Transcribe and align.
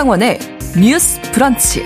신성원의 0.00 0.38
뉴스 0.80 1.20
브런치. 1.32 1.82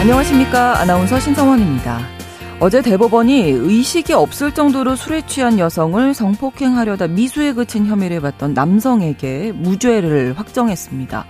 안녕하십니까. 0.00 0.80
아나운서 0.80 1.20
신성원입니다. 1.20 2.00
어제 2.60 2.80
대법원이 2.80 3.50
의식이 3.50 4.14
없을 4.14 4.54
정도로 4.54 4.96
술에 4.96 5.26
취한 5.26 5.58
여성을 5.58 6.14
성폭행하려다 6.14 7.08
미수에 7.08 7.52
그친 7.52 7.84
혐의를 7.84 8.22
받던 8.22 8.54
남성에게 8.54 9.52
무죄를 9.54 10.32
확정했습니다. 10.38 11.26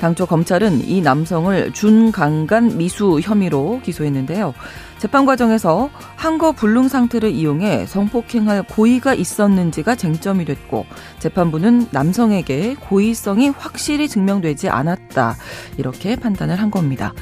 당초 0.00 0.24
검찰은 0.26 0.88
이 0.88 1.02
남성을 1.02 1.72
준강간 1.72 2.78
미수 2.78 3.20
혐의로 3.22 3.80
기소했는데요. 3.84 4.54
재판 4.98 5.26
과정에서 5.26 5.90
한거 6.16 6.52
불능 6.52 6.88
상태를 6.88 7.30
이용해 7.30 7.86
성폭행할 7.86 8.62
고의가 8.64 9.14
있었는지가 9.14 9.94
쟁점이 9.94 10.44
됐고 10.46 10.86
재판부는 11.18 11.88
남성에게 11.90 12.76
고의성이 12.80 13.50
확실히 13.50 14.08
증명되지 14.08 14.68
않았다 14.68 15.36
이렇게 15.76 16.16
판단을 16.16 16.56
한 16.56 16.70
겁니다. 16.70 17.12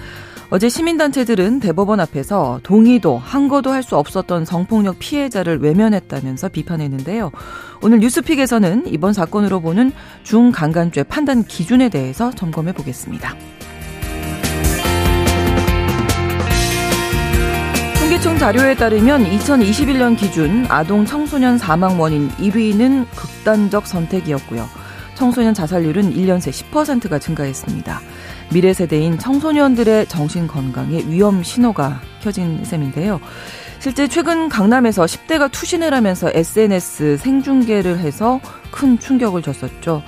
어제 0.51 0.71
시민단체들은 0.71 1.61
대법원 1.61 2.01
앞에서 2.01 2.61
동의도 2.63 3.19
한거도 3.19 3.71
할 3.71 3.83
수 3.83 3.97
없었던 3.97 4.45
성폭력 4.45 4.99
피해자를 4.99 5.61
외면했다면서 5.63 6.49
비판했는데요. 6.51 7.31
오늘 7.81 8.01
뉴스픽에서는 8.01 8.85
이번 8.87 9.15
사건으로 9.15 9.61
보는 9.61 9.93
중강간죄 10.25 11.05
판단 11.05 11.43
기준에 11.45 11.89
대해서 11.89 12.31
점검해 12.31 12.73
보겠습니다. 12.73 13.35
통계청 17.99 18.39
자료에 18.39 18.75
따르면 18.75 19.25
2021년 19.25 20.19
기준 20.19 20.67
아동 20.69 21.07
청소년 21.07 21.57
사망 21.57 21.99
원인 21.99 22.29
1위는 22.31 23.07
극단적 23.15 23.87
선택이었고요. 23.87 24.67
청소년 25.15 25.55
자살률은 25.55 26.15
1년 26.15 26.41
새 26.41 26.51
10%가 26.51 27.19
증가했습니다. 27.19 28.01
미래 28.51 28.73
세대인 28.73 29.19
청소년들의 29.19 30.07
정신 30.07 30.47
건강에 30.47 31.05
위험 31.07 31.43
신호가 31.43 32.01
켜진 32.21 32.65
셈인데요. 32.65 33.21
실제 33.79 34.09
최근 34.09 34.49
강남에서 34.49 35.05
10대가 35.05 35.51
투신을 35.53 35.95
하면서 35.95 36.31
SNS 36.35 37.19
생중계를 37.19 37.99
해서 37.99 38.41
큰 38.71 38.99
충격을 38.99 39.43
줬었죠. 39.43 40.03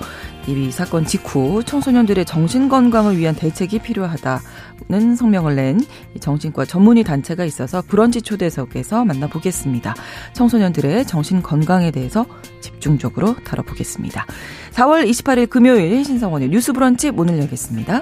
이 0.47 0.71
사건 0.71 1.05
직후 1.05 1.63
청소년들의 1.63 2.25
정신 2.25 2.67
건강을 2.67 3.17
위한 3.17 3.35
대책이 3.35 3.79
필요하다는 3.79 5.15
성명을 5.15 5.55
낸 5.55 5.79
정신과 6.19 6.65
전문의 6.65 7.03
단체가 7.03 7.45
있어서 7.45 7.81
브런치 7.87 8.21
초대석에서 8.21 9.05
만나보겠습니다. 9.05 9.95
청소년들의 10.33 11.05
정신 11.05 11.41
건강에 11.41 11.91
대해서 11.91 12.25
집중적으로 12.59 13.35
다뤄보겠습니다. 13.43 14.25
4월 14.71 15.07
28일 15.07 15.49
금요일 15.49 16.03
신성원의 16.03 16.49
뉴스 16.49 16.73
브런치 16.73 17.11
문을 17.11 17.37
열겠습니다. 17.39 18.01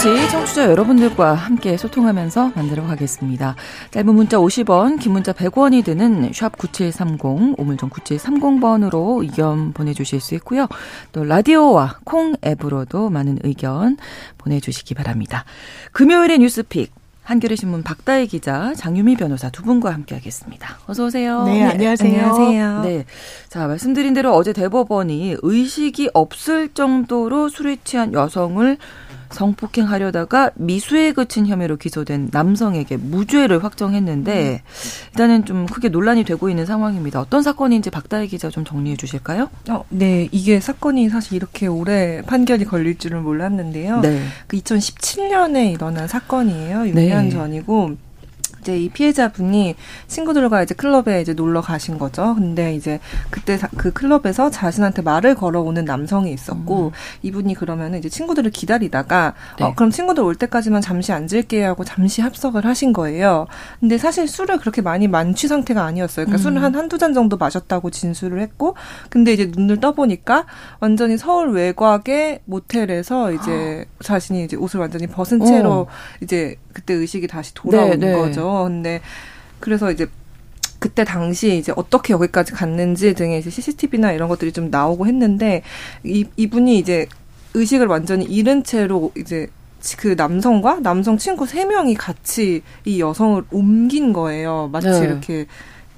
브런치 0.00 0.30
청취자 0.30 0.70
여러분들과 0.70 1.34
함께 1.34 1.76
소통하면서 1.76 2.52
만들어 2.54 2.86
가겠습니다. 2.86 3.54
짧은 3.90 4.14
문자 4.14 4.38
50원, 4.38 4.98
긴 4.98 5.12
문자 5.12 5.32
100원이 5.34 5.84
드는 5.84 6.32
샵 6.32 6.56
9730, 6.56 7.58
오물정 7.58 7.90
9730번으로 7.90 9.20
의견 9.20 9.74
보내주실 9.74 10.20
수 10.20 10.34
있고요. 10.36 10.68
또 11.12 11.24
라디오와 11.24 11.98
콩 12.04 12.34
앱으로도 12.42 13.10
많은 13.10 13.40
의견 13.44 13.98
보내주시기 14.38 14.94
바랍니다. 14.94 15.44
금요일의 15.92 16.38
뉴스픽. 16.38 16.92
한겨레 17.22 17.54
신문 17.54 17.84
박다혜 17.84 18.26
기자, 18.26 18.72
장유미 18.74 19.16
변호사 19.16 19.50
두 19.50 19.62
분과 19.62 19.92
함께하겠습니다. 19.92 20.78
어서 20.86 21.04
오세요. 21.04 21.44
네, 21.44 21.62
안녕하세요. 21.62 22.26
안녕하세요. 22.26 22.80
네, 22.82 23.04
자 23.48 23.68
말씀드린 23.68 24.14
대로 24.14 24.34
어제 24.34 24.52
대법원이 24.52 25.36
의식이 25.42 26.10
없을 26.12 26.70
정도로 26.70 27.48
술에 27.48 27.76
취한 27.84 28.14
여성을 28.14 28.78
성폭행하려다가 29.30 30.50
미수에 30.54 31.12
그친 31.12 31.46
혐의로 31.46 31.76
기소된 31.76 32.28
남성에게 32.32 32.96
무죄를 32.96 33.64
확정했는데 33.64 34.62
일단은 35.12 35.44
좀 35.44 35.66
크게 35.66 35.88
논란이 35.88 36.24
되고 36.24 36.48
있는 36.48 36.66
상황입니다. 36.66 37.20
어떤 37.20 37.42
사건인지 37.42 37.90
박다혜 37.90 38.26
기자 38.26 38.50
좀 38.50 38.64
정리해 38.64 38.96
주실까요? 38.96 39.48
어, 39.70 39.84
네, 39.88 40.28
이게 40.32 40.60
사건이 40.60 41.08
사실 41.08 41.34
이렇게 41.34 41.66
오래 41.66 42.22
판결이 42.22 42.64
걸릴 42.64 42.98
줄은 42.98 43.22
몰랐는데요. 43.22 44.00
네. 44.00 44.22
그 44.46 44.56
2017년에 44.58 45.72
일어난 45.72 46.08
사건이에요. 46.08 46.78
6년 46.80 46.94
네. 46.94 47.30
전이고 47.30 47.96
이제 48.60 48.78
이 48.78 48.88
피해자분이 48.88 49.74
친구들과 50.06 50.62
이제 50.62 50.74
클럽에 50.74 51.20
이제 51.20 51.32
놀러 51.32 51.60
가신 51.60 51.98
거죠. 51.98 52.34
근데 52.34 52.74
이제 52.74 53.00
그때 53.30 53.58
그 53.76 53.92
클럽에서 53.92 54.50
자신한테 54.50 55.02
말을 55.02 55.34
걸어오는 55.34 55.84
남성이 55.84 56.32
있었고 56.32 56.86
음. 56.86 56.90
이분이 57.22 57.54
그러면 57.54 57.94
이제 57.94 58.08
친구들을 58.08 58.50
기다리다가 58.50 59.34
네. 59.58 59.64
어 59.64 59.74
그럼 59.74 59.90
친구들 59.90 60.22
올 60.22 60.34
때까지만 60.34 60.80
잠시 60.80 61.12
앉을게요 61.12 61.68
하고 61.68 61.84
잠시 61.84 62.20
합석을 62.20 62.64
하신 62.64 62.92
거예요. 62.92 63.46
근데 63.80 63.98
사실 63.98 64.28
술을 64.28 64.58
그렇게 64.58 64.82
많이 64.82 65.08
만취 65.08 65.48
상태가 65.48 65.84
아니었어요. 65.84 66.26
그러니까 66.26 66.40
음. 66.40 66.42
술을 66.42 66.62
한 66.62 66.74
한두 66.74 66.98
잔 66.98 67.14
정도 67.14 67.36
마셨다고 67.36 67.90
진술을 67.90 68.40
했고 68.40 68.74
근데 69.08 69.32
이제 69.32 69.50
눈을 69.54 69.80
떠보니까 69.80 70.46
완전히 70.80 71.16
서울 71.16 71.50
외곽의 71.50 72.40
모텔에서 72.44 73.32
이제 73.32 73.86
아. 73.98 74.02
자신이 74.02 74.44
이제 74.44 74.56
옷을 74.56 74.80
완전히 74.80 75.06
벗은 75.06 75.44
채로 75.44 75.72
어. 75.72 75.86
이제 76.22 76.56
그때 76.72 76.94
의식이 76.94 77.26
다시 77.26 77.52
돌아온 77.54 77.90
네, 77.90 77.96
네. 77.96 78.12
거죠. 78.12 78.49
근데 78.64 79.00
그래서 79.60 79.90
이제 79.90 80.06
그때 80.78 81.04
당시 81.04 81.58
이제 81.58 81.72
어떻게 81.76 82.14
여기까지 82.14 82.52
갔는지 82.52 83.14
등의 83.14 83.40
이제 83.40 83.50
CCTV나 83.50 84.12
이런 84.12 84.28
것들이 84.28 84.52
좀 84.52 84.70
나오고 84.70 85.06
했는데 85.06 85.62
이 86.04 86.24
이분이 86.36 86.78
이제 86.78 87.06
의식을 87.54 87.86
완전히 87.86 88.24
잃은 88.24 88.64
채로 88.64 89.12
이제 89.16 89.48
그 89.98 90.14
남성과 90.16 90.80
남성 90.80 91.16
친구 91.16 91.46
세 91.46 91.64
명이 91.64 91.94
같이 91.94 92.62
이 92.84 93.00
여성을 93.00 93.44
옮긴 93.50 94.12
거예요. 94.12 94.68
마치 94.72 94.88
네. 94.88 94.98
이렇게 95.00 95.46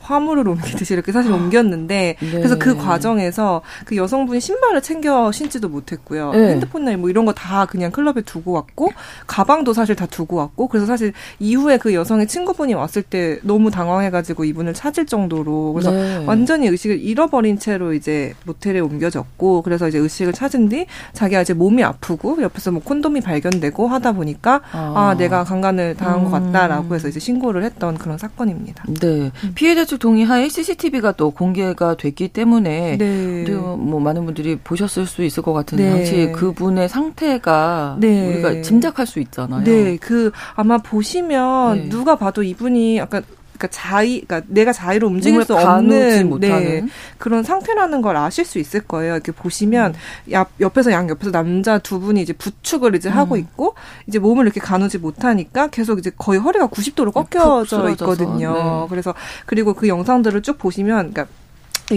화물을 0.02 0.46
옮기듯이 0.48 0.94
이렇게 0.94 1.12
사실 1.12 1.32
옮겼는데 1.32 2.16
네. 2.18 2.30
그래서 2.30 2.56
그 2.58 2.76
과정에서 2.76 3.62
그 3.84 3.96
여성분이 3.96 4.40
신발을 4.40 4.82
챙겨 4.82 5.30
신지도 5.32 5.68
못했고요. 5.68 6.32
네. 6.32 6.50
핸드폰이나 6.52 6.96
뭐 6.96 7.10
이런 7.10 7.24
거 7.24 7.32
다 7.42 7.66
그냥 7.66 7.90
클럽에 7.90 8.22
두고 8.22 8.52
왔고 8.52 8.92
가방도 9.26 9.72
사실 9.72 9.96
다 9.96 10.06
두고 10.06 10.36
왔고 10.36 10.68
그래서 10.68 10.86
사실 10.86 11.12
이후에 11.40 11.78
그 11.78 11.94
여성의 11.94 12.28
친구분이 12.28 12.74
왔을 12.74 13.02
때 13.02 13.38
너무 13.42 13.70
당황해가지고 13.70 14.44
이분을 14.44 14.74
찾을 14.74 15.06
정도로 15.06 15.72
그래서 15.72 15.90
네. 15.90 16.24
완전히 16.26 16.68
의식을 16.68 17.00
잃어버린 17.00 17.58
채로 17.58 17.94
이제 17.94 18.34
모텔에 18.44 18.80
옮겨졌고 18.80 19.62
그래서 19.62 19.88
이제 19.88 19.98
의식을 19.98 20.32
찾은 20.32 20.68
뒤 20.68 20.86
자기가 21.12 21.42
이제 21.42 21.54
몸이 21.54 21.82
아프고 21.82 22.40
옆에서 22.40 22.70
뭐 22.70 22.82
콘돔이 22.82 23.20
발견되고 23.20 23.88
하다 23.88 24.12
보니까 24.12 24.60
아, 24.72 24.92
아 24.94 25.16
내가 25.16 25.44
강간을 25.44 25.96
당한 25.96 26.20
음. 26.20 26.24
것 26.24 26.30
같다라고 26.30 26.94
해서 26.94 27.08
이제 27.08 27.18
신고를 27.18 27.64
했던 27.64 27.98
그런 27.98 28.18
사건입니다. 28.18 28.84
네 29.00 29.32
피해자 29.54 29.84
측 29.92 29.98
동의하에 29.98 30.48
CCTV가 30.48 31.12
또 31.12 31.30
공개가 31.30 31.96
됐기 31.96 32.28
때문에 32.28 32.96
네. 32.96 33.44
뭐 33.50 34.00
많은 34.00 34.24
분들이 34.24 34.56
보셨을 34.56 35.04
수 35.06 35.22
있을 35.22 35.42
것 35.42 35.52
같은데 35.52 35.84
네. 35.84 35.90
당시 35.90 36.32
그분의 36.32 36.88
상태가 36.88 37.98
네. 38.00 38.26
우리가 38.28 38.62
짐작할 38.62 39.06
수 39.06 39.20
있잖아요. 39.20 39.64
네, 39.64 39.98
그 39.98 40.32
아마 40.54 40.78
보시면 40.78 41.76
네. 41.76 41.88
누가 41.90 42.16
봐도 42.16 42.42
이분이 42.42 42.96
약간 42.96 43.22
그러니까 43.62 43.68
자의, 43.68 44.22
그러니까 44.22 44.42
내가 44.48 44.72
자유로 44.72 45.06
움직일 45.06 45.44
수 45.44 45.54
없는 45.54 46.40
네, 46.40 46.84
그런 47.18 47.44
상태라는 47.44 48.02
걸 48.02 48.16
아실 48.16 48.44
수 48.44 48.58
있을 48.58 48.80
거예요. 48.80 49.14
이렇게 49.14 49.30
보시면 49.30 49.94
음. 49.94 50.32
옆, 50.32 50.50
옆에서 50.58 50.90
양 50.90 51.08
옆에서 51.08 51.30
남자 51.30 51.78
두 51.78 52.00
분이 52.00 52.20
이제 52.20 52.32
부축을 52.32 52.96
이제 52.96 53.08
음. 53.08 53.16
하고 53.16 53.36
있고 53.36 53.74
이제 54.06 54.18
몸을 54.18 54.44
이렇게 54.44 54.60
가누지 54.60 54.98
못하니까 54.98 55.68
계속 55.68 55.98
이제 55.98 56.10
거의 56.16 56.40
허리가 56.40 56.66
90도로 56.66 57.12
꺾여져 57.12 57.90
있거든요. 57.90 58.52
네. 58.54 58.86
그래서 58.90 59.14
그리고 59.46 59.74
그 59.74 59.86
영상들을 59.86 60.42
쭉 60.42 60.58
보시면, 60.58 61.12
그러니까 61.12 61.26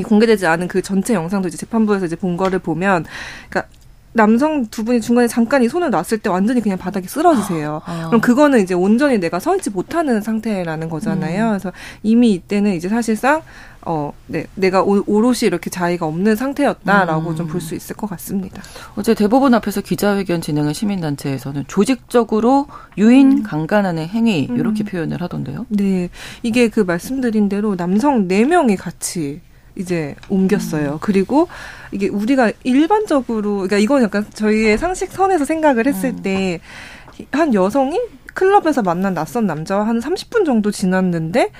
공개되지 0.08 0.46
않은 0.46 0.68
그 0.68 0.82
전체 0.82 1.14
영상도 1.14 1.48
이제 1.48 1.58
재판부에서 1.58 2.06
이제 2.06 2.16
본 2.16 2.38
거를 2.38 2.60
보면, 2.60 3.06
그러니까 3.50 3.70
남성 4.16 4.66
두 4.68 4.86
분이 4.86 5.02
중간에 5.02 5.28
잠깐 5.28 5.62
이 5.62 5.68
손을 5.68 5.90
놨을 5.90 6.20
때 6.24 6.30
완전히 6.30 6.62
그냥 6.62 6.78
바닥에 6.78 7.06
쓰러지세요. 7.06 7.82
아. 7.86 8.08
그럼 8.08 8.22
그거는 8.22 8.62
이제 8.62 8.74
온전히 8.74 9.20
내가 9.20 9.40
서 9.40 9.54
있지 9.58 9.70
못하는 9.70 10.22
상태라는 10.22 10.88
거잖아요. 10.88 11.44
음. 11.44 11.50
그래서 11.50 11.74
이미 12.02 12.32
이때는 12.32 12.76
이제 12.76 12.88
사실상 12.88 13.42
어, 13.82 14.14
네, 14.28 14.48
내가 14.56 14.84
오, 14.84 15.04
롯이 15.06 15.40
이렇게 15.44 15.70
자의가 15.70 16.06
없는 16.06 16.38
상태였다라고 16.38 17.32
음. 17.32 17.36
좀볼 17.36 17.60
수 17.60 17.76
있을 17.76 17.98
것 17.98 18.10
같습니다. 18.12 18.64
어제 18.96 19.14
대법원 19.14 19.54
앞에서 19.54 19.82
기자회견 19.82 20.40
진행한 20.40 20.74
시민단체에서는 20.74 21.66
조직적으로 21.68 22.68
유인 22.98 23.40
음. 23.40 23.44
강간하는 23.44 24.08
행위 24.08 24.44
이렇게 24.44 24.84
음. 24.84 24.86
표현을 24.86 25.22
하던데요. 25.22 25.66
네, 25.68 26.10
이게 26.42 26.70
그 26.70 26.80
말씀드린 26.80 27.50
대로 27.50 27.76
남성 27.76 28.30
4 28.30 28.46
명이 28.46 28.78
같이 28.78 29.42
이제 29.76 30.16
옮겼어요. 30.30 30.94
음. 30.94 30.98
그리고 31.02 31.48
이게 31.92 32.08
우리가 32.08 32.52
일반적으로 32.64 33.56
그러니까 33.56 33.78
이건 33.78 34.04
약간 34.04 34.26
저희의 34.34 34.78
상식 34.78 35.12
선에서 35.12 35.46
생각을 35.46 35.88
했을 35.88 36.14
음. 36.18 36.22
때한 37.32 37.54
여성이 37.54 38.00
클럽에서 38.34 38.82
만난 38.82 39.14
낯선 39.14 39.46
남자와 39.46 39.88
한 39.88 40.00
30분 40.00 40.46
정도 40.46 40.72
지났는데 40.72 41.52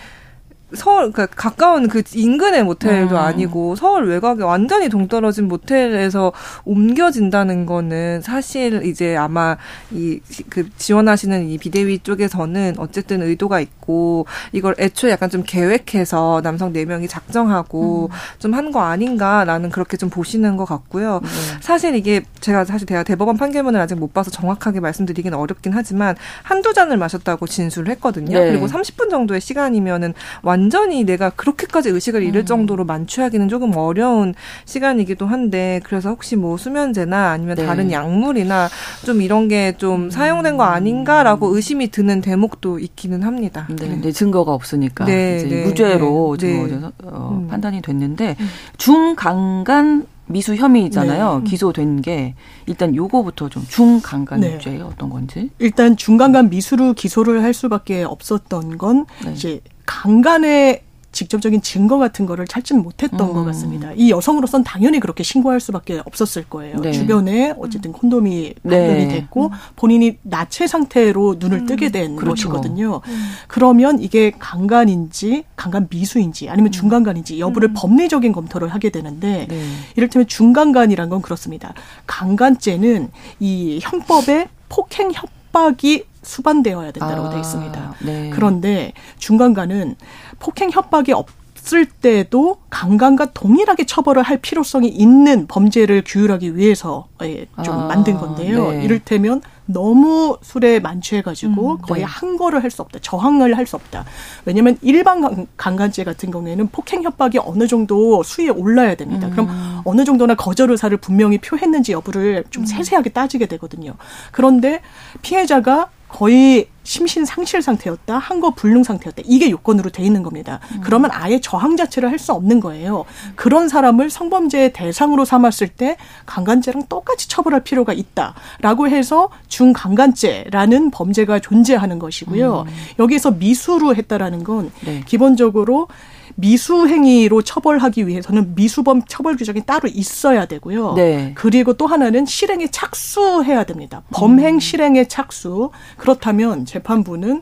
서울 0.76 1.12
그러니까 1.12 1.28
가까운 1.36 1.88
그 1.88 2.04
인근의 2.14 2.64
모텔도 2.64 3.16
음. 3.16 3.20
아니고 3.20 3.76
서울 3.76 4.08
외곽에 4.08 4.44
완전히 4.44 4.90
동떨어진 4.90 5.48
모텔에서 5.48 6.32
옮겨진다는 6.66 7.66
거는 7.66 8.22
사실 8.22 8.86
이제 8.86 9.16
아마 9.16 9.58
이 9.92 10.20
그 10.50 10.70
지원하시는 10.78 11.50
이 11.50 11.58
비대위 11.58 12.00
쪽에서는 12.00 12.76
어쨌든 12.78 13.22
의도가 13.22 13.60
있고 13.60 14.26
이걸 14.52 14.76
애초에 14.80 15.12
약간 15.12 15.30
좀 15.30 15.44
계획해서 15.46 16.42
남성 16.44 16.74
네 16.74 16.86
명이 16.86 17.08
작정하고 17.08 18.10
음. 18.12 18.16
좀한 18.40 18.72
거 18.72 18.82
아닌가라는 18.82 19.70
그렇게 19.70 19.98
좀 19.98 20.10
보시는 20.10 20.58
것 20.58 20.66
같고요. 20.66 21.22
네. 21.24 21.30
사실 21.62 21.96
이게 21.96 22.24
제가 22.42 22.66
사실 22.66 22.86
대가 22.88 23.04
대법원 23.04 23.38
판결문을 23.38 23.80
아직 23.80 23.96
못 23.96 24.14
봐서 24.14 24.32
정확하게 24.32 24.80
말씀드리기는 24.80 25.38
어렵긴 25.38 25.74
하지만 25.74 26.16
한두 26.44 26.74
잔을 26.74 26.98
마셨다고 26.98 27.48
진술을 27.48 27.90
했거든요. 27.92 28.38
네. 28.38 28.52
그리고 28.52 28.68
30분 28.68 29.10
정도의 29.10 29.42
시간이면은 29.42 30.14
완 30.42 30.65
전히 30.70 31.04
내가 31.04 31.30
그렇게까지 31.30 31.90
의식을 31.90 32.24
잃을 32.24 32.42
음. 32.42 32.46
정도로 32.46 32.86
만취하기는 32.86 33.50
조금 33.50 33.76
어려운 33.76 34.34
시간이기도 34.66 35.26
한데 35.26 35.82
그래서 35.84 36.10
혹시 36.10 36.36
뭐 36.36 36.58
수면제나 36.58 37.32
아니면 37.32 37.56
네. 37.56 37.66
다른 37.66 37.92
약물이나 37.92 38.70
좀 39.06 39.22
이런 39.22 39.48
게좀 39.48 40.10
사용된 40.10 40.58
거 40.58 40.64
아닌가라고 40.64 41.56
의심이 41.56 41.90
드는 41.90 42.22
대목도 42.22 42.80
있기는 42.80 43.24
합니다. 43.24 43.68
네, 43.70 44.00
네. 44.02 44.12
증거가 44.12 44.54
없으니까 44.54 45.06
네, 45.06 45.38
이제 45.38 45.48
네, 45.48 45.66
무죄로 45.66 46.38
네, 46.40 46.48
지금 46.48 46.82
네. 46.82 46.88
어, 47.04 47.40
음. 47.42 47.48
판단이 47.48 47.82
됐는데 47.82 48.36
음. 48.40 48.48
중강간 48.78 50.08
미수 50.28 50.56
혐의잖아요. 50.56 51.42
네. 51.44 51.50
기소된 51.50 52.02
게 52.02 52.36
일단 52.66 52.96
요거부터 52.96 53.50
좀 53.50 53.64
중강간죄 53.68 54.58
네. 54.70 54.82
어떤 54.82 55.10
건지. 55.10 55.50
일단 55.60 55.96
중강간 55.96 56.50
미수로 56.50 56.94
기소를 56.94 57.44
할 57.44 57.54
수밖에 57.54 58.04
없었던 58.04 58.78
건 58.78 59.06
네. 59.24 59.34
이제 59.34 59.62
강간의 59.86 60.85
직접적인 61.16 61.62
증거 61.62 61.98
같은 61.98 62.26
거를 62.26 62.46
찾지는 62.46 62.84
못했던 62.84 63.22
음. 63.22 63.34
것 63.34 63.46
같습니다. 63.46 63.92
이 63.96 64.12
여성으로선 64.12 64.64
당연히 64.64 65.00
그렇게 65.00 65.24
신고할 65.24 65.60
수밖에 65.60 66.02
없었을 66.06 66.44
거예요. 66.44 66.78
네. 66.82 66.92
주변에 66.92 67.56
어쨌든 67.58 67.94
콘돔이 67.94 68.56
발견이 68.62 69.06
네. 69.06 69.08
됐고 69.08 69.52
본인이 69.78 70.18
나체 70.22 70.68
상태로 70.68 71.38
눈을 71.40 71.60
음. 71.60 71.66
뜨게 71.66 71.90
된 71.90 72.18
그렇죠. 72.18 72.50
것이거든요. 72.50 73.02
음. 73.08 73.32
그러면 73.48 74.00
이게 74.00 74.32
강간인지 74.38 75.46
강간 75.56 75.88
미수인지 75.90 76.50
아니면 76.50 76.70
음. 76.70 76.72
중간간인지 76.72 77.40
여부를 77.40 77.70
음. 77.70 77.74
법리적인 77.76 78.34
검토를 78.34 78.68
하게 78.68 78.90
되는데 78.90 79.48
네. 79.50 79.64
이를테면 79.96 80.28
중간간이란 80.28 81.10
건 81.10 81.22
그렇습니다. 81.22 81.74
강간죄는 82.06 83.10
이 83.40 83.80
형법에 83.82 84.50
폭행 84.68 85.12
협박이 85.14 86.04
수반되어야 86.26 86.92
된다고 86.92 87.28
아, 87.28 87.30
되어 87.30 87.40
있습니다. 87.40 87.96
네. 88.02 88.30
그런데 88.34 88.94
중간간은 89.20 89.96
폭행 90.40 90.70
협박이 90.72 91.14
없을 91.14 91.86
때도 91.86 92.58
강간과 92.70 93.32
동일하게 93.34 93.86
처벌을 93.86 94.22
할 94.24 94.38
필요성이 94.38 94.88
있는 94.88 95.48
범죄를 95.48 96.04
규율하기 96.06 96.56
위해서 96.58 97.08
예, 97.24 97.48
좀 97.64 97.74
아, 97.80 97.88
만든 97.88 98.18
건데요. 98.18 98.72
네. 98.72 98.84
이를테면 98.84 99.42
너무 99.68 100.38
술에 100.44 100.80
만취해가지고 100.80 101.72
음, 101.72 101.78
거의 101.82 102.02
네. 102.02 102.06
항거를 102.06 102.62
할 102.62 102.70
수 102.70 102.84
없다, 102.84 103.00
저항을 103.02 103.58
할 103.58 103.66
수 103.66 103.76
없다. 103.78 104.06
왜냐하면 104.46 104.78
일반 104.84 105.48
강간죄 105.58 106.04
같은 106.04 106.30
경우에는 106.30 106.68
폭행 106.68 107.02
협박이 107.02 107.40
어느 107.40 107.66
정도 107.66 108.22
수위에 108.22 108.50
올라야 108.50 108.94
됩니다. 108.94 109.26
음. 109.28 109.32
그럼 109.32 109.82
어느 109.86 110.06
정도나 110.06 110.36
거절 110.36 110.70
의사를 110.70 110.96
분명히 110.98 111.40
표했는지 111.40 111.94
여부를 111.94 112.44
좀 112.52 112.62
음. 112.62 112.66
세세하게 112.68 113.10
따지게 113.10 113.48
되거든요. 113.48 113.94
그런데 114.32 114.82
피해자가 115.24 115.90
거의 116.08 116.68
심신 116.84 117.26
상실 117.26 117.62
상태였다, 117.64 118.18
한거 118.20 118.52
불능 118.52 118.84
상태였다. 118.84 119.24
이게 119.26 119.50
요건으로 119.50 119.90
돼 119.90 120.04
있는 120.04 120.22
겁니다. 120.22 120.60
음. 120.72 120.82
그러면 120.84 121.10
아예 121.12 121.42
저항 121.42 121.76
자체를 121.78 122.12
할 122.12 122.20
수 122.20 122.32
없는 122.32 122.60
거예요. 122.60 123.06
그런 123.36 123.68
사람을 123.68 124.10
성범죄의 124.10 124.72
대상으로 124.74 125.26
삼았을 125.26 125.68
때 125.68 125.98
강간죄랑 126.26 126.84
똑같이 126.88 127.28
처벌할 127.28 127.64
필요가 127.64 127.92
있다라고 127.92 128.88
해서 128.88 129.30
중강간죄라는 129.48 130.92
범죄가 130.92 131.40
존재하는 131.40 132.00
것이고요. 132.00 132.66
음. 132.68 132.74
여기서 133.00 133.32
미수로 133.32 133.96
했다라는 133.96 134.44
건 134.44 134.72
네. 134.86 135.04
기본적으로 135.06 135.88
미수 136.36 136.88
행위로 136.88 137.42
처벌하기 137.44 138.08
위해서는 138.08 138.56
미수범 138.56 139.04
처벌 139.08 139.38
규정이 139.38 139.66
따로 139.66 139.88
있어야 139.88 140.46
되고요. 140.46 140.94
네. 140.94 141.32
그리고 141.36 141.74
또 141.74 141.88
하나는 141.88 142.26
실행에 142.26 142.68
착수해야 142.72 143.64
됩니다. 143.66 144.04
범행 144.12 144.56
음. 144.56 144.60
실행에 144.60 145.08
착수. 145.08 145.70
그렇다면 145.98 146.66
재판부는 146.66 147.42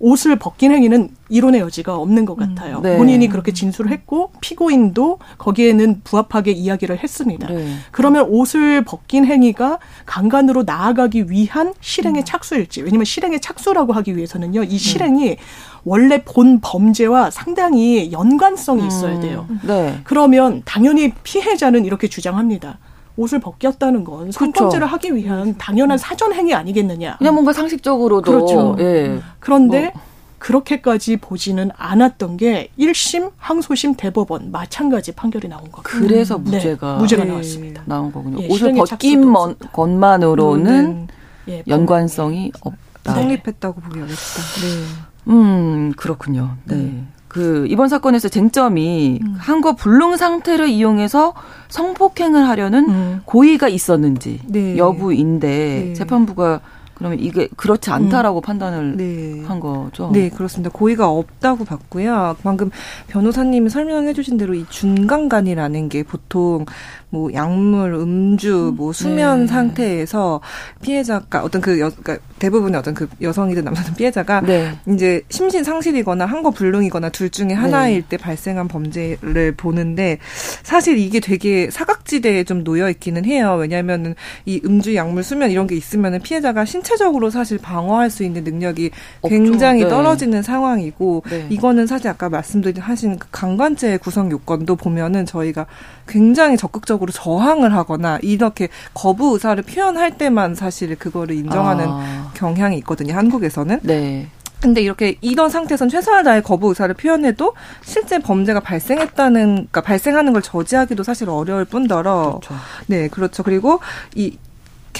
옷을 0.00 0.36
벗긴 0.36 0.72
행위는 0.72 1.10
이론의 1.28 1.60
여지가 1.60 1.96
없는 1.96 2.24
것 2.24 2.38
음, 2.40 2.54
같아요. 2.54 2.78
음, 2.78 2.82
네. 2.82 2.96
본인이 2.96 3.28
그렇게 3.28 3.52
진술을 3.52 3.90
했고 3.92 4.32
피고인도 4.40 5.18
거기에는 5.38 6.00
부합하게 6.02 6.52
이야기를 6.52 6.98
했습니다. 7.02 7.46
네. 7.48 7.74
그러면 7.92 8.26
옷을 8.28 8.82
벗긴 8.82 9.26
행위가 9.26 9.78
강간으로 10.06 10.64
나아가기 10.64 11.30
위한 11.30 11.74
실행의 11.80 12.22
음. 12.22 12.24
착수일지. 12.24 12.82
왜냐하면 12.82 13.04
실행의 13.04 13.40
착수라고 13.40 13.92
하기 13.92 14.16
위해서는요. 14.16 14.64
이 14.64 14.78
실행이 14.78 15.24
네. 15.26 15.36
원래 15.84 16.24
본 16.24 16.60
범죄와 16.60 17.30
상당히 17.30 18.10
연관성이 18.10 18.86
있어야 18.86 19.16
음. 19.16 19.20
돼요. 19.20 19.46
네. 19.62 20.00
그러면 20.04 20.62
당연히 20.64 21.12
피해자는 21.22 21.84
이렇게 21.84 22.08
주장합니다. 22.08 22.78
옷을 23.20 23.38
벗겼다는 23.38 24.04
건 24.04 24.32
성범죄를 24.32 24.86
그렇죠. 24.86 24.94
하기 24.94 25.14
위한 25.14 25.54
당연한 25.58 25.98
사전 25.98 26.32
행위 26.32 26.54
아니겠느냐. 26.54 27.18
그냥 27.18 27.34
뭔가 27.34 27.52
상식적으로도 27.52 28.30
그렇죠. 28.32 28.76
예. 28.80 29.20
그런데 29.38 29.90
뭐. 29.94 30.02
그렇게까지 30.38 31.18
보지는 31.18 31.70
않았던 31.76 32.38
게 32.38 32.70
1심, 32.78 33.32
항소심, 33.36 33.96
대법원 33.96 34.50
마찬가지 34.50 35.12
판결이 35.12 35.48
나온 35.48 35.64
거고. 35.64 35.82
그래서 35.82 36.36
음. 36.36 36.44
무죄가 36.44 36.94
네, 36.94 36.98
무죄가 36.98 37.24
나왔습니다. 37.24 37.82
나온 37.84 38.10
거군요. 38.10 38.42
예, 38.42 38.48
옷을 38.48 38.72
벗긴 38.72 39.34
것만으로는 39.72 41.08
예, 41.48 41.62
연관성이 41.68 42.52
없다. 42.62 43.14
성립했다고 43.14 43.82
보기 43.82 43.98
어렵다. 43.98 44.14
네. 44.14 45.32
음, 45.32 45.92
그렇군요. 45.94 46.56
네. 46.64 47.04
네. 47.30 47.40
그 47.40 47.66
이번 47.68 47.88
사건에서 47.88 48.28
쟁점이 48.28 49.20
음. 49.22 49.34
한거 49.38 49.74
불능 49.74 50.16
상태를 50.16 50.68
이용해서 50.68 51.32
성폭행을 51.68 52.48
하려는 52.48 52.88
음. 52.88 53.20
고의가 53.24 53.68
있었는지 53.68 54.40
네. 54.46 54.76
여부인데 54.76 55.48
네. 55.88 55.92
재판부가 55.94 56.60
그러면 56.94 57.18
이게 57.18 57.48
그렇지 57.56 57.90
않다라고 57.90 58.40
음. 58.40 58.42
판단을 58.42 58.96
네. 58.96 59.42
한 59.46 59.58
거죠? 59.58 60.10
네, 60.12 60.28
그렇습니다. 60.28 60.68
고의가 60.70 61.08
없다고 61.08 61.64
봤고요. 61.64 62.36
방금 62.42 62.70
변호사님이 63.08 63.70
설명해 63.70 64.12
주신 64.12 64.36
대로 64.36 64.52
이 64.52 64.66
중간간이라는 64.68 65.88
게 65.88 66.02
보통 66.02 66.66
뭐 67.10 67.32
약물, 67.32 67.94
음주, 67.94 68.68
음. 68.68 68.76
뭐 68.76 68.92
수면 68.92 69.40
네. 69.40 69.46
상태에서 69.48 70.40
피해자가 70.80 71.42
어떤 71.42 71.60
그 71.60 71.80
여, 71.80 71.90
그러니까 71.90 72.18
대부분의 72.38 72.78
어떤 72.78 72.94
그 72.94 73.08
여성이든 73.20 73.64
남자든 73.64 73.94
피해자가 73.94 74.40
네. 74.40 74.72
이제 74.88 75.22
심신 75.28 75.64
상실이거나 75.64 76.24
한거 76.24 76.50
불능이거나 76.50 77.10
둘 77.10 77.28
중에 77.30 77.52
하나일 77.52 78.02
네. 78.02 78.08
때 78.10 78.16
발생한 78.16 78.68
범죄를 78.68 79.54
보는데 79.56 80.18
사실 80.62 80.98
이게 80.98 81.18
되게 81.18 81.68
사각지대에 81.70 82.44
좀 82.44 82.62
놓여 82.62 82.88
있기는 82.90 83.24
해요. 83.24 83.56
왜냐하면은 83.58 84.14
이 84.46 84.60
음주, 84.64 84.94
약물, 84.94 85.24
수면 85.24 85.50
이런 85.50 85.66
게 85.66 85.74
있으면은 85.74 86.20
피해자가 86.20 86.64
신체적으로 86.64 87.30
사실 87.30 87.58
방어할 87.58 88.08
수 88.08 88.22
있는 88.22 88.44
능력이 88.44 88.90
굉장히 89.24 89.82
네. 89.82 89.88
떨어지는 89.88 90.42
상황이고 90.42 91.24
네. 91.28 91.46
이거는 91.50 91.88
사실 91.88 92.08
아까 92.08 92.28
말씀드린 92.28 92.80
하신 92.80 93.18
그 93.18 93.26
강간죄 93.32 93.96
구성 93.96 94.30
요건도 94.30 94.76
보면은 94.76 95.26
저희가 95.26 95.66
굉장히 96.06 96.56
적극적으로 96.56 96.99
저항을 97.08 97.74
하거나 97.74 98.18
이렇게 98.22 98.68
거부 98.94 99.34
의사를 99.34 99.62
표현할 99.62 100.18
때만 100.18 100.54
사실 100.54 100.96
그거를 100.96 101.34
인정하는 101.34 101.86
아. 101.88 102.30
경향이 102.34 102.76
있거든요. 102.78 103.14
한국에서는. 103.14 103.80
네. 103.82 104.28
근데 104.60 104.82
이렇게 104.82 105.16
이런 105.22 105.48
상태에선 105.48 105.88
최선을 105.88 106.22
다해 106.22 106.42
거부 106.42 106.68
의사를 106.68 106.92
표현해도 106.94 107.54
실제 107.82 108.18
범죄가 108.18 108.60
발생했다는 108.60 109.54
그러니까 109.54 109.80
발생하는 109.80 110.34
걸 110.34 110.42
저지하기도 110.42 111.02
사실 111.02 111.30
어려울 111.30 111.64
뿐더러 111.64 112.40
그렇죠. 112.42 112.54
네 112.86 113.08
그렇죠 113.08 113.42
그리고 113.42 113.80
이 114.14 114.36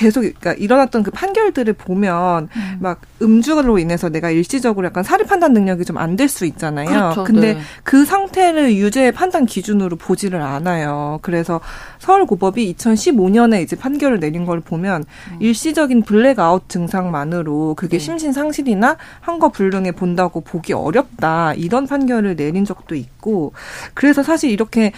계속 0.01 0.21
그러니까 0.21 0.55
일어났던 0.55 1.03
그 1.03 1.11
판결들을 1.11 1.75
보면 1.75 2.49
음. 2.57 2.77
막 2.81 3.03
음주로 3.21 3.79
인해서 3.79 4.09
내가 4.09 4.31
일시적으로 4.31 4.87
약간 4.87 5.05
사리 5.05 5.25
판단 5.25 5.53
능력이 5.53 5.85
좀 5.85 5.99
안 5.99 6.17
될 6.17 6.29
수 6.29 6.47
있잖아요. 6.47 6.89
그렇죠, 6.89 7.25
근데 7.25 7.55
네. 7.55 7.61
그 7.83 8.05
상태를 8.07 8.77
유죄의 8.77 9.13
판단 9.13 9.45
기준으로 9.45 9.97
보지를 9.97 10.41
않아요. 10.41 11.19
그래서 11.23 11.61
서울 11.99 12.25
고법이 12.25 12.75
2015년에 12.75 13.63
이제 13.63 13.77
판결을 13.77 14.21
내린 14.21 14.47
걸 14.47 14.61
보면 14.61 15.05
음. 15.33 15.37
일시적인 15.41 16.03
블랙아웃 16.03 16.69
증상만으로 16.69 17.75
그게 17.75 17.99
네. 17.99 18.05
심신 18.05 18.33
상실이나 18.33 18.97
항거 19.21 19.51
불능에 19.51 19.93
본다고 19.93 20.41
보기 20.41 20.73
어렵다 20.73 21.53
이런 21.55 21.87
판결을 21.87 22.37
내린 22.37 22.65
적도 22.65 22.95
있고 22.95 23.53
그래서 23.93 24.23
사실 24.23 24.51
이렇게 24.51 24.93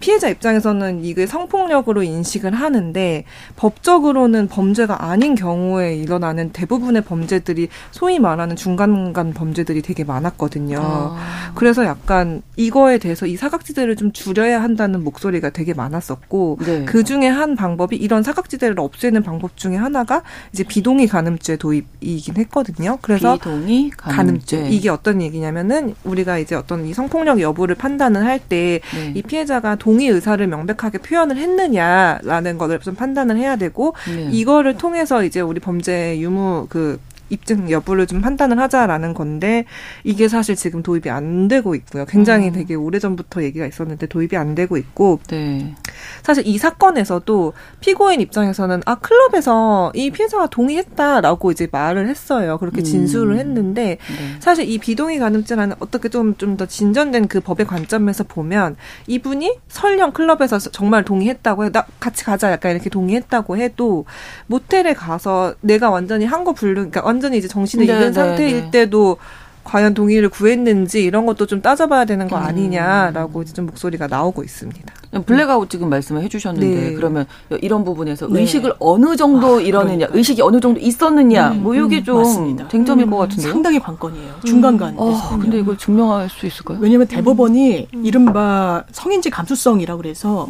피해자 0.00 0.28
입장에서는 0.28 1.04
이게 1.04 1.26
성폭력으로 1.26 2.02
인식을 2.02 2.54
하는데 2.54 3.24
법적으로는 3.56 4.48
범죄가 4.48 5.04
아닌 5.04 5.34
경우에 5.34 5.94
일어나는 5.94 6.50
대부분의 6.50 7.02
범죄들이 7.02 7.68
소위 7.90 8.18
말하는 8.18 8.56
중간간 8.56 9.34
범죄들이 9.34 9.82
되게 9.82 10.02
많았거든요. 10.04 10.78
아. 10.82 11.52
그래서 11.54 11.84
약간 11.84 12.42
이거에 12.56 12.98
대해서 12.98 13.26
이 13.26 13.36
사각지대를 13.36 13.96
좀 13.96 14.12
줄여야 14.12 14.62
한다는 14.62 15.04
목소리가 15.04 15.50
되게 15.50 15.74
많았었고 15.74 16.58
네. 16.64 16.84
그 16.86 17.04
중에 17.04 17.28
한 17.28 17.54
방법이 17.54 17.94
이런 17.96 18.22
사각지대를 18.22 18.80
없애는 18.80 19.22
방법 19.22 19.56
중에 19.56 19.76
하나가 19.76 20.22
이제 20.52 20.64
비동의 20.64 21.08
간음죄 21.08 21.56
도입이긴 21.56 22.36
했거든요. 22.38 22.98
그래서 23.02 23.36
비동의 23.36 23.90
간음죄. 23.90 24.56
간음죄. 24.56 24.74
이게 24.74 24.88
어떤 24.88 25.20
얘기냐면은 25.20 25.94
우리가 26.04 26.38
이제 26.38 26.54
어떤 26.54 26.86
이 26.86 26.94
성폭력 26.94 27.40
여부를 27.40 27.74
판단을 27.74 28.24
할 28.24 28.38
때이 28.38 28.80
네. 29.14 29.22
피해자가 29.26 29.76
동의 29.90 30.06
의사를 30.06 30.46
명백하게 30.46 30.98
표현을 30.98 31.36
했느냐라는 31.36 32.58
것을 32.58 32.78
좀 32.78 32.94
판단을 32.94 33.36
해야 33.36 33.56
되고 33.56 33.92
네. 34.06 34.28
이거를 34.30 34.76
통해서 34.76 35.24
이제 35.24 35.40
우리 35.40 35.58
범죄 35.58 36.16
유무 36.20 36.68
그 36.70 37.00
입증 37.30 37.70
여부를 37.70 38.06
좀 38.06 38.20
판단을 38.20 38.58
하자라는 38.58 39.14
건데 39.14 39.64
이게 40.04 40.28
사실 40.28 40.56
지금 40.56 40.82
도입이 40.82 41.08
안 41.10 41.48
되고 41.48 41.74
있고요. 41.74 42.04
굉장히 42.06 42.48
음. 42.48 42.52
되게 42.52 42.74
오래 42.74 42.98
전부터 42.98 43.42
얘기가 43.42 43.66
있었는데 43.66 44.06
도입이 44.06 44.36
안 44.36 44.54
되고 44.54 44.76
있고 44.76 45.20
네. 45.28 45.74
사실 46.22 46.46
이 46.46 46.58
사건에서도 46.58 47.52
피고인 47.80 48.20
입장에서는 48.20 48.82
아 48.86 48.96
클럽에서 48.96 49.92
이 49.94 50.10
피해자가 50.10 50.48
동의했다라고 50.48 51.50
이제 51.52 51.68
말을 51.70 52.08
했어요. 52.08 52.58
그렇게 52.58 52.82
진술을 52.82 53.34
음. 53.34 53.38
했는데 53.38 53.82
네. 53.82 54.36
사실 54.40 54.68
이 54.68 54.78
비동의 54.78 55.18
가늠죄라는 55.18 55.76
어떻게 55.80 56.08
좀 56.08 56.34
좀 56.36 56.56
더 56.56 56.66
진전된 56.66 57.28
그 57.28 57.40
법의 57.40 57.66
관점에서 57.66 58.24
보면 58.24 58.76
이분이 59.06 59.58
설령 59.68 60.12
클럽에서 60.12 60.58
정말 60.58 61.04
동의했다고 61.04 61.64
해, 61.64 61.70
나 61.70 61.84
같이 62.00 62.24
가자 62.24 62.50
약간 62.50 62.72
이렇게 62.72 62.90
동의했다고 62.90 63.56
해도 63.56 64.04
모텔에 64.46 64.94
가서 64.94 65.54
내가 65.60 65.90
완전히 65.90 66.24
항거 66.24 66.52
불능, 66.54 66.74
그러니까 66.90 67.02
완전히 67.04 67.38
이제 67.38 67.48
정신을 67.48 67.86
네, 67.86 67.92
잃은 67.92 68.06
네, 68.08 68.12
상태일 68.12 68.56
네. 68.62 68.70
때도 68.70 69.18
과연 69.62 69.94
동의를 69.94 70.30
구했는지 70.30 71.02
이런 71.02 71.26
것도 71.26 71.46
좀 71.46 71.60
따져봐야 71.60 72.04
되는 72.04 72.28
거 72.28 72.36
음. 72.36 72.42
아니냐라고 72.42 73.42
이제 73.42 73.52
좀 73.52 73.66
목소리가 73.66 74.06
나오고 74.06 74.42
있습니다. 74.42 74.94
블랙아웃 75.26 75.68
지금 75.68 75.88
말씀을 75.90 76.22
해주셨는데 76.22 76.80
네. 76.90 76.94
그러면 76.94 77.26
이런 77.60 77.84
부분에서 77.84 78.28
네. 78.28 78.40
의식을 78.40 78.74
어느 78.78 79.16
정도 79.16 79.58
아, 79.58 79.60
잃었느냐, 79.60 80.06
그러니까. 80.06 80.16
의식이 80.18 80.40
어느 80.42 80.60
정도 80.60 80.80
있었느냐, 80.80 81.50
음, 81.50 81.62
뭐 81.62 81.74
이게 81.74 81.98
음, 81.98 82.04
좀 82.04 82.16
맞습니다. 82.18 82.68
쟁점일 82.68 83.06
음, 83.06 83.10
것 83.10 83.16
같은데요. 83.18 83.52
상당히 83.52 83.78
관건이에요. 83.80 84.34
준강간. 84.44 84.94
어, 84.96 85.38
근데 85.40 85.58
이걸 85.58 85.76
증명할 85.76 86.28
수 86.28 86.46
있을까요? 86.46 86.78
왜냐하면 86.80 87.06
대법원이 87.08 87.88
음. 87.94 88.06
이른바 88.06 88.84
성인지 88.92 89.30
감수성이라고 89.30 90.00
그래서 90.00 90.48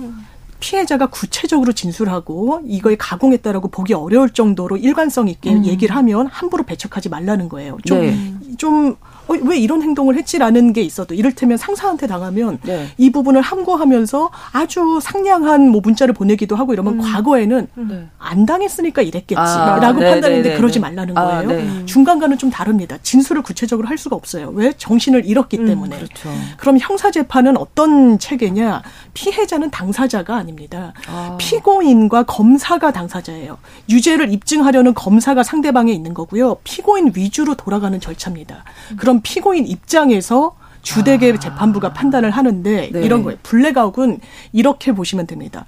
피해자가 0.61 1.07
구체적으로 1.07 1.73
진술하고 1.73 2.61
이걸 2.67 2.97
가공했다라고 2.97 3.69
보기 3.69 3.95
어려울 3.95 4.31
정도로 4.31 4.77
일관성 4.77 5.29
있게 5.29 5.53
음. 5.53 5.65
얘기를 5.65 5.97
하면 5.97 6.27
함부로 6.27 6.65
배척하지 6.65 7.09
말라는 7.09 7.49
거예요. 7.49 7.79
좀, 7.85 8.01
네. 8.01 8.35
좀 8.59 8.97
어, 9.31 9.39
왜 9.43 9.59
이런 9.59 9.83
행동을 9.83 10.17
했지라는 10.17 10.73
게 10.73 10.83
있어도 10.83 11.15
이를테면 11.15 11.57
상사한테 11.57 12.07
당하면 12.07 12.59
네. 12.63 12.89
이 12.99 13.11
부분을 13.11 13.41
함구하면서 13.41 14.31
아주 14.53 14.99
상냥한 15.01 15.69
뭐 15.69 15.81
문자를 15.83 16.13
보내기도 16.15 16.57
하고 16.57 16.73
이러면 16.73 16.95
음. 16.95 17.01
과거에는 17.01 17.69
네. 17.75 18.09
안 18.19 18.47
당했으니까 18.47 19.03
이랬겠지라고 19.03 19.49
아, 19.49 19.79
네, 19.79 19.87
판단했는데 19.87 20.43
네, 20.43 20.49
네, 20.51 20.57
그러지 20.57 20.81
말라는 20.81 21.17
아, 21.17 21.43
거예요. 21.43 21.61
아, 21.61 21.87
중간과는 21.87 22.39
좀 22.39 22.51
다릅니다. 22.51 22.99
진술을 23.03 23.43
구체적으로 23.43 23.87
할 23.87 23.99
수가 23.99 24.17
없어요. 24.17 24.51
왜 24.55 24.73
정신을 24.77 25.27
잃었기 25.27 25.59
음, 25.59 25.67
때문에. 25.67 25.97
그렇죠. 25.97 26.31
그럼 26.57 26.79
형사 26.81 27.11
재판은 27.11 27.57
어떤 27.57 28.19
체계냐? 28.19 28.83
피해자는 29.15 29.71
당사자가 29.71 30.37
아닙니다. 30.37 30.93
아. 31.09 31.37
피고인과 31.39 32.25
검사가 32.25 32.93
당사자예요. 32.93 33.59
유죄를 33.89 34.33
입증하려는 34.33 34.95
검사가 34.95 35.43
상대방에 35.43 35.93
있는 35.93 36.15
거고요. 36.15 36.57
피고인 36.65 37.13
위주로 37.15 37.55
돌아가는 37.55 37.99
절차입니다. 38.01 38.65
음. 38.93 38.97
그럼 38.97 39.20
피고인 39.23 39.67
입장에서 39.67 40.57
주대계 40.83 41.33
아. 41.33 41.39
재판부가 41.39 41.93
판단을 41.93 42.31
하는데 42.31 42.91
네. 42.93 43.03
이런 43.03 43.23
거예요. 43.23 43.39
블랙아웃은 43.43 44.21
이렇게 44.53 44.93
보시면 44.93 45.27
됩니다. 45.27 45.67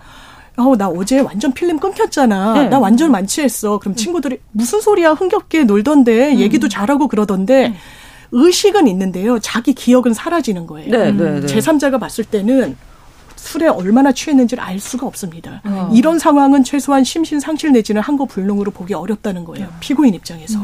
어, 0.57 0.77
나 0.77 0.89
어제 0.89 1.21
완전 1.21 1.53
필름 1.53 1.79
끊겼잖아. 1.79 2.55
네. 2.55 2.69
나 2.69 2.79
완전 2.79 3.11
만취했어. 3.11 3.79
그럼 3.79 3.95
친구들이 3.95 4.39
무슨 4.53 4.81
소리야? 4.81 5.13
흥겹게 5.13 5.65
놀던데, 5.65 6.35
음. 6.35 6.39
얘기도 6.39 6.69
잘하고 6.69 7.09
그러던데, 7.09 7.69
음. 7.69 7.75
의식은 8.33 8.87
있는데요. 8.89 9.39
자기 9.39 9.73
기억은 9.75 10.15
사라지는 10.15 10.67
거예요. 10.67 10.91
네, 10.91 11.13
네, 11.13 11.41
네. 11.41 11.47
제3자가 11.47 11.99
봤을 12.01 12.25
때는 12.25 12.77
술에 13.37 13.67
얼마나 13.67 14.13
취했는지를 14.13 14.63
알 14.63 14.79
수가 14.79 15.07
없습니다. 15.07 15.61
어. 15.65 15.91
이런 15.93 16.19
상황은 16.19 16.65
최소한 16.65 17.03
심신 17.03 17.41
상실 17.41 17.73
내지는 17.73 18.01
항거 18.01 18.25
불능으로 18.25 18.71
보기 18.71 18.95
어렵다는 18.95 19.45
거예요. 19.45 19.67
어. 19.67 19.77
피고인 19.81 20.15
입장에서. 20.15 20.61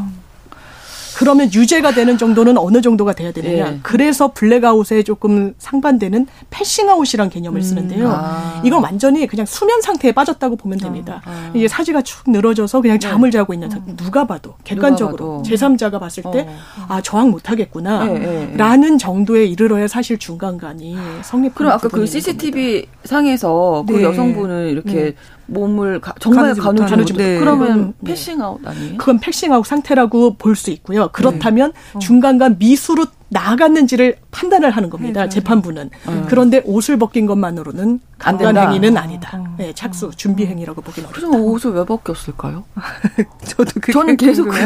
음. 1.19 1.29
그러면 1.29 1.53
유죄가 1.53 1.93
되는 1.93 2.17
정도는 2.17 2.57
어느 2.59 2.81
정도가 2.81 3.13
돼야 3.13 3.33
되느냐. 3.33 3.73
예. 3.73 3.79
그래서 3.83 4.33
블랙아웃에 4.33 5.03
조금 5.03 5.55
상반되는 5.59 6.27
passing 6.51 6.90
out이란 6.90 7.29
개념을 7.31 7.61
음. 7.61 7.63
쓰는데요. 7.63 8.09
아. 8.09 8.63
이건 8.65 8.83
완전히 8.83 9.27
그냥 9.27 9.45
수면 9.45 9.83
상태에 9.83 10.13
빠졌다고 10.13 10.57
보면 10.57 10.79
됩니다. 10.79 11.21
아. 11.25 11.31
아. 11.31 11.51
이게 11.55 11.67
사지가 11.67 12.03
축 12.03 12.31
늘어져서 12.31 12.81
그냥 12.81 13.01
잠을 13.01 13.31
네. 13.31 13.39
자고 13.39 13.53
있는 13.53 13.71
음. 13.73 13.97
누가 13.97 14.27
봐도 14.27 14.55
객관적으로 14.65 15.43
제3자가 15.45 15.99
봤을 15.99 16.23
때 16.33 16.47
어. 16.49 16.57
아, 16.89 17.01
저항 17.01 17.31
못 17.31 17.51
하겠구나. 17.51 18.09
예, 18.09 18.15
예, 18.53 18.57
라는 18.57 18.99
정도에 18.99 19.45
이르러야 19.45 19.89
사실 19.89 20.19
중간간이 20.19 20.97
성립 21.23 21.55
그럼 21.55 21.73
아까 21.73 21.89
그 21.89 22.07
CCTV 22.07 22.83
겁니다. 22.83 22.93
상에서 23.05 23.85
그 23.87 23.95
네. 23.95 24.03
여성분을 24.05 24.71
이렇게 24.71 24.93
네. 24.93 25.15
몸을 25.49 26.01
가, 26.01 26.15
정말 26.21 26.55
가누지 26.55 27.13
못 27.13 27.19
네. 27.19 27.39
그러면 27.39 27.95
네. 28.01 28.11
패싱아웃 28.13 28.61
아니에요? 28.65 28.97
그건 28.99 29.19
패싱아웃 29.19 29.67
상태라고 29.67 30.35
볼 30.35 30.55
수 30.55 30.71
있고요. 30.71 31.09
그렇다면 31.13 31.73
네. 31.73 31.79
어. 31.95 31.99
중간간 31.99 32.57
미수로 32.59 33.07
나갔는지를 33.31 34.17
판단을 34.31 34.71
하는 34.71 34.91
겁니다. 34.91 35.25
네. 35.25 35.29
재판부는. 35.29 35.91
음. 36.09 36.27
그런데 36.29 36.63
옷을 36.65 36.97
벗긴 36.99 37.27
것만으로는 37.27 38.01
강간 38.19 38.57
행위는 38.57 38.97
아니다. 38.97 39.39
어. 39.39 39.55
네, 39.59 39.73
착수, 39.75 40.11
준비 40.17 40.47
행위라고 40.47 40.81
보기는 40.81 41.09
어렵다. 41.09 41.29
그럼 41.29 41.45
옷을 41.45 41.73
왜 41.73 41.85
벗겼을까요? 41.85 42.65
저도 43.45 43.73
그 43.81 43.93
저는 43.93 44.17
계속 44.17 44.49
그 44.49 44.51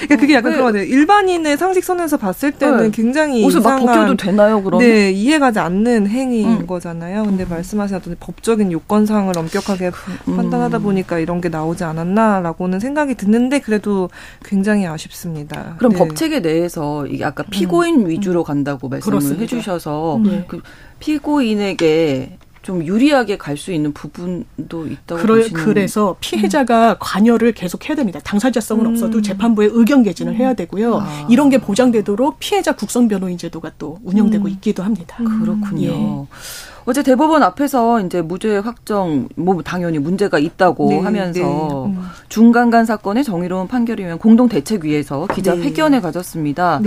그러니까 0.00 0.16
그게 0.16 0.34
약간 0.34 0.52
네. 0.52 0.56
그런 0.56 0.72
거같요 0.72 0.82
일반인의 0.84 1.56
상식선에서 1.58 2.16
봤을 2.16 2.52
때는 2.52 2.84
네. 2.84 2.90
굉장히 2.90 3.44
옷을 3.44 3.60
막 3.60 3.78
벗겨도 3.78 4.16
되나요? 4.16 4.62
그럼 4.62 4.80
네 4.80 5.10
이해가지 5.10 5.58
않는 5.58 6.06
행위인 6.08 6.48
음. 6.48 6.66
거잖아요. 6.66 7.24
근데 7.24 7.44
음. 7.44 7.48
말씀하셨던 7.50 8.16
법적인 8.18 8.72
요건상을 8.72 9.36
엄격하게 9.36 9.90
음. 10.28 10.36
판단하다 10.36 10.78
보니까 10.78 11.18
이런 11.18 11.40
게 11.40 11.48
나오지 11.48 11.84
않았나라고는 11.84 12.80
생각이 12.80 13.14
드는데 13.14 13.60
그래도 13.60 14.08
굉장히 14.42 14.86
아쉽습니다. 14.86 15.74
그럼 15.78 15.92
네. 15.92 15.98
법체계 15.98 16.40
내에서 16.40 17.06
이게 17.06 17.24
아까 17.24 17.44
피고인 17.60 18.00
음. 18.02 18.08
위주로 18.08 18.44
간다고 18.44 18.88
말씀을 18.88 19.10
그렇습니다. 19.18 19.42
해주셔서 19.42 20.20
네. 20.24 20.44
그 20.48 20.60
피고인에게 20.98 22.38
좀 22.62 22.84
유리하게 22.84 23.38
갈 23.38 23.56
수 23.56 23.72
있는 23.72 23.92
부분도 23.92 24.86
있다고 24.86 25.20
그러, 25.22 25.34
보시는 25.36 25.64
그래서 25.64 26.16
피해자가 26.20 26.92
음. 26.92 26.96
관여를 27.00 27.52
계속 27.52 27.88
해야 27.88 27.96
됩니다. 27.96 28.20
당사자성은 28.22 28.84
음. 28.84 28.90
없어도 28.92 29.22
재판부에 29.22 29.68
의견 29.72 30.02
개진을 30.02 30.36
해야 30.36 30.52
되고요. 30.54 30.98
아. 30.98 31.26
이런 31.30 31.48
게 31.48 31.58
보장되도록 31.58 32.36
피해자 32.38 32.72
국선 32.72 33.08
변호인 33.08 33.38
제도가 33.38 33.72
또 33.78 33.98
운영되고 34.04 34.44
음. 34.44 34.50
있기도 34.50 34.82
합니다. 34.82 35.16
그렇군요. 35.16 35.88
예. 35.88 36.26
어제 36.86 37.02
대법원 37.02 37.42
앞에서 37.42 38.00
이제 38.00 38.20
무죄 38.22 38.56
확정, 38.58 39.28
뭐 39.36 39.62
당연히 39.62 39.98
문제가 39.98 40.38
있다고 40.38 40.88
네, 40.88 40.98
하면서 41.00 41.40
네. 41.40 41.98
음. 41.98 42.02
중간간 42.28 42.84
사건의 42.84 43.24
정의로운 43.24 43.68
판결이면 43.68 44.18
공동 44.18 44.48
대책위에서 44.48 45.28
기자 45.34 45.54
네. 45.54 45.62
회견을 45.62 46.00
가졌습니다. 46.00 46.80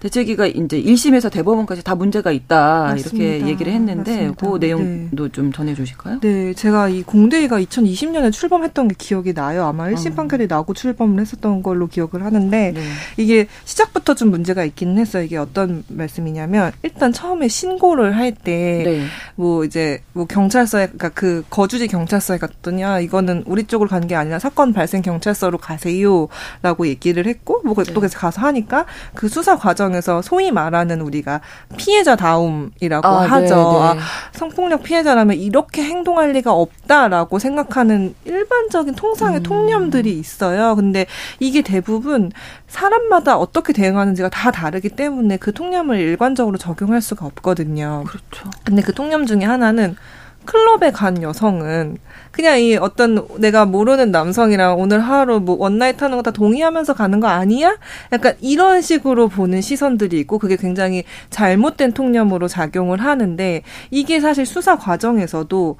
네. 0.00 0.08
대책위가 0.08 0.46
이제 0.46 0.82
1심에서 0.82 1.30
대법원까지 1.30 1.82
다 1.84 1.94
문제가 1.94 2.30
있다 2.32 2.94
맞습니다. 2.94 3.24
이렇게 3.24 3.46
얘기를 3.48 3.72
했는데 3.72 4.10
맞습니다. 4.28 4.46
그 4.50 4.58
내용도 4.58 5.24
네. 5.26 5.32
좀 5.32 5.52
전해 5.52 5.74
주실까요? 5.74 6.20
네, 6.20 6.54
제가 6.54 6.88
이 6.88 7.02
공대위가 7.02 7.60
2020년에 7.60 8.32
출범했던 8.32 8.88
게 8.88 8.94
기억이 8.98 9.34
나요. 9.34 9.64
아마 9.64 9.88
1심 9.90 10.12
음. 10.12 10.14
판결이 10.16 10.46
나고 10.46 10.74
출범을 10.74 11.20
했었던 11.20 11.62
걸로 11.62 11.86
기억을 11.86 12.24
하는데 12.24 12.72
네. 12.72 12.80
이게 13.16 13.46
시작부터 13.64 14.14
좀 14.14 14.30
문제가 14.30 14.64
있기는 14.64 14.98
했어요. 14.98 15.22
이게 15.24 15.36
어떤 15.36 15.84
말씀이냐면 15.88 16.72
일단 16.82 17.12
처음에 17.12 17.48
신고를 17.48 18.16
할 18.16 18.32
때뭐 18.34 19.60
네. 19.62 19.66
이제 19.66 20.02
뭐 20.12 20.26
경찰서에 20.26 20.86
그러니까 20.86 21.08
그 21.10 21.44
거주지 21.50 21.86
경찰서에 21.88 22.38
갔더냐 22.38 23.00
이거는 23.00 23.44
우리 23.46 23.64
쪽으로 23.64 23.88
간 23.88 24.06
게 24.06 24.14
아니라 24.14 24.38
사건 24.38 24.72
발생 24.72 25.02
경찰서로 25.02 25.58
가세요라고 25.58 26.86
얘기를 26.86 27.26
했고 27.26 27.60
뭐 27.64 27.74
네. 27.82 27.92
또 27.92 28.00
가서 28.00 28.40
하니까 28.42 28.86
그 29.14 29.28
수사 29.28 29.56
과정 29.56 29.85
에서 29.94 30.22
소위 30.22 30.50
말하는 30.50 31.00
우리가 31.00 31.40
피해자다움이라고 31.76 33.06
아, 33.06 33.22
하죠. 33.22 33.54
네, 33.54 33.60
네. 33.62 33.78
아, 33.80 33.96
성폭력 34.32 34.82
피해자라면 34.82 35.36
이렇게 35.36 35.82
행동할 35.82 36.32
리가 36.32 36.52
없다라고 36.52 37.38
생각하는 37.38 38.14
일반적인 38.24 38.94
통상의 38.94 39.40
음. 39.40 39.42
통념들이 39.42 40.18
있어요. 40.18 40.74
근데 40.74 41.06
이게 41.40 41.62
대부분 41.62 42.32
사람마다 42.68 43.38
어떻게 43.38 43.72
대응하는지가 43.72 44.28
다 44.30 44.50
다르기 44.50 44.90
때문에 44.90 45.36
그 45.36 45.52
통념을 45.52 45.98
일관적으로 45.98 46.58
적용할 46.58 47.00
수가 47.00 47.26
없거든요. 47.26 48.04
그렇죠. 48.06 48.50
근데 48.64 48.82
그 48.82 48.92
통념 48.92 49.26
중에 49.26 49.44
하나는 49.44 49.96
클럽에 50.46 50.92
간 50.92 51.22
여성은 51.22 51.98
그냥 52.30 52.60
이 52.60 52.76
어떤 52.76 53.26
내가 53.38 53.64
모르는 53.66 54.10
남성이랑 54.10 54.78
오늘 54.78 55.00
하루 55.00 55.40
뭐 55.40 55.56
one 55.58 55.74
night 55.74 56.00
하는 56.02 56.16
거 56.18 56.22
다 56.22 56.30
동의하면서 56.32 56.94
가는 56.94 57.20
거 57.20 57.28
아니야? 57.28 57.76
약간 58.12 58.34
이런 58.40 58.82
식으로 58.82 59.28
보는 59.28 59.60
시선들이 59.60 60.18
있고 60.20 60.38
그게 60.38 60.56
굉장히 60.56 61.04
잘못된 61.30 61.92
통념으로 61.92 62.48
작용을 62.48 63.00
하는데 63.00 63.62
이게 63.90 64.20
사실 64.20 64.44
수사 64.46 64.76
과정에서도 64.76 65.76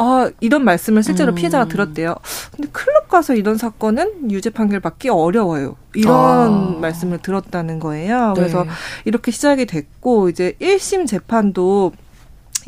아, 0.00 0.30
이런 0.38 0.64
말씀을 0.64 1.02
실제로 1.02 1.32
음. 1.32 1.34
피해자가 1.34 1.64
들었대요. 1.66 2.14
근데 2.54 2.68
클럽 2.70 3.08
가서 3.08 3.34
이런 3.34 3.56
사건은 3.56 4.30
유죄 4.30 4.48
판결 4.50 4.78
받기 4.78 5.08
어려워요. 5.08 5.74
이런 5.94 6.14
아. 6.14 6.78
말씀을 6.80 7.18
들었다는 7.18 7.80
거예요. 7.80 8.34
그래서 8.36 8.62
네. 8.62 8.70
이렇게 9.06 9.32
시작이 9.32 9.66
됐고, 9.66 10.28
이제 10.28 10.54
1심 10.60 11.08
재판도 11.08 11.90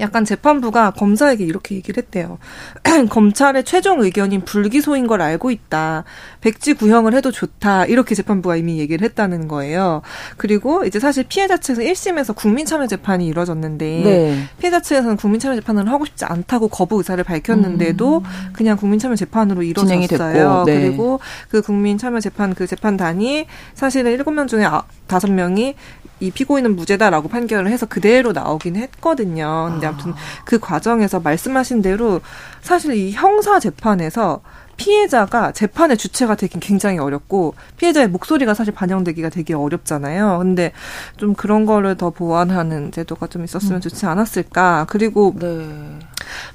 약간 0.00 0.24
재판부가 0.24 0.90
검사에게 0.92 1.44
이렇게 1.44 1.74
얘기를 1.74 2.02
했대요. 2.02 2.38
검찰의 3.10 3.64
최종 3.64 4.02
의견인 4.02 4.40
불기소인 4.44 5.06
걸 5.06 5.22
알고 5.22 5.50
있다. 5.50 6.04
백지 6.40 6.74
구형을 6.74 7.14
해도 7.14 7.30
좋다. 7.30 7.86
이렇게 7.86 8.14
재판부가 8.14 8.56
이미 8.56 8.78
얘기를 8.78 9.04
했다는 9.04 9.48
거예요. 9.48 10.02
그리고 10.36 10.84
이제 10.84 10.98
사실 10.98 11.24
피해자 11.28 11.56
측에서 11.56 11.82
1심에서 11.82 12.34
국민참여 12.34 12.86
재판이 12.86 13.26
이뤄졌는데 13.26 14.02
네. 14.04 14.44
피해자 14.58 14.80
측에서는 14.80 15.16
국민참여 15.16 15.54
재판을 15.56 15.90
하고 15.90 16.04
싶지 16.04 16.24
않다고 16.24 16.68
거부 16.68 16.98
의사를 16.98 17.22
밝혔는데도 17.22 18.18
음. 18.18 18.24
그냥 18.52 18.76
국민참여 18.76 19.16
재판으로 19.16 19.62
이뤄졌어요. 19.62 20.64
네. 20.66 20.80
그리고 20.80 21.20
그 21.48 21.62
국민참여 21.62 22.20
재판 22.20 22.54
그 22.54 22.66
재판단이 22.66 23.46
사실은 23.74 24.16
7명 24.16 24.48
중에 24.48 24.66
5명이 25.08 25.74
아, 25.74 25.99
이 26.20 26.30
피고인은 26.30 26.76
무죄다라고 26.76 27.28
판결을 27.28 27.70
해서 27.70 27.86
그대로 27.86 28.32
나오긴 28.32 28.76
했거든요. 28.76 29.70
근데 29.72 29.86
아. 29.86 29.90
아무튼 29.90 30.14
그 30.44 30.58
과정에서 30.58 31.20
말씀하신 31.20 31.82
대로 31.82 32.20
사실 32.60 32.94
이 32.94 33.12
형사 33.12 33.58
재판에서 33.58 34.42
피해자가 34.80 35.52
재판의 35.52 35.98
주체가 35.98 36.36
되긴 36.36 36.58
굉장히 36.58 36.98
어렵고 36.98 37.54
피해자의 37.76 38.08
목소리가 38.08 38.54
사실 38.54 38.72
반영되기가 38.72 39.28
되게 39.28 39.52
어렵잖아요. 39.52 40.38
근데 40.38 40.72
좀 41.18 41.34
그런 41.34 41.66
거를 41.66 41.96
더 41.98 42.08
보완하는 42.08 42.90
제도가 42.90 43.26
좀 43.26 43.44
있었으면 43.44 43.76
음. 43.76 43.80
좋지 43.82 44.06
않았을까. 44.06 44.86
그리고 44.88 45.34
네. 45.38 45.98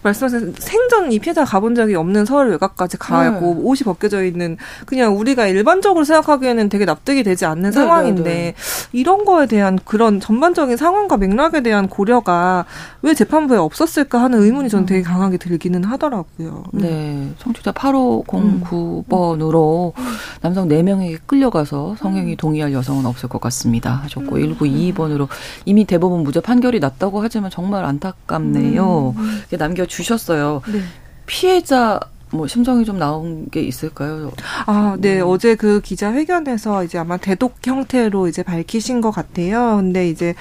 말씀하신 0.03 0.55
생전 0.57 1.11
이 1.11 1.19
피해자 1.19 1.45
가본 1.45 1.75
적이 1.75 1.95
없는 1.95 2.25
서울 2.25 2.49
외곽까지 2.51 2.97
가고 2.97 3.55
네. 3.55 3.61
옷이 3.61 3.79
벗겨져 3.83 4.23
있는 4.23 4.57
그냥 4.85 5.17
우리가 5.17 5.47
일반적으로 5.47 6.05
생각하기에는 6.05 6.69
되게 6.69 6.85
납득이 6.85 7.23
되지 7.23 7.45
않는 7.45 7.69
네, 7.69 7.71
상황인데 7.71 8.23
네, 8.23 8.33
네. 8.33 8.55
이런 8.91 9.25
거에 9.25 9.47
대한 9.47 9.79
그런 9.83 10.19
전반적인 10.19 10.77
상황과 10.77 11.17
맥락에 11.17 11.61
대한 11.61 11.87
고려가 11.87 12.65
왜 13.01 13.13
재판부에 13.13 13.57
없었을까 13.57 14.21
하는 14.21 14.41
의문이 14.41 14.69
저는 14.69 14.85
되게 14.85 15.01
강하게 15.01 15.37
들기는 15.37 15.83
하더라고요. 15.83 16.63
네. 16.73 17.31
청취자 17.39 17.71
8509번으로 17.71 19.93
음. 19.97 20.03
남성 20.41 20.67
4명에게 20.67 21.19
끌려가서 21.25 21.95
성행위 21.99 22.33
음. 22.33 22.37
동의할 22.37 22.73
여성은 22.73 23.05
없을 23.05 23.29
것 23.29 23.39
같습니다. 23.41 24.01
하셨고 24.03 24.35
음. 24.35 24.57
1922번으로 24.57 25.27
이미 25.65 25.85
대법원 25.85 26.23
무죄 26.23 26.39
판결이 26.39 26.79
났다고 26.79 27.21
하지만 27.21 27.51
정말 27.51 27.85
안타깝네요. 27.85 29.15
음. 29.17 29.41
남겨 29.65 29.85
주셨어요. 29.85 30.61
네. 30.71 30.81
피해자 31.25 31.99
뭐 32.31 32.47
심정이 32.47 32.85
좀 32.85 32.99
나온 32.99 33.49
게 33.49 33.61
있을까요? 33.61 34.31
아, 34.67 34.95
네. 34.99 35.21
음. 35.21 35.27
어제 35.27 35.55
그 35.55 35.81
기자회견에서 35.81 36.83
이제 36.83 36.97
아마 36.97 37.17
대독 37.17 37.55
형태로 37.65 38.27
이제 38.27 38.43
밝히신 38.43 39.01
것 39.01 39.11
같아요. 39.11 39.77
근데 39.77 40.07
이제 40.07 40.35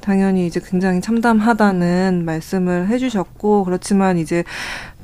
당연히 0.00 0.46
이제 0.46 0.60
굉장히 0.64 1.00
참담하다는 1.00 2.24
말씀을 2.24 2.88
해주셨고 2.88 3.64
그렇지만 3.64 4.18
이제 4.18 4.44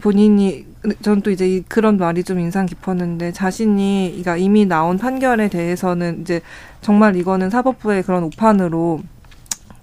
본인이 0.00 0.66
저는 1.02 1.22
또 1.22 1.30
이제 1.30 1.62
그런 1.68 1.98
말이 1.98 2.24
좀 2.24 2.38
인상 2.38 2.66
깊었는데 2.66 3.32
자신이 3.32 4.08
그러니까 4.10 4.36
이미 4.36 4.64
나온 4.66 4.98
판결에 4.98 5.48
대해서는 5.48 6.22
이제 6.22 6.40
정말 6.80 7.16
이거는 7.16 7.50
사법부의 7.50 8.02
그런 8.02 8.24
오판으로 8.24 9.00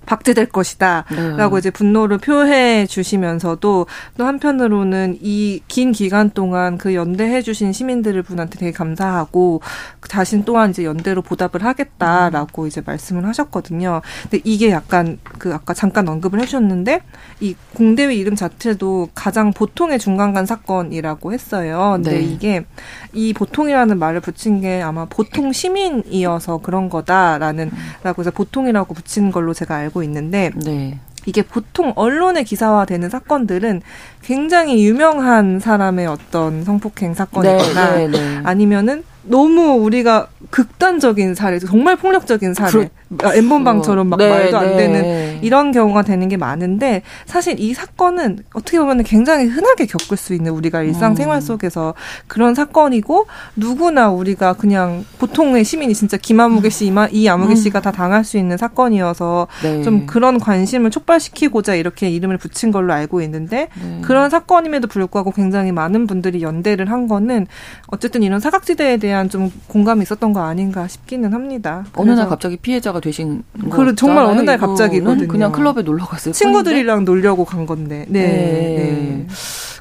박제될 0.08 0.48
것이다라고 0.48 1.56
네. 1.56 1.60
이제 1.60 1.70
분노를 1.70 2.18
표해 2.18 2.88
주시면서도 2.88 3.86
또 4.18 4.26
한편으로는 4.26 5.20
이 5.22 5.62
긴 5.68 5.92
기간 5.92 6.30
동안 6.30 6.78
그 6.78 6.96
연대해 6.96 7.42
주신 7.42 7.74
시민들을 7.74 8.24
분한테 8.24 8.58
되게 8.58 8.72
감사하고 8.72 9.62
자신 10.08 10.46
또한 10.46 10.70
이제 10.70 10.86
연대로 10.86 11.22
보답을 11.22 11.64
하겠다라고 11.64 12.64
음. 12.64 12.68
이제 12.68 12.82
말씀을 12.86 13.26
하셨거든요. 13.28 14.02
근데 14.24 14.42
이게 14.44 14.72
약간 14.72 15.20
그 15.38 15.54
아까 15.54 15.74
잠깐 15.74 16.08
언급을 16.08 16.40
해주셨는데 16.42 17.02
이 17.42 17.56
공대위 17.76 18.18
이름 18.18 18.36
자체도 18.36 19.10
가장 19.14 19.52
보통의 19.52 20.00
중간간 20.00 20.46
사건이라고 20.46 21.34
했어요. 21.34 21.94
근데 21.96 22.12
네. 22.12 22.22
이게 22.22 22.66
이 23.14 23.34
보통이라는 23.34 24.00
말을 24.00 24.22
붙인 24.22 24.62
게 24.62 24.82
아마 24.82 25.06
보통 25.06 25.52
시민이어서 25.52 26.60
그런 26.60 26.90
거다라는 26.90 27.70
음. 27.74 27.78
라고 28.04 28.22
해서 28.22 28.32
보통이라고 28.32 28.94
붙인 28.94 29.32
걸로 29.32 29.54
제가 29.54 29.76
알고 29.76 29.97
있는데 30.04 30.52
네. 30.56 31.00
이게 31.26 31.42
보통 31.42 31.92
언론에 31.96 32.44
기사화되는 32.44 33.10
사건들은 33.10 33.82
굉장히 34.24 34.86
유명한 34.86 35.60
사람의 35.60 36.08
어떤 36.08 36.64
성폭행 36.64 37.14
사건이거나 37.14 37.96
네, 37.98 38.08
네, 38.08 38.18
네. 38.18 38.42
아니면은 38.44 39.04
너무 39.24 39.74
우리가 39.74 40.30
극단적인 40.50 41.36
사례, 41.36 41.60
정말 41.60 41.98
폭력적인 41.98 42.54
사례, 42.54 42.90
엠번방처럼 43.22 44.08
막 44.08 44.18
네, 44.18 44.30
말도 44.30 44.58
안 44.58 44.68
네. 44.70 44.78
되는 44.78 45.44
이런 45.44 45.72
경우가 45.72 46.02
되는 46.04 46.28
게 46.28 46.38
많은데 46.38 47.02
사실 47.26 47.60
이 47.60 47.74
사건은 47.74 48.40
어떻게 48.54 48.80
보면 48.80 49.04
굉장히 49.04 49.46
흔하게 49.46 49.86
겪을 49.86 50.18
수 50.18 50.34
있는 50.34 50.52
우리가 50.52 50.84
일상생활 50.84 51.38
음. 51.38 51.42
속에서 51.42 51.94
그런 52.28 52.56
사건이고 52.56 53.28
누구나 53.56 54.10
우리가 54.10 54.54
그냥 54.54 55.06
보통의 55.20 55.64
시민이 55.64 55.94
진짜 55.94 56.18
김아무개 56.18 56.70
씨, 56.70 56.92
이 57.12 57.28
아무개 57.28 57.54
음. 57.54 57.56
씨가 57.56 57.82
다 57.82 57.92
당할 57.92 58.24
수 58.24 58.38
있는 58.38 58.58
사건이어서 58.58 59.48
네. 59.64 59.84
좀 59.84 60.06
그런 60.06 60.40
관심을 60.40 60.92
촉발시키고자 60.92 61.76
이렇게 61.76 62.10
이름을 62.10 62.38
붙인 62.38 62.72
걸로 62.72 62.94
알고 62.94 63.22
있는데 63.22 63.70
네. 63.82 64.02
그런 64.02 64.30
사건임에도 64.30 64.88
불구하고 64.88 65.32
굉장히 65.32 65.72
많은 65.72 66.08
분들이 66.08 66.42
연대를 66.42 66.92
한 66.92 67.08
거는 67.08 67.48
어쨌든 67.88 68.24
이런 68.24 68.40
사각지대에 68.40 68.98
대한 68.98 69.30
좀 69.30 69.52
공감이 69.68 70.02
있었던 70.02 70.34
거 70.34 70.42
아닌가 70.42 70.88
싶기는 70.88 71.34
합니다. 71.34 71.86
어느 71.94 72.12
날 72.12 72.28
갑자기 72.28 72.58
피해자가 72.58 72.97
되신 73.00 73.44
거 73.70 73.94
정말 73.96 74.26
어느 74.26 74.42
날 74.42 74.58
갑자기거든요. 74.58 75.28
그냥 75.28 75.52
클럽에 75.52 75.82
놀러 75.84 76.06
갔어요. 76.06 76.34
친구들이랑? 76.34 77.06
놀려고 77.06 77.46
간 77.46 77.66
건데. 77.66 78.06
네. 78.08 78.22
네. 78.22 78.28
네. 78.28 79.28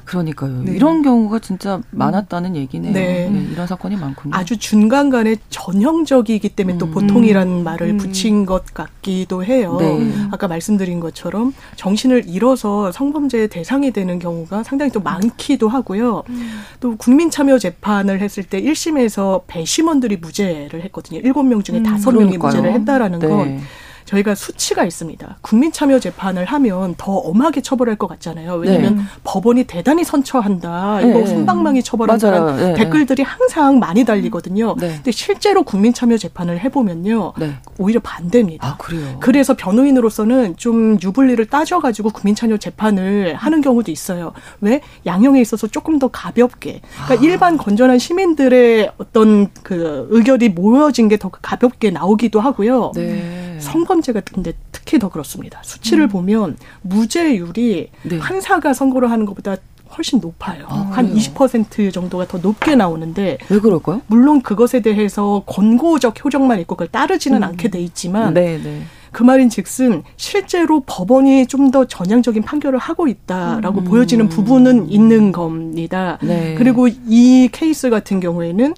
그러니까요. 0.07 0.63
네. 0.63 0.71
이런 0.71 1.01
경우가 1.01 1.39
진짜 1.39 1.81
많았다는 1.91 2.55
얘기네요. 2.55 2.93
네. 2.93 3.29
네. 3.29 3.47
이런 3.51 3.67
사건이 3.67 3.97
많군요. 3.97 4.33
아주 4.33 4.57
중간간에 4.57 5.35
전형적이기 5.49 6.49
때문에 6.49 6.77
음. 6.77 6.79
또 6.79 6.89
보통이라는 6.89 7.63
말을 7.63 7.89
음. 7.89 7.97
붙인 7.97 8.45
것 8.45 8.73
같기도 8.73 9.43
해요. 9.43 9.75
네. 9.79 10.13
아까 10.31 10.47
말씀드린 10.47 11.01
것처럼 11.01 11.53
정신을 11.75 12.23
잃어서 12.25 12.93
성범죄 12.93 13.47
대상이 13.47 13.91
되는 13.91 14.17
경우가 14.17 14.63
상당히 14.63 14.91
또 14.93 15.01
많기도 15.01 15.67
하고요. 15.67 16.23
음. 16.29 16.59
또 16.79 16.95
국민 16.95 17.29
참여 17.29 17.59
재판을 17.59 18.21
했을 18.21 18.43
때 18.43 18.61
1심에서 18.61 19.41
배심원들이 19.47 20.17
무죄를 20.17 20.83
했거든요. 20.85 21.19
7명 21.19 21.65
중에 21.65 21.81
5명이 21.81 22.35
음. 22.35 22.39
무죄를 22.39 22.71
했다라는 22.71 23.19
건 23.19 23.59
저희가 24.07 24.35
수치가 24.35 24.85
있습니다. 24.85 25.37
국민참여 25.41 25.99
재판을 25.99 26.45
하면 26.45 26.95
더 26.97 27.11
엄하게 27.11 27.61
처벌할 27.61 27.97
것 27.97 28.07
같잖아요. 28.07 28.53
왜냐하면 28.55 28.95
네. 28.95 29.01
법원이 29.23 29.65
대단히 29.65 30.03
선처한다. 30.03 31.01
이거 31.01 31.19
네. 31.19 31.23
훈방망이 31.25 31.83
처벌한다. 31.83 32.55
네. 32.55 32.73
댓글들이 32.73 33.23
항상 33.23 33.79
많이 33.79 34.05
달리거든요. 34.05 34.75
네. 34.79 34.93
근데 34.95 35.11
실제로 35.11 35.63
국민참여 35.63 36.17
재판을 36.17 36.59
해보면요, 36.59 37.33
네. 37.37 37.55
오히려 37.77 37.99
반대입니다. 37.99 38.65
아, 38.65 38.77
그래요. 38.77 39.17
그래서 39.19 39.55
변호인으로서는 39.55 40.55
좀 40.55 40.97
유불리를 41.03 41.45
따져가지고 41.47 42.11
국민참여 42.11 42.57
재판을 42.57 43.35
하는 43.35 43.61
경우도 43.61 43.91
있어요. 43.91 44.31
왜 44.61 44.81
양형에 45.05 45.41
있어서 45.41 45.67
조금 45.67 45.99
더 45.99 46.07
가볍게, 46.07 46.81
그러니까 47.05 47.13
아. 47.13 47.27
일반 47.29 47.57
건전한 47.57 47.99
시민들의 47.99 48.91
어떤 48.97 49.47
그 49.63 50.07
의견이 50.11 50.49
모여진 50.49 51.09
게 51.09 51.17
더 51.17 51.29
가볍게 51.29 51.89
나오기도 51.89 52.39
하고요. 52.39 52.91
네. 52.95 53.36
성범죄가 53.59 54.21
근데 54.33 54.53
특히 54.71 54.99
더 54.99 55.09
그렇습니다. 55.09 55.59
수치를 55.63 56.05
음. 56.05 56.09
보면 56.09 56.57
무죄율이 56.81 57.89
네. 58.03 58.19
판사가 58.19 58.73
선고를 58.73 59.11
하는 59.11 59.25
것보다 59.25 59.55
훨씬 59.97 60.19
높아요. 60.19 60.65
아, 60.67 60.91
한20% 60.95 61.93
정도가 61.93 62.27
더 62.27 62.37
높게 62.39 62.75
나오는데 62.75 63.37
왜 63.49 63.59
그럴까요? 63.59 64.01
물론 64.07 64.41
그것에 64.41 64.81
대해서 64.81 65.43
권고적 65.45 66.23
효력만 66.23 66.59
있고 66.61 66.75
그걸 66.75 66.87
따르지는 66.89 67.37
음. 67.39 67.43
않게 67.43 67.69
돼 67.69 67.79
있지만 67.79 68.33
네, 68.33 68.59
네. 68.61 68.81
그 69.13 69.23
말인즉슨 69.23 70.03
실제로 70.17 70.81
법원이 70.85 71.47
좀 71.47 71.71
더 71.71 71.85
전향적인 71.85 72.43
판결을 72.43 72.77
하고 72.79 73.07
있다라고 73.07 73.79
음. 73.79 73.83
보여지는 73.85 74.29
부분은 74.29 74.89
있는 74.91 75.31
겁니다. 75.31 76.17
네. 76.21 76.55
그리고 76.57 76.87
이 76.87 77.49
케이스 77.51 77.89
같은 77.89 78.19
경우에는 78.19 78.73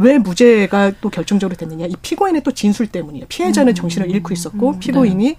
왜 0.00 0.18
무죄가 0.18 0.92
또 1.00 1.10
결정적으로 1.10 1.56
됐느냐? 1.56 1.86
이 1.86 1.94
피고인의 2.02 2.42
또 2.42 2.50
진술 2.52 2.86
때문이에요. 2.86 3.26
피해자는 3.28 3.72
음. 3.72 3.74
정신을 3.74 4.10
잃고 4.10 4.32
있었고 4.32 4.70
음. 4.70 4.78
피고인이 4.78 5.24
네. 5.24 5.36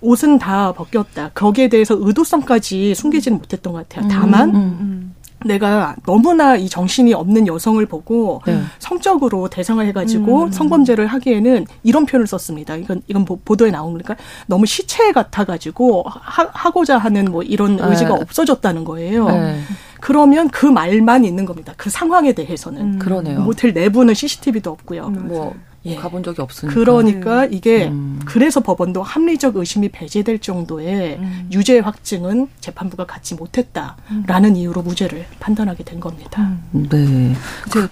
옷은 0.00 0.38
다 0.38 0.72
벗겼다. 0.72 1.30
거기에 1.34 1.68
대해서 1.68 1.96
의도성까지 1.98 2.94
숨기지는 2.94 3.38
못했던 3.38 3.72
것 3.72 3.88
같아요. 3.88 4.08
다만 4.10 4.50
음, 4.50 4.56
음, 4.56 4.60
음. 4.80 5.14
내가 5.44 5.96
너무나 6.06 6.56
이 6.56 6.68
정신이 6.68 7.14
없는 7.14 7.46
여성을 7.46 7.84
보고 7.86 8.40
네. 8.46 8.60
성적으로 8.78 9.48
대상을 9.48 9.84
해가지고 9.86 10.44
음. 10.44 10.52
성범죄를 10.52 11.06
하기에는 11.06 11.66
이런 11.82 12.06
표현을 12.06 12.26
썼습니다. 12.26 12.76
이건 12.76 13.02
이건 13.08 13.24
보도에 13.24 13.70
나온 13.70 13.92
거니까 13.92 14.16
너무 14.46 14.66
시체 14.66 15.12
같아가지고 15.12 16.04
하, 16.06 16.70
고자 16.70 16.98
하는 16.98 17.26
뭐 17.26 17.42
이런 17.42 17.76
네. 17.76 17.84
의지가 17.84 18.14
없어졌다는 18.14 18.84
거예요. 18.84 19.26
네. 19.26 19.60
그러면 20.00 20.48
그 20.48 20.66
말만 20.66 21.24
있는 21.24 21.44
겁니다. 21.44 21.74
그 21.76 21.88
상황에 21.88 22.32
대해서는. 22.32 22.80
음. 22.80 22.98
그러네요. 22.98 23.40
모텔 23.40 23.72
내부는 23.72 24.14
CCTV도 24.14 24.70
없고요. 24.70 25.06
음, 25.06 25.28
뭐 25.28 25.54
예. 25.84 25.96
가본 25.96 26.22
적이 26.22 26.42
없으니까. 26.42 26.74
그러니까 26.74 27.44
이게 27.46 27.88
음. 27.88 28.20
그래서 28.24 28.60
법원도 28.60 29.02
합리적 29.02 29.56
의심이 29.56 29.88
배제될 29.88 30.38
정도의 30.38 31.16
음. 31.18 31.48
유죄 31.52 31.78
확증은 31.80 32.48
재판부가 32.60 33.06
갖지 33.06 33.34
못했다라는 33.34 34.50
음. 34.50 34.56
이유로 34.56 34.82
무죄를 34.82 35.26
판단하게 35.40 35.84
된 35.84 35.98
겁니다. 35.98 36.56
음. 36.74 36.88
네. 36.88 37.34
그, 37.72 37.88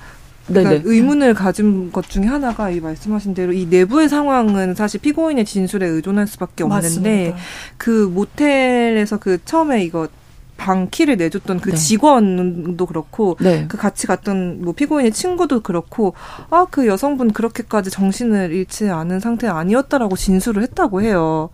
그러니까 0.47 0.83
의문을 0.89 1.35
가진 1.35 1.93
것 1.93 2.09
중에 2.09 2.25
하나가 2.27 2.71
이 2.71 2.81
말씀하신 2.81 3.35
대로 3.35 3.53
이 3.53 3.67
내부의 3.67 4.09
상황은 4.09 4.75
사실 4.75 5.01
피고인의 5.01 5.45
진술에 5.45 5.87
의존할 5.87 6.27
수밖에 6.27 6.65
없는데 6.65 6.81
맞습니다. 6.81 7.37
그 7.77 8.11
모텔에서 8.13 9.19
그 9.19 9.39
처음에 9.45 9.85
이거 9.85 10.09
방 10.61 10.89
키를 10.91 11.17
내줬던 11.17 11.61
그 11.61 11.71
네. 11.71 11.77
직원도 11.77 12.85
그렇고 12.85 13.39
네. 13.41 13.65
그 13.67 13.79
같이 13.79 14.07
갔던 14.07 14.61
뭐 14.63 14.75
피고인의 14.75 15.11
친구도 15.13 15.61
그렇고 15.61 16.15
아 16.51 16.67
그 16.71 16.87
여성분 16.87 17.33
그렇게까지 17.33 17.91
정신을 17.91 18.53
잃지 18.53 18.91
않은 18.91 19.19
상태 19.19 19.49
아니었다라고 19.49 20.15
진술을 20.17 20.63
했다고 20.63 21.03
해요. 21.03 21.49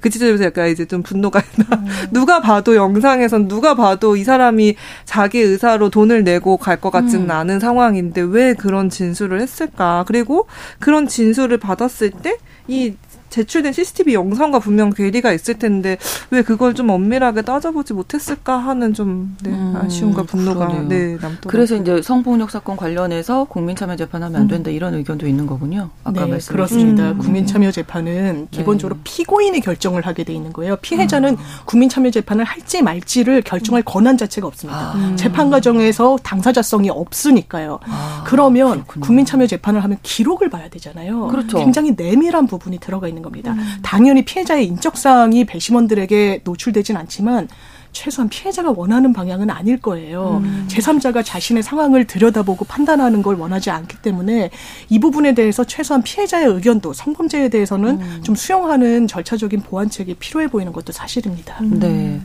그 0.00 0.10
지점에서 0.10 0.44
약간 0.44 0.68
이제 0.68 0.84
좀 0.84 1.02
분노가 1.02 1.40
음. 1.72 1.86
누가 2.10 2.40
봐도 2.40 2.74
영상에선 2.74 3.46
누가 3.48 3.74
봐도 3.74 4.16
이 4.16 4.24
사람이 4.24 4.74
자기 5.04 5.38
의사로 5.38 5.88
돈을 5.90 6.24
내고 6.24 6.56
갈 6.56 6.78
것 6.78 6.90
같지는 6.90 7.24
음. 7.26 7.30
않은 7.30 7.60
상황인데 7.60 8.20
왜 8.20 8.54
그런 8.54 8.90
진술을 8.90 9.40
했을까? 9.40 10.04
그리고 10.06 10.46
그런 10.78 11.06
진술을 11.06 11.58
받았을 11.58 12.10
때 12.10 12.36
이 12.68 12.94
제출된 13.30 13.72
CCTV 13.72 14.14
영상과 14.14 14.58
분명 14.58 14.90
괴리가 14.90 15.32
있을 15.32 15.58
텐데 15.58 15.98
왜 16.30 16.42
그걸 16.42 16.74
좀 16.74 16.90
엄밀하게 16.90 17.42
따져보지 17.42 17.94
못했을까 17.94 18.56
하는 18.56 18.94
좀 18.94 19.36
네, 19.42 19.50
음, 19.50 19.74
아쉬움과 19.76 20.22
분노가 20.24 20.66
그러네요. 20.66 20.88
네, 20.88 21.12
남더라고요. 21.12 21.38
그래서 21.46 21.76
이제 21.76 22.02
성폭력 22.02 22.50
사건 22.50 22.76
관련해서 22.76 23.44
국민참여 23.44 23.96
재판하면 23.96 24.36
안 24.36 24.42
음. 24.42 24.48
된다 24.48 24.70
음. 24.70 24.74
이런 24.74 24.94
의견도 24.94 25.26
있는 25.26 25.46
거군요. 25.46 25.90
아까 26.04 26.24
네, 26.24 26.30
말씀 26.30 26.52
그렇습니다. 26.54 27.12
음. 27.12 27.18
국민참여 27.18 27.70
재판은 27.70 28.48
기본적으로 28.50 28.96
네. 28.96 29.00
피고인이 29.04 29.60
결정을 29.60 30.06
하게 30.06 30.24
돼 30.24 30.32
있는 30.32 30.52
거예요. 30.52 30.76
피해자는 30.76 31.30
음. 31.30 31.36
국민참여 31.66 32.10
재판을 32.10 32.44
할지 32.44 32.82
말지를 32.82 33.42
결정할 33.42 33.82
권한 33.82 34.16
자체가 34.16 34.46
없습니다. 34.46 34.92
아. 34.94 35.16
재판 35.16 35.50
과정에서 35.50 36.18
당사자성이 36.22 36.90
없으니까요. 36.90 37.80
아, 37.84 38.24
그러면 38.26 38.84
그렇군요. 38.84 39.06
국민참여 39.06 39.46
재판을 39.46 39.82
하면 39.84 39.98
기록을 40.02 40.50
봐야 40.50 40.68
되잖아요. 40.68 41.28
그렇죠. 41.28 41.58
굉장히 41.58 41.94
내밀한 41.96 42.46
부분이 42.46 42.78
들어가 42.78 43.08
있는 43.08 43.17
있는 43.18 43.22
겁니다. 43.22 43.52
음. 43.52 43.78
당연히 43.82 44.24
피해자의 44.24 44.66
인적사항이 44.66 45.44
배심원들에게 45.44 46.42
노출되진 46.44 46.96
않지만 46.96 47.48
최소한 47.92 48.28
피해자가 48.28 48.72
원하는 48.76 49.12
방향은 49.12 49.50
아닐 49.50 49.80
거예요. 49.80 50.40
음. 50.44 50.66
제3자가 50.68 51.24
자신의 51.24 51.62
상황을 51.62 52.06
들여다보고 52.06 52.64
판단하는 52.66 53.22
걸 53.22 53.36
원하지 53.36 53.70
않기 53.70 54.02
때문에 54.02 54.50
이 54.88 54.98
부분에 55.00 55.34
대해서 55.34 55.64
최소한 55.64 56.02
피해자의 56.02 56.46
의견도 56.46 56.92
성범죄에 56.92 57.48
대해서는 57.48 58.00
음. 58.00 58.20
좀 58.22 58.34
수용하는 58.34 59.06
절차적인 59.06 59.62
보완책이 59.62 60.14
필요해 60.14 60.48
보이는 60.48 60.72
것도 60.72 60.92
사실입니다. 60.92 61.58
음. 61.60 61.78
네. 61.80 62.20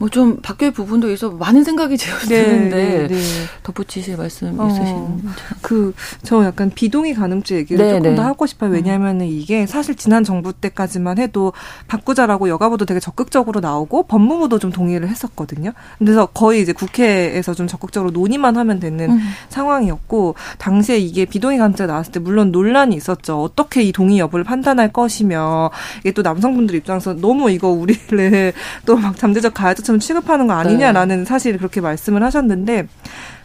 뭐 0.00 0.10
좀 0.10 0.38
바뀔 0.42 0.72
부분도 0.72 1.10
있어 1.12 1.30
많은 1.30 1.62
생각이 1.62 1.96
드는데 1.96 2.28
네, 2.28 2.68
네, 2.68 3.08
네. 3.08 3.20
덧붙이실 3.62 4.16
말씀 4.16 4.58
어, 4.58 4.68
있으신 4.68 5.22
그저 5.62 6.44
약간 6.44 6.70
비동의 6.74 7.14
가늠죄 7.14 7.56
얘기를 7.56 7.84
네, 7.84 7.92
조금 7.92 8.16
더 8.16 8.22
네. 8.22 8.26
하고 8.26 8.46
싶어요. 8.46 8.70
왜냐하면 8.70 9.20
음. 9.20 9.26
이게 9.26 9.66
사실 9.66 9.94
지난 9.94 10.24
정부 10.24 10.52
때까지만 10.52 11.18
해도 11.18 11.52
바꾸자라고 11.86 12.48
여가부도 12.48 12.86
되게 12.86 12.98
적극적으로 12.98 13.60
나오고 13.60 14.04
법무부도 14.04 14.58
좀 14.58 14.72
동의를 14.72 15.08
했었거든요. 15.08 15.72
그래서 15.98 16.26
거의 16.26 16.62
이제 16.62 16.72
국회에서 16.72 17.54
좀 17.54 17.66
적극적으로 17.66 18.10
논의만 18.10 18.56
하면 18.56 18.80
되는 18.80 19.10
음. 19.10 19.20
상황이었고 19.48 20.34
당시에 20.58 20.98
이게 20.98 21.24
비동의 21.24 21.58
가늠죄 21.58 21.86
나왔을 21.86 22.12
때 22.12 22.20
물론 22.20 22.50
논란이 22.50 22.96
있었죠. 22.96 23.42
어떻게 23.42 23.82
이 23.82 23.92
동의 23.92 24.18
여부를 24.18 24.44
판단할 24.44 24.92
것이며 24.92 25.70
이게 26.00 26.12
또 26.12 26.22
남성분들 26.22 26.74
입장에서 26.74 27.14
너무 27.14 27.50
이거 27.50 27.68
우리를 27.68 28.52
또 28.86 29.00
막 29.00 29.16
잠재적 29.16 29.54
가해자 29.54 29.82
것처럼 29.90 29.98
취급하는 30.00 30.46
거 30.46 30.54
아니냐라는 30.54 31.18
네. 31.20 31.24
사실 31.24 31.58
그렇게 31.58 31.80
말씀을 31.80 32.22
하셨는데 32.22 32.86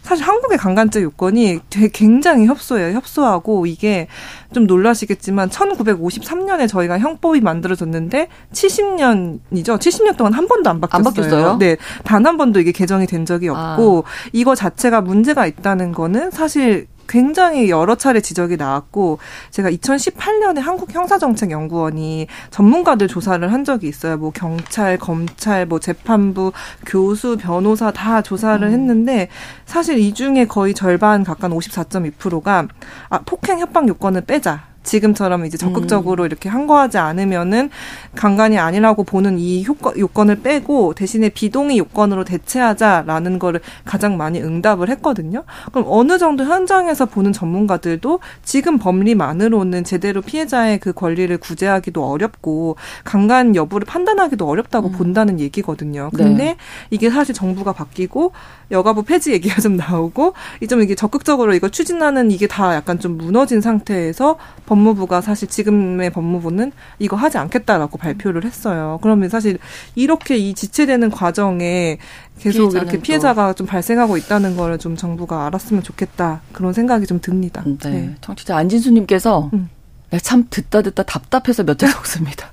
사실 0.03 0.23
한국의 0.23 0.59
강간죄 0.59 1.01
요건이 1.01 1.61
되게 1.71 1.89
굉장히 1.91 2.45
협소해요. 2.45 2.95
협소하고 2.95 3.65
이게 3.65 4.07
좀 4.53 4.67
놀라시겠지만 4.67 5.49
1953년에 5.49 6.67
저희가 6.69 6.99
형법이 6.99 7.41
만들어졌는데 7.41 8.27
70년이죠. 8.53 9.79
70년 9.79 10.15
동안 10.15 10.33
한 10.33 10.47
번도 10.47 10.69
안 10.69 10.79
바뀌었어요. 10.79 10.99
안 10.99 11.03
바뀌었어요? 11.03 11.57
네. 11.57 11.77
단 12.03 12.25
한 12.25 12.37
번도 12.37 12.59
이게 12.59 12.71
개정이 12.71 13.07
된 13.07 13.25
적이 13.25 13.49
없고 13.49 14.03
아. 14.05 14.09
이거 14.31 14.53
자체가 14.55 15.01
문제가 15.01 15.45
있다는 15.47 15.91
거는 15.91 16.31
사실 16.31 16.87
굉장히 17.07 17.69
여러 17.69 17.95
차례 17.95 18.21
지적이 18.21 18.57
나왔고 18.57 19.19
제가 19.51 19.69
2018년에 19.71 20.59
한국 20.59 20.93
형사정책연구원이 20.93 22.27
전문가들 22.51 23.07
조사를 23.07 23.51
한 23.51 23.63
적이 23.63 23.87
있어요. 23.87 24.17
뭐 24.17 24.31
경찰, 24.31 24.97
검찰, 24.97 25.65
뭐 25.65 25.79
재판부, 25.79 26.51
교수, 26.85 27.37
변호사 27.37 27.91
다 27.91 28.21
조사를 28.21 28.65
음. 28.67 28.73
했는데 28.73 29.29
사실 29.65 29.99
이 29.99 30.13
중에 30.13 30.45
거의 30.45 30.73
절반 30.73 31.23
가까운 31.23 31.53
54.2%가 31.53 32.67
아, 33.09 33.19
폭행 33.19 33.59
협박 33.59 33.87
요건을 33.87 34.21
빼자. 34.21 34.74
지금처럼 34.85 35.45
이제 35.45 35.57
적극적으로 35.57 36.23
음. 36.23 36.25
이렇게 36.27 36.49
항거하지 36.49 36.97
않으면은 36.97 37.69
강간이 38.15 38.57
아니라고 38.59 39.03
보는 39.03 39.39
이 39.39 39.65
효과, 39.65 39.91
요건을 39.97 40.41
빼고 40.41 40.93
대신에 40.93 41.29
비동의 41.29 41.77
요건으로 41.79 42.23
대체하자라는 42.23 43.39
거를 43.39 43.61
가장 43.83 44.17
많이 44.17 44.41
응답을 44.41 44.89
했거든요. 44.89 45.43
그럼 45.71 45.85
어느 45.89 46.17
정도 46.17 46.45
현장에서 46.45 47.05
보는 47.07 47.33
전문가들도 47.33 48.19
지금 48.43 48.77
법리만으로는 48.77 49.83
제대로 49.83 50.21
피해자의 50.21 50.79
그 50.79 50.93
권리를 50.93 51.35
구제하기도 51.37 52.05
어렵고 52.05 52.75
강간 53.03 53.55
여부를 53.55 53.85
판단하기도 53.85 54.47
어렵다고 54.47 54.89
음. 54.89 54.91
본다는 54.93 55.39
얘기거든요. 55.39 56.11
근데 56.15 56.43
네. 56.43 56.57
이게 56.91 57.09
사실 57.09 57.33
정부가 57.33 57.73
바뀌고 57.73 58.33
여가부 58.71 59.03
폐지 59.03 59.31
얘기가 59.31 59.61
좀 59.61 59.75
나오고 59.75 60.33
이 60.61 60.67
좀 60.67 60.81
이게 60.81 60.93
적극적으로 60.95 61.53
이걸 61.55 61.69
추진하는 61.69 62.31
이게 62.31 62.47
다 62.47 62.75
약간 62.75 62.99
좀 62.99 63.17
무너진 63.17 63.61
상태에서 63.61 64.37
법무부가 64.75 65.21
사실 65.21 65.47
지금의 65.47 66.09
법무부는 66.09 66.73
이거 66.99 67.15
하지 67.15 67.37
않겠다라고 67.37 67.97
발표를 67.97 68.43
했어요. 68.43 68.99
그러면 69.01 69.29
사실 69.29 69.57
이렇게 69.95 70.37
이 70.37 70.53
지체되는 70.53 71.09
과정에 71.11 71.97
계속 72.39 72.75
이렇게 72.75 72.99
피해자가 72.99 73.49
또. 73.49 73.55
좀 73.55 73.67
발생하고 73.67 74.17
있다는 74.17 74.57
거를 74.57 74.77
좀 74.77 74.97
정부가 74.97 75.45
알았으면 75.45 75.81
좋겠다 75.81 76.41
그런 76.51 76.73
생각이 76.73 77.05
좀 77.05 77.21
듭니다. 77.21 77.63
네. 77.65 77.89
네. 77.89 78.15
청취자 78.19 78.57
안진수님께서 78.57 79.49
음. 79.53 79.69
네, 80.09 80.19
참 80.19 80.45
듣다 80.49 80.81
듣다 80.81 81.03
답답해서 81.03 81.63
몇자 81.63 81.87
적습니다. 81.87 82.51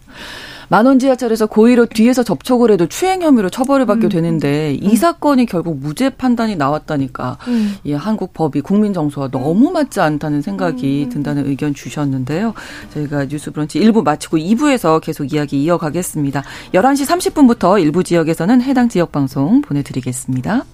만원 0.72 0.98
지하철에서 0.98 1.44
고의로 1.44 1.84
뒤에서 1.84 2.22
접촉을 2.22 2.70
해도 2.70 2.86
추행 2.86 3.20
혐의로 3.20 3.50
처벌을 3.50 3.84
받게 3.84 4.06
음. 4.06 4.08
되는데 4.08 4.72
이 4.72 4.92
음. 4.92 4.96
사건이 4.96 5.44
결국 5.44 5.76
무죄 5.76 6.08
판단이 6.08 6.56
나왔다니까 6.56 7.36
음. 7.48 7.74
이 7.84 7.92
한국 7.92 8.32
법이 8.32 8.62
국민 8.62 8.94
정서와 8.94 9.28
너무 9.28 9.70
맞지 9.70 10.00
않다는 10.00 10.40
생각이 10.40 11.04
음. 11.04 11.08
든다는 11.10 11.46
의견 11.46 11.74
주셨는데요. 11.74 12.54
저희가 12.94 13.26
뉴스 13.26 13.50
브런치 13.50 13.80
1부 13.80 14.02
마치고 14.02 14.38
2부에서 14.38 15.02
계속 15.02 15.30
이야기 15.34 15.62
이어가겠습니다. 15.62 16.42
11시 16.72 17.06
30분부터 17.06 17.78
일부 17.78 18.02
지역에서는 18.02 18.62
해당 18.62 18.88
지역 18.88 19.12
방송 19.12 19.60
보내드리겠습니다. 19.60 20.64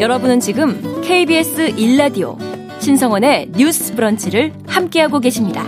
여러분은 0.00 0.40
지금 0.40 1.00
KBS 1.02 1.76
1라디오 1.76 2.53
신성원의 2.84 3.52
뉴스 3.56 3.94
브런치를 3.94 4.52
함께하고 4.66 5.18
계십니다. 5.18 5.66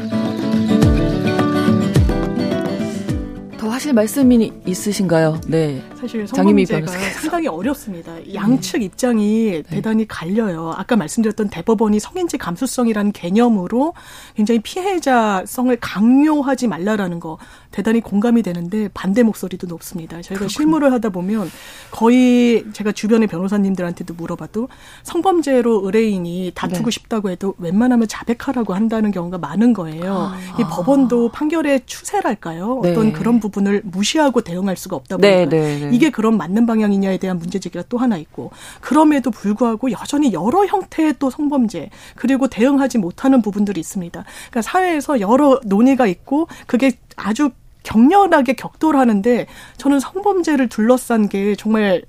더 3.57 3.71
하실 3.71 3.95
말씀이 3.95 4.53
있으신가요? 4.67 5.41
네. 5.49 5.83
사실 6.07 6.27
성범죄가 6.29 6.87
상당히 7.21 7.49
어렵습니다. 7.49 8.15
양측 8.33 8.83
입장이 8.83 9.51
네. 9.51 9.63
대단히 9.63 10.07
갈려요. 10.07 10.73
아까 10.77 10.95
말씀드렸던 10.95 11.51
대법원이 11.51 11.99
성인지 11.99 12.39
감수성이라는 12.39 13.11
개념으로 13.11 13.93
굉장히 14.37 14.61
피해자성을 14.61 15.77
강요하지 15.81 16.69
말라라는 16.69 17.19
거 17.19 17.39
대단히 17.73 18.01
공감이 18.01 18.43
되는데 18.43 18.89
반대 18.95 19.23
목소리도 19.23 19.67
높습니다. 19.67 20.17
저희가 20.23 20.29
그렇군요. 20.29 20.49
실무를 20.49 20.93
하다 20.93 21.11
보면 21.11 21.51
거의 21.91 22.65
제가 22.73 22.93
주변의 22.93 23.29
변호사님들한테도 23.29 24.15
물어봐도 24.15 24.69
성범죄로 25.03 25.83
의뢰인이 25.85 26.53
다투고 26.55 26.85
네. 26.85 26.91
싶다고 26.91 27.31
해도 27.31 27.55
웬만하면 27.59 28.07
자백하라고 28.09 28.75
한다는 28.75 29.11
경우가 29.11 29.39
많은 29.39 29.73
거예요. 29.73 30.15
아. 30.33 30.57
이 30.59 30.63
법원도 30.63 31.31
판결의 31.33 31.83
추세랄까요? 31.85 32.79
어떤 32.79 33.07
네. 33.07 33.13
그런 33.13 33.41
부분을 33.41 33.83
무시하고 33.85 34.41
대응할 34.43 34.77
수가 34.77 34.97
없다 34.97 35.17
네, 35.17 35.47
보니까 35.47 35.51
네, 35.51 35.79
네, 35.81 35.96
이게 35.97 36.11
그런 36.11 36.37
맞는 36.37 36.67
방향이냐에 36.67 37.19
대한 37.19 37.39
문제 37.39 37.59
제기가 37.59 37.85
또 37.89 37.99
하나 37.99 38.17
있고 38.17 38.51
그럼에도 38.81 39.31
불구하고 39.31 39.91
여전히 39.91 40.33
여러 40.33 40.65
형태의 40.67 41.15
또 41.19 41.31
성범죄 41.31 41.91
그리고 42.15 42.49
대응하지 42.49 42.99
못하는 42.99 43.43
부분들이 43.43 43.81
있습니다. 43.81 44.25
그러니까 44.51 44.63
사회에서 44.63 45.21
여러 45.21 45.61
논의가 45.65 46.07
있고 46.07 46.49
그게 46.67 46.93
아주 47.17 47.51
격렬하게 47.83 48.55
격돌하는데 48.55 49.47
저는 49.79 50.01
성범죄를 50.01 50.69
둘러싼 50.69 51.29
게 51.29 51.55
정말 51.55 52.03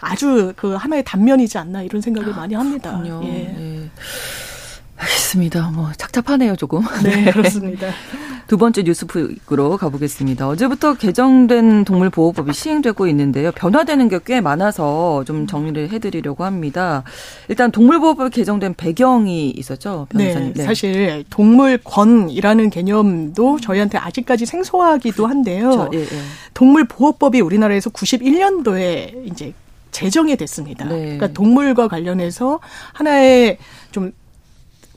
아주 0.00 0.52
그 0.56 0.74
하나의 0.74 1.04
단면이지 1.04 1.58
않나 1.58 1.82
이런 1.82 2.02
생각을 2.02 2.34
많이 2.34 2.54
합니다. 2.54 3.00
예. 3.04 3.08
네. 3.08 3.90
알겠습니다. 4.96 5.70
뭐 5.70 5.92
착잡하네요, 5.96 6.56
조금. 6.56 6.82
네, 7.02 7.30
그렇습니다. 7.32 7.88
두 8.52 8.58
번째 8.58 8.82
뉴스픽으로 8.82 9.78
가보겠습니다. 9.78 10.46
어제부터 10.46 10.92
개정된 10.92 11.86
동물보호법이 11.86 12.52
시행되고 12.52 13.06
있는데요. 13.06 13.50
변화되는 13.52 14.10
게 14.10 14.18
꽤 14.26 14.42
많아서 14.42 15.24
좀 15.24 15.46
정리를 15.46 15.88
해드리려고 15.88 16.44
합니다. 16.44 17.02
일단 17.48 17.72
동물보호법이 17.72 18.28
개정된 18.28 18.74
배경이 18.74 19.48
있었죠, 19.56 20.06
변호사님. 20.10 20.52
네, 20.52 20.58
네. 20.58 20.64
사실 20.64 21.24
동물권이라는 21.30 22.68
개념도 22.68 23.60
저희한테 23.60 23.96
아직까지 23.96 24.44
생소하기도 24.44 25.26
한데요. 25.26 25.70
그렇죠. 25.70 25.90
예, 25.94 26.00
예. 26.00 26.20
동물보호법이 26.52 27.40
우리나라에서 27.40 27.88
91년도에 27.88 29.30
이제 29.32 29.54
제정이 29.92 30.36
됐습니다. 30.36 30.84
네. 30.84 30.98
그러니까 31.16 31.28
동물과 31.28 31.88
관련해서 31.88 32.60
하나의 32.92 33.56
좀 33.92 34.12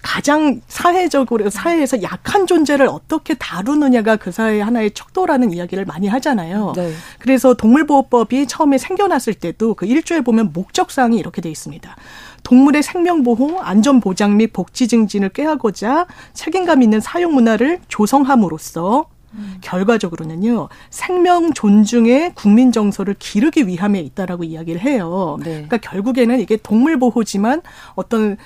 가장 0.06 0.62
사회적으로 0.68 1.50
사회에서 1.50 2.04
약한 2.04 2.46
존재를 2.46 2.88
어떻게 2.88 3.34
다루느냐가 3.34 4.18
그 4.18 4.32
사회의 4.32 4.64
하나의 4.64 4.92
척도라는 4.92 5.52
이야기를 5.52 5.86
많이 5.86 6.08
하잖아요. 6.08 6.74
네. 6.76 6.92
그래서 7.18 7.56
동물보호법이 7.56 8.46
처음에 8.46 8.78
생겨났을 8.78 9.34
때도 9.34 9.74
그 9.74 9.88
일조에 9.88 10.22
보면 10.22 10.52
목적사항이 10.54 11.18
이렇게 11.18 11.42
돼 11.42 11.50
있습니다. 11.50 11.96
동물의 12.44 12.84
생명보호, 12.84 13.62
안전보장 13.62 14.38
및 14.38 14.54
복지 14.54 14.88
증진을 14.88 15.30
꾀하고자 15.30 16.06
책임감 16.34 16.84
있는 16.84 17.00
사육 17.00 17.34
문화를 17.34 17.80
조성함으로써 17.88 19.08
음. 19.34 19.58
결과적으로는요 19.62 20.70
생명 20.92 21.52
존중의 21.52 22.34
국민 22.36 22.72
정서를 22.72 23.16
기르기 23.18 23.68
위함에 23.68 24.00
있다라고 24.02 24.44
이야기를 24.44 24.82
해요. 24.82 25.38
네. 25.40 25.66
그러니까 25.68 25.78
결국에는 25.78 26.40
이게 26.40 26.58
동물 26.58 27.00
보호지만 27.00 27.64
어떤 27.96 28.38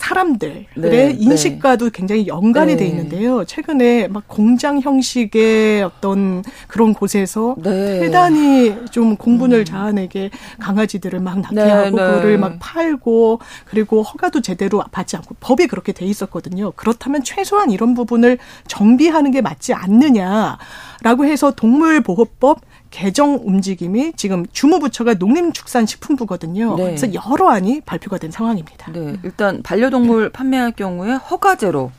사람들의 0.00 0.66
네, 0.76 1.16
인식과도 1.18 1.86
네. 1.86 1.90
굉장히 1.92 2.26
연관이 2.26 2.72
네. 2.72 2.78
돼 2.78 2.86
있는데요. 2.86 3.44
최근에 3.44 4.08
막 4.08 4.24
공장 4.26 4.80
형식의 4.80 5.82
어떤 5.82 6.42
그런 6.68 6.94
곳에서 6.94 7.54
네. 7.62 8.00
대단히 8.00 8.74
좀 8.90 9.16
공분을 9.16 9.58
음. 9.58 9.64
자아내게 9.64 10.30
강아지들을 10.58 11.20
막 11.20 11.40
납치하고 11.40 11.84
네, 11.84 11.90
네. 11.90 11.90
그거를 11.90 12.38
막 12.38 12.56
팔고 12.58 13.40
그리고 13.66 14.02
허가도 14.02 14.40
제대로 14.40 14.82
받지 14.90 15.16
않고 15.16 15.36
법이 15.38 15.66
그렇게 15.66 15.92
돼 15.92 16.06
있었거든요. 16.06 16.72
그렇다면 16.72 17.22
최소한 17.22 17.70
이런 17.70 17.94
부분을 17.94 18.38
정비하는 18.66 19.30
게 19.30 19.42
맞지 19.42 19.74
않느냐라고 19.74 21.26
해서 21.26 21.52
동물보호법 21.52 22.69
개정 22.90 23.40
움직임이 23.42 24.12
지금 24.16 24.44
주무부처가 24.52 25.14
농림축산식품부거든요. 25.14 26.76
네. 26.76 26.84
그래서 26.84 27.08
여러 27.14 27.48
안이 27.48 27.82
발표가 27.82 28.18
된 28.18 28.30
상황입니다. 28.30 28.92
네, 28.92 29.16
일단 29.22 29.62
반려동물 29.62 30.30
판매할 30.30 30.72
경우에 30.72 31.12
허가제로 31.12 31.92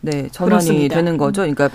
네 0.00 0.28
전환이 0.30 0.50
그렇습니다. 0.50 0.96
되는 0.96 1.16
거죠. 1.16 1.42
그러니까 1.42 1.70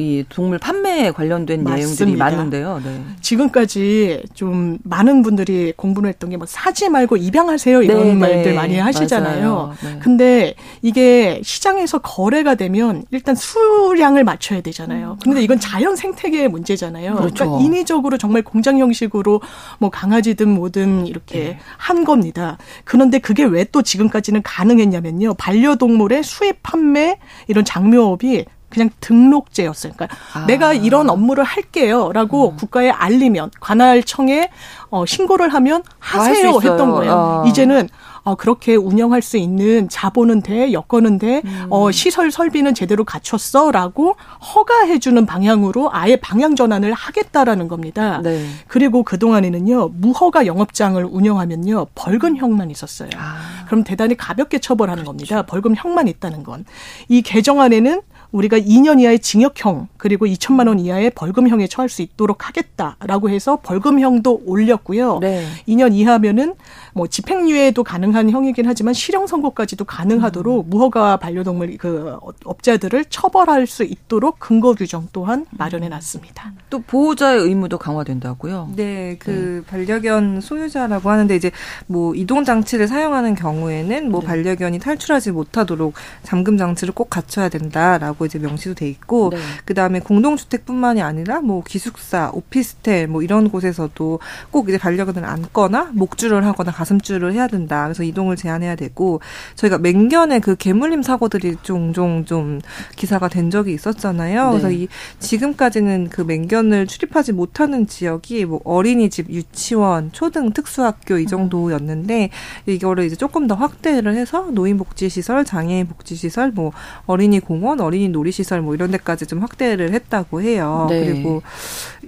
이 0.00 0.24
동물 0.28 0.58
판매에 0.58 1.10
관련된 1.12 1.62
맞습니다. 1.62 1.76
내용들이 2.04 2.16
많은데요. 2.16 2.80
네. 2.84 3.02
지금까지 3.20 4.22
좀 4.34 4.78
많은 4.84 5.22
분들이 5.22 5.72
공부를 5.76 6.08
했던 6.08 6.30
게 6.30 6.36
뭐 6.36 6.46
사지 6.46 6.88
말고 6.88 7.16
입양하세요 7.18 7.82
이런 7.82 7.98
네, 7.98 8.04
네. 8.04 8.14
말들 8.14 8.54
많이 8.54 8.78
하시잖아요. 8.78 9.74
네. 9.82 9.98
근데 10.00 10.54
이게 10.80 11.40
시장에서 11.44 11.98
거래가 11.98 12.54
되면 12.54 13.04
일단 13.10 13.34
수량을 13.34 14.24
맞춰야 14.24 14.60
되잖아요. 14.62 15.18
근데 15.22 15.42
이건 15.42 15.60
자연 15.60 15.96
생태계의 15.96 16.48
문제잖아요. 16.48 17.14
그렇죠. 17.16 17.34
그러니까 17.34 17.64
인위적으로 17.64 18.16
정말 18.16 18.42
공장 18.42 18.78
형식으로 18.78 19.40
뭐 19.78 19.90
강아지든 19.90 20.48
뭐든 20.48 21.06
이렇게 21.06 21.38
네. 21.40 21.58
한 21.76 22.04
겁니다. 22.04 22.56
그런데 22.84 23.18
그게 23.18 23.44
왜 23.44 23.64
또 23.72 23.82
지금까지는 23.82 24.42
가능했냐면요. 24.42 25.34
반려동물의 25.34 26.24
수입 26.24 26.62
판매 26.62 27.18
이런 27.46 27.64
장묘업이 27.64 28.46
그냥 28.70 28.90
등록제였어요. 29.00 29.92
그러니까 29.96 30.16
아. 30.34 30.46
내가 30.46 30.72
이런 30.72 31.10
업무를 31.10 31.44
할게요라고 31.44 32.50
음. 32.50 32.56
국가에 32.56 32.90
알리면 32.90 33.50
관할청에 33.60 34.50
어, 34.90 35.04
신고를 35.06 35.52
하면 35.54 35.82
하세요 35.98 36.50
했던 36.54 36.90
거예요. 36.90 37.12
어. 37.12 37.44
이제는 37.46 37.88
어, 38.22 38.34
그렇게 38.34 38.76
운영할 38.76 39.22
수 39.22 39.38
있는 39.38 39.88
자본은 39.88 40.42
돼, 40.42 40.72
여건은 40.74 41.18
돼, 41.18 41.40
음. 41.42 41.66
어, 41.70 41.90
시설 41.90 42.30
설비는 42.30 42.74
제대로 42.74 43.02
갖췄어 43.02 43.70
라고 43.70 44.14
허가해주는 44.54 45.24
방향으로 45.24 45.88
아예 45.90 46.16
방향 46.16 46.54
전환을 46.54 46.92
하겠다라는 46.92 47.66
겁니다. 47.66 48.20
네. 48.22 48.44
그리고 48.68 49.04
그 49.04 49.18
동안에는요 49.18 49.92
무허가 49.94 50.44
영업장을 50.44 51.02
운영하면요 51.02 51.86
벌금형만 51.94 52.70
있었어요. 52.70 53.08
아. 53.16 53.38
그럼 53.66 53.84
대단히 53.84 54.16
가볍게 54.16 54.58
처벌하는 54.58 55.04
그렇죠. 55.04 55.10
겁니다. 55.12 55.42
벌금형만 55.46 56.06
있다는 56.08 56.42
건 56.44 56.64
이 57.08 57.22
개정안에는 57.22 58.02
우리가 58.32 58.58
2년 58.58 59.00
이하의 59.00 59.18
징역형 59.18 59.88
그리고 59.96 60.26
2천만 60.26 60.68
원 60.68 60.78
이하의 60.78 61.10
벌금형에 61.10 61.66
처할 61.66 61.88
수 61.88 62.02
있도록 62.02 62.48
하겠다라고 62.48 63.30
해서 63.30 63.58
벌금형도 63.62 64.42
올렸고요. 64.46 65.18
네. 65.20 65.46
2년 65.68 65.92
이하면은 65.92 66.54
뭐 66.92 67.06
집행유예도 67.06 67.84
가능한 67.84 68.30
형이긴 68.30 68.66
하지만 68.66 68.94
실형 68.94 69.26
선고까지도 69.26 69.84
가능하도록 69.84 70.66
음. 70.66 70.70
무허가 70.70 71.16
반려동물 71.16 71.76
그 71.78 72.16
업자들을 72.44 73.04
처벌할 73.06 73.66
수 73.66 73.84
있도록 73.84 74.38
근거 74.38 74.74
규정 74.74 75.08
또한 75.12 75.46
마련해 75.50 75.88
놨습니다. 75.88 76.52
또 76.70 76.80
보호자의 76.80 77.40
의무도 77.40 77.78
강화된다고요? 77.78 78.70
네, 78.76 79.16
그 79.18 79.62
네. 79.64 79.70
반려견 79.70 80.40
소유자라고 80.40 81.10
하는데 81.10 81.34
이제 81.34 81.50
뭐 81.86 82.14
이동 82.14 82.44
장치를 82.44 82.88
사용하는 82.88 83.34
경우에는 83.34 84.10
뭐 84.10 84.20
네. 84.20 84.26
반려견이 84.26 84.78
탈출하지 84.78 85.32
못하도록 85.32 85.94
잠금 86.22 86.56
장치를 86.56 86.94
꼭 86.94 87.10
갖춰야 87.10 87.48
된다라고 87.48 88.19
주택이라고 88.20 88.26
이제 88.26 88.38
명시도 88.38 88.74
돼 88.74 88.88
있고 88.88 89.30
네. 89.30 89.38
그다음에 89.64 90.00
공동주택뿐만이 90.00 91.00
아니라 91.00 91.40
뭐 91.40 91.62
기숙사, 91.64 92.30
오피스텔 92.34 93.08
뭐 93.08 93.22
이런 93.22 93.48
곳에서도 93.50 94.20
꼭 94.50 94.68
이제 94.68 94.76
반려견을 94.78 95.24
안거나 95.24 95.90
목줄을 95.94 96.44
하거나 96.44 96.70
가슴줄을 96.70 97.32
해야 97.32 97.46
된다. 97.48 97.84
그래서 97.84 98.02
이동을 98.02 98.36
제한해야 98.36 98.76
되고 98.76 99.20
저희가 99.56 99.78
맹견의 99.78 100.40
그 100.40 100.56
개물림 100.56 101.02
사고들이 101.02 101.56
종종 101.62 102.24
좀 102.26 102.60
기사가 102.96 103.28
된 103.28 103.50
적이 103.50 103.72
있었잖아요. 103.72 104.44
네. 104.44 104.50
그래서 104.50 104.70
이 104.70 104.88
지금까지는 105.18 106.08
그 106.10 106.20
맹견을 106.20 106.86
출입하지 106.86 107.32
못하는 107.32 107.86
지역이 107.86 108.44
뭐 108.44 108.60
어린이집, 108.64 109.30
유치원, 109.30 110.12
초등 110.12 110.52
특수학교 110.52 111.18
이 111.18 111.26
정도였는데 111.26 112.30
이거를 112.66 113.04
이제 113.04 113.16
조금 113.16 113.46
더 113.46 113.54
확대를 113.54 114.14
해서 114.14 114.48
노인복지시설, 114.50 115.44
장애인복지시설, 115.44 116.52
뭐 116.52 116.72
어린이 117.06 117.40
공원, 117.40 117.80
어린이 117.80 118.09
놀이시설 118.12 118.60
뭐 118.60 118.74
이런 118.74 118.90
데까지 118.90 119.26
좀 119.26 119.40
확대를 119.40 119.92
했다고 119.92 120.42
해요. 120.42 120.86
네. 120.88 121.04
그리고 121.04 121.42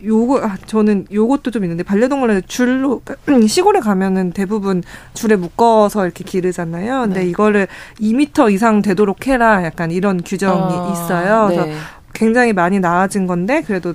요거 0.04 0.40
아, 0.44 0.56
저는 0.66 1.06
요것도 1.12 1.50
좀 1.50 1.64
있는데 1.64 1.82
반려동물은 1.82 2.42
줄로 2.46 3.02
시골에 3.46 3.80
가면은 3.80 4.32
대부분 4.32 4.82
줄에 5.14 5.36
묶어서 5.36 6.04
이렇게 6.04 6.24
기르잖아요. 6.24 7.02
근데 7.02 7.20
네. 7.20 7.28
이거를 7.28 7.68
2미터 8.00 8.52
이상 8.52 8.82
되도록 8.82 9.26
해라 9.26 9.64
약간 9.64 9.90
이런 9.90 10.22
규정이 10.22 10.74
아, 10.74 10.92
있어요. 10.92 11.46
그래서 11.48 11.66
네. 11.66 11.74
굉장히 12.12 12.52
많이 12.52 12.80
나아진 12.80 13.26
건데 13.26 13.62
그래도 13.66 13.94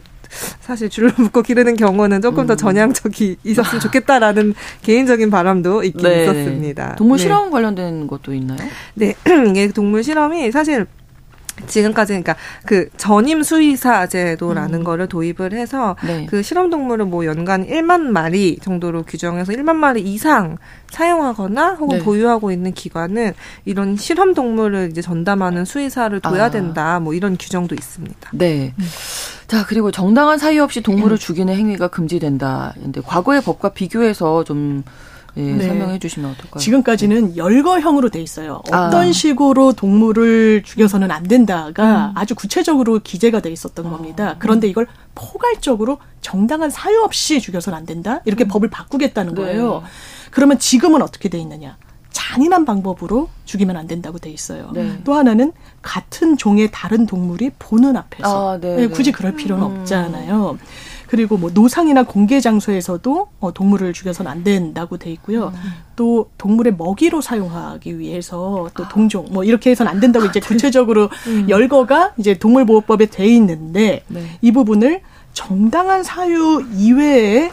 사실 0.59 0.89
줄로 0.89 1.11
묶어 1.17 1.41
기르는 1.41 1.75
경우는 1.75 2.21
조금 2.21 2.43
음. 2.43 2.47
더 2.47 2.55
전향적이 2.55 3.37
있었으면 3.43 3.79
좋겠다라는 3.81 4.53
개인적인 4.83 5.29
바람도 5.29 5.83
있긴 5.83 6.03
네. 6.03 6.23
있었습니다. 6.23 6.95
동물 6.95 7.17
네. 7.17 7.23
실험 7.23 7.45
네. 7.45 7.51
관련된 7.51 8.07
것도 8.07 8.33
있나요? 8.33 8.59
네, 8.95 9.15
이게 9.49 9.69
동물 9.71 10.03
실험이 10.03 10.51
사실 10.51 10.85
지금까지 11.65 12.13
그러니까 12.13 12.35
그 12.65 12.89
전임 12.97 13.43
수의사 13.43 14.07
제도라는 14.07 14.79
음. 14.79 14.83
거를 14.83 15.07
도입을 15.07 15.53
해서 15.53 15.95
네. 16.05 16.27
그 16.29 16.43
실험 16.43 16.69
동물을 16.69 17.05
뭐 17.05 17.25
연간 17.25 17.65
1만 17.65 18.01
마리 18.01 18.57
정도로 18.61 19.03
규정해서 19.03 19.51
1만 19.53 19.75
마리 19.75 20.01
이상 20.01 20.57
사용하거나 20.91 21.73
혹은 21.73 21.97
네. 21.97 22.03
보유하고 22.03 22.51
있는 22.51 22.73
기관은 22.73 23.33
이런 23.65 23.97
실험 23.97 24.33
동물을 24.33 24.89
이제 24.91 25.01
전담하는 25.01 25.65
수의사를 25.65 26.19
둬야 26.19 26.45
아. 26.45 26.49
된다. 26.49 26.99
뭐 26.99 27.13
이런 27.13 27.37
규정도 27.37 27.75
있습니다. 27.75 28.29
네. 28.33 28.73
음. 28.77 28.85
자, 29.47 29.65
그리고 29.65 29.91
정당한 29.91 30.37
사유 30.37 30.61
없이 30.63 30.81
동물을 30.81 31.15
음. 31.15 31.17
죽이는 31.17 31.53
행위가 31.55 31.87
금지된다. 31.87 32.73
근데 32.75 33.01
과거의 33.01 33.41
법과 33.41 33.69
비교해서 33.69 34.43
좀 34.43 34.83
예, 35.37 35.41
네. 35.41 35.67
설명해 35.67 35.99
주시면 35.99 36.31
어떨까요? 36.31 36.59
지금까지는 36.59 37.37
열거형으로 37.37 38.09
돼 38.09 38.21
있어요. 38.21 38.61
어떤 38.67 38.95
아. 38.95 39.11
식으로 39.11 39.73
동물을 39.73 40.63
죽여서는 40.63 41.11
안 41.11 41.23
된다가 41.23 42.07
음. 42.07 42.11
아주 42.15 42.33
구체적으로 42.35 42.99
기재가 42.99 43.41
돼 43.41 43.51
있었던 43.51 43.85
아. 43.85 43.89
겁니다. 43.89 44.35
그런데 44.39 44.67
이걸 44.67 44.87
포괄적으로 45.15 45.99
정당한 46.21 46.69
사유 46.69 47.01
없이 47.03 47.39
죽여서는 47.39 47.77
안 47.77 47.85
된다? 47.85 48.21
이렇게 48.25 48.45
음. 48.45 48.47
법을 48.47 48.69
바꾸겠다는 48.69 49.35
네. 49.35 49.41
거예요. 49.41 49.83
그러면 50.31 50.57
지금은 50.59 51.01
어떻게 51.01 51.29
돼 51.29 51.37
있느냐? 51.37 51.77
잔인한 52.11 52.65
방법으로 52.65 53.29
죽이면 53.45 53.77
안 53.77 53.85
된다고 53.87 54.17
돼 54.17 54.31
있어요. 54.31 54.71
네. 54.73 54.99
또 55.03 55.13
하나는 55.13 55.53
같은 55.83 56.35
종의 56.35 56.69
다른 56.71 57.05
동물이 57.05 57.51
보는 57.59 57.95
앞에서 57.95 58.53
아, 58.53 58.59
네, 58.59 58.75
네, 58.75 58.87
굳이 58.87 59.11
그럴 59.11 59.35
필요는 59.35 59.63
음. 59.63 59.79
없잖아요. 59.81 60.57
그리고 61.07 61.37
뭐 61.37 61.49
노상이나 61.53 62.03
공개 62.03 62.39
장소에서도 62.39 63.27
어, 63.39 63.53
동물을 63.53 63.93
죽여서는 63.93 64.31
안 64.31 64.43
된다고 64.43 64.97
돼 64.97 65.11
있고요. 65.11 65.47
음. 65.47 65.71
또 65.95 66.29
동물의 66.37 66.75
먹이로 66.77 67.21
사용하기 67.21 67.97
위해서 67.97 68.69
또 68.75 68.83
아. 68.83 68.89
동종 68.89 69.27
뭐 69.31 69.43
이렇게 69.43 69.71
해서는 69.71 69.91
안 69.91 69.99
된다고 69.99 70.25
이제 70.25 70.39
아, 70.39 70.41
네. 70.41 70.47
구체적으로 70.47 71.09
음. 71.27 71.47
열거가 71.49 72.13
이제 72.17 72.35
동물보호법에 72.35 73.07
돼 73.07 73.25
있는데 73.27 74.03
네. 74.07 74.37
이 74.41 74.51
부분을 74.51 75.01
정당한 75.33 76.03
사유 76.03 76.63
이외에 76.73 77.51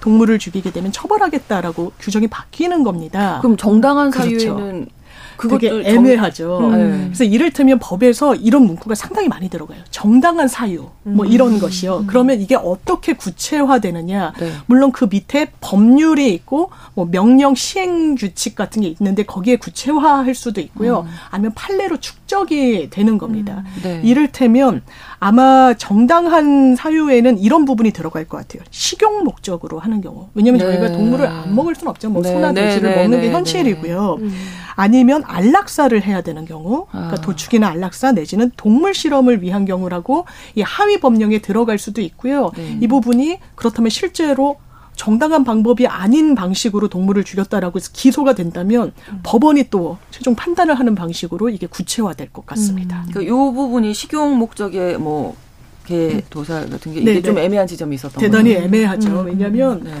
동물을 0.00 0.38
죽이게 0.38 0.72
되면 0.72 0.90
처벌하겠다라고 0.92 1.92
규정이 1.98 2.26
바뀌는 2.26 2.82
겁니다. 2.82 3.38
그럼 3.40 3.56
정당한 3.56 4.10
그렇죠. 4.10 4.38
사유에는 4.38 4.86
그 4.86 5.01
게 5.58 5.68
애매하죠. 5.84 6.58
음. 6.58 6.70
네. 6.72 7.04
그래서 7.06 7.24
이를테면 7.24 7.78
법에서 7.78 8.34
이런 8.34 8.66
문구가 8.66 8.94
상당히 8.94 9.28
많이 9.28 9.48
들어가요. 9.48 9.78
정당한 9.90 10.48
사유, 10.48 10.88
뭐 11.02 11.26
음. 11.26 11.32
이런 11.32 11.58
것이요. 11.58 11.98
음. 11.98 12.06
그러면 12.06 12.40
이게 12.40 12.54
어떻게 12.54 13.12
구체화되느냐? 13.14 14.32
네. 14.38 14.52
물론 14.66 14.92
그 14.92 15.06
밑에 15.10 15.48
법률이 15.60 16.32
있고 16.34 16.70
뭐 16.94 17.08
명령 17.10 17.54
시행 17.54 18.14
규칙 18.14 18.54
같은 18.54 18.82
게 18.82 18.88
있는데 18.88 19.22
거기에 19.22 19.56
구체화할 19.56 20.34
수도 20.34 20.60
있고요. 20.60 21.00
음. 21.00 21.10
아니면 21.30 21.52
판례로 21.54 21.98
축적이 21.98 22.88
되는 22.90 23.18
겁니다. 23.18 23.64
음. 23.76 23.82
네. 23.82 24.00
이를테면 24.04 24.82
아마 25.24 25.72
정당한 25.74 26.74
사유에는 26.74 27.38
이런 27.38 27.64
부분이 27.64 27.92
들어갈 27.92 28.24
것 28.24 28.38
같아요. 28.38 28.64
식용 28.72 29.22
목적으로 29.22 29.78
하는 29.78 30.00
경우. 30.00 30.30
왜냐하면 30.34 30.58
네. 30.58 30.64
저희가 30.66 30.96
동물을 30.96 31.24
안 31.24 31.54
먹을 31.54 31.76
수는 31.76 31.90
없죠. 31.90 32.10
뭐 32.10 32.22
네. 32.22 32.32
소나 32.32 32.50
네. 32.50 32.64
돼지를 32.66 32.96
먹는 32.96 33.20
게 33.20 33.30
현실이고요. 33.30 34.16
음. 34.20 34.34
아니면 34.74 35.22
안락사를 35.24 36.02
해야 36.02 36.22
되는 36.22 36.44
경우, 36.44 36.86
그러니까 36.90 37.14
아. 37.14 37.20
도축이나 37.20 37.68
안락사 37.68 38.10
내지는 38.10 38.50
동물 38.56 38.94
실험을 38.94 39.42
위한 39.42 39.64
경우라고 39.64 40.26
이 40.56 40.62
하위 40.62 40.98
법령에 40.98 41.38
들어갈 41.38 41.78
수도 41.78 42.00
있고요. 42.00 42.50
네. 42.56 42.78
이 42.80 42.88
부분이 42.88 43.38
그렇다면 43.54 43.90
실제로 43.90 44.56
정당한 44.96 45.44
방법이 45.44 45.86
아닌 45.86 46.34
방식으로 46.34 46.88
동물을 46.88 47.24
죽였다라고 47.24 47.78
해서 47.78 47.90
기소가 47.92 48.34
된다면 48.34 48.92
음. 49.10 49.20
법원이 49.22 49.64
또 49.70 49.98
최종 50.10 50.34
판단을 50.34 50.78
하는 50.78 50.94
방식으로 50.94 51.48
이게 51.48 51.66
구체화될 51.66 52.30
것 52.32 52.46
같습니다. 52.46 53.02
음. 53.06 53.10
그러니까 53.10 53.22
이 53.22 53.54
부분이 53.54 53.94
식용 53.94 54.38
목적의 54.38 54.98
뭐 54.98 55.34
개, 55.86 56.22
도살 56.30 56.70
같은 56.70 56.92
게 56.92 57.00
이게 57.00 57.10
네네. 57.10 57.22
좀 57.22 57.38
애매한 57.38 57.66
지점이 57.66 57.96
있었던 57.96 58.14
거죠. 58.14 58.26
대단히 58.26 58.54
애매하죠. 58.54 59.22
음. 59.22 59.26
왜냐하면 59.26 59.82
네. 59.82 59.92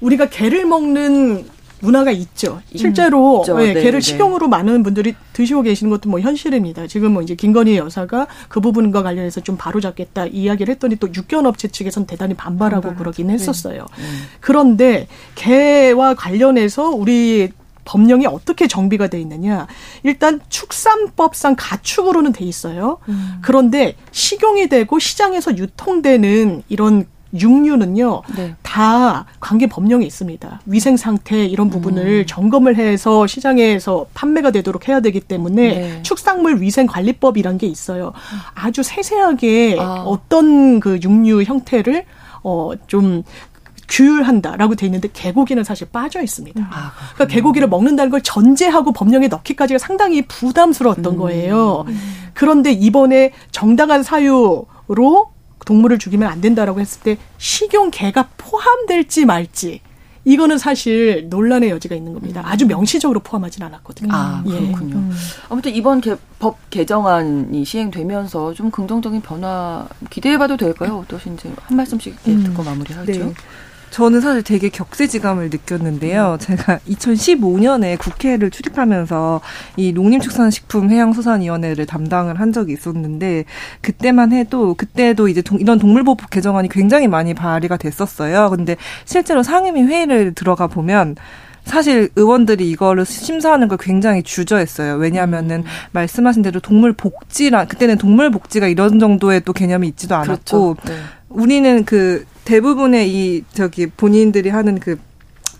우리가 0.00 0.28
개를 0.28 0.66
먹는 0.66 1.46
문화가 1.80 2.10
있죠. 2.10 2.60
실제로 2.74 3.40
있죠. 3.42 3.56
네, 3.58 3.74
개를 3.74 3.92
네. 3.92 4.00
식용으로 4.00 4.48
많은 4.48 4.82
분들이 4.82 5.14
드시고 5.32 5.62
계시는 5.62 5.90
것도 5.90 6.08
뭐 6.08 6.20
현실입니다. 6.20 6.86
지금 6.86 7.12
뭐 7.12 7.22
이제 7.22 7.34
김건희 7.34 7.76
여사가 7.76 8.26
그 8.48 8.60
부분과 8.60 9.02
관련해서 9.02 9.40
좀 9.40 9.56
바로잡겠다 9.56 10.26
이야기를 10.26 10.72
했더니 10.74 10.96
또 10.96 11.08
육견업체 11.12 11.68
측에서는 11.68 12.06
대단히 12.06 12.34
반발하고 12.34 12.82
반발하죠. 12.82 12.98
그러긴 12.98 13.26
네. 13.28 13.34
했었어요. 13.34 13.86
네. 13.96 14.04
그런데 14.40 15.06
개와 15.34 16.14
관련해서 16.14 16.90
우리 16.90 17.50
법령이 17.84 18.26
어떻게 18.26 18.68
정비가 18.68 19.08
돼 19.08 19.20
있느냐. 19.20 19.66
일단 20.04 20.40
축산법상 20.48 21.56
가축으로는 21.58 22.32
돼 22.32 22.44
있어요. 22.44 22.98
음. 23.08 23.38
그런데 23.42 23.96
식용이 24.12 24.68
되고 24.68 24.98
시장에서 24.98 25.56
유통되는 25.56 26.62
이런 26.68 27.06
육류는요 27.38 28.22
네. 28.36 28.54
다 28.62 29.26
관계 29.38 29.66
법령에 29.66 30.04
있습니다. 30.04 30.60
위생 30.66 30.96
상태 30.96 31.44
이런 31.44 31.70
부분을 31.70 32.06
음. 32.06 32.26
점검을 32.26 32.76
해서 32.76 33.26
시장에서 33.26 34.06
판매가 34.14 34.50
되도록 34.50 34.88
해야 34.88 35.00
되기 35.00 35.20
때문에 35.20 35.68
네. 35.68 36.02
축산물 36.02 36.60
위생 36.60 36.86
관리법이란 36.86 37.58
게 37.58 37.66
있어요. 37.66 38.12
아주 38.54 38.82
세세하게 38.82 39.76
아. 39.78 40.02
어떤 40.06 40.80
그 40.80 40.98
육류 41.02 41.42
형태를 41.44 42.04
어좀 42.42 43.22
규율한다라고 43.88 44.76
돼 44.76 44.86
있는데 44.86 45.08
개고기는 45.12 45.64
사실 45.64 45.88
빠져 45.90 46.22
있습니다. 46.22 46.60
아, 46.70 46.92
그러니까 47.14 47.26
개고기를 47.26 47.68
먹는다는 47.68 48.10
걸 48.10 48.20
전제하고 48.22 48.92
법령에 48.92 49.26
넣기까지가 49.28 49.78
상당히 49.78 50.22
부담스러웠던 50.22 51.14
음. 51.14 51.18
거예요. 51.18 51.84
그런데 52.32 52.70
이번에 52.70 53.32
정당한 53.50 54.02
사유로 54.04 55.29
동물을 55.70 56.00
죽이면 56.00 56.28
안 56.28 56.40
된다라고 56.40 56.80
했을 56.80 57.00
때 57.00 57.16
식용 57.38 57.92
개가 57.92 58.30
포함될지 58.36 59.24
말지 59.24 59.80
이거는 60.24 60.58
사실 60.58 61.28
논란의 61.30 61.70
여지가 61.70 61.94
있는 61.94 62.12
겁니다. 62.12 62.42
아주 62.44 62.66
명시적으로 62.66 63.20
포함하진 63.20 63.62
않았거든요. 63.62 64.08
아, 64.12 64.42
예. 64.46 64.50
그렇군요. 64.50 64.96
예. 64.96 65.14
아무튼 65.48 65.72
이번 65.72 66.00
개, 66.00 66.16
법 66.40 66.58
개정안이 66.70 67.64
시행되면서 67.64 68.52
좀 68.54 68.72
긍정적인 68.72 69.22
변화 69.22 69.86
기대해봐도 70.10 70.56
될까요? 70.56 71.04
어떠신지 71.04 71.52
한 71.62 71.76
말씀씩 71.76 72.16
음. 72.26 72.42
듣고 72.42 72.64
마무리하죠. 72.64 73.12
네. 73.12 73.32
저는 73.90 74.20
사실 74.20 74.42
되게 74.42 74.68
격세지감을 74.68 75.50
느꼈는데요. 75.50 76.38
제가 76.40 76.78
2015년에 76.88 77.98
국회를 77.98 78.50
출입하면서 78.50 79.40
이 79.76 79.92
농림축산식품해양수산위원회를 79.92 81.86
담당을 81.86 82.38
한 82.38 82.52
적이 82.52 82.74
있었는데 82.74 83.44
그때만 83.80 84.32
해도 84.32 84.74
그때도 84.74 85.28
이제 85.28 85.42
이런 85.58 85.78
동물보호법 85.78 86.30
개정안이 86.30 86.68
굉장히 86.68 87.08
많이 87.08 87.34
발의가 87.34 87.76
됐었어요. 87.76 88.50
근데 88.50 88.76
실제로 89.04 89.42
상임위 89.42 89.82
회의를 89.82 90.34
들어가 90.34 90.68
보면 90.68 91.16
사실 91.64 92.08
의원들이 92.16 92.68
이거를 92.70 93.04
심사하는 93.04 93.68
걸 93.68 93.78
굉장히 93.78 94.22
주저했어요. 94.22 94.94
왜냐하면은 94.96 95.58
음. 95.58 95.64
말씀하신 95.92 96.42
대로 96.42 96.60
동물 96.60 96.92
복지라 96.92 97.66
그때는 97.66 97.98
동물 97.98 98.30
복지가 98.30 98.66
이런 98.68 98.98
정도의 98.98 99.42
또 99.44 99.52
개념이 99.52 99.88
있지도 99.88 100.14
않았고 100.14 100.74
그렇죠. 100.74 100.76
네. 100.86 100.94
우리는 101.28 101.84
그 101.84 102.24
대부분의 102.44 103.10
이 103.10 103.44
저기 103.52 103.86
본인들이 103.86 104.48
하는 104.50 104.78
그 104.78 104.98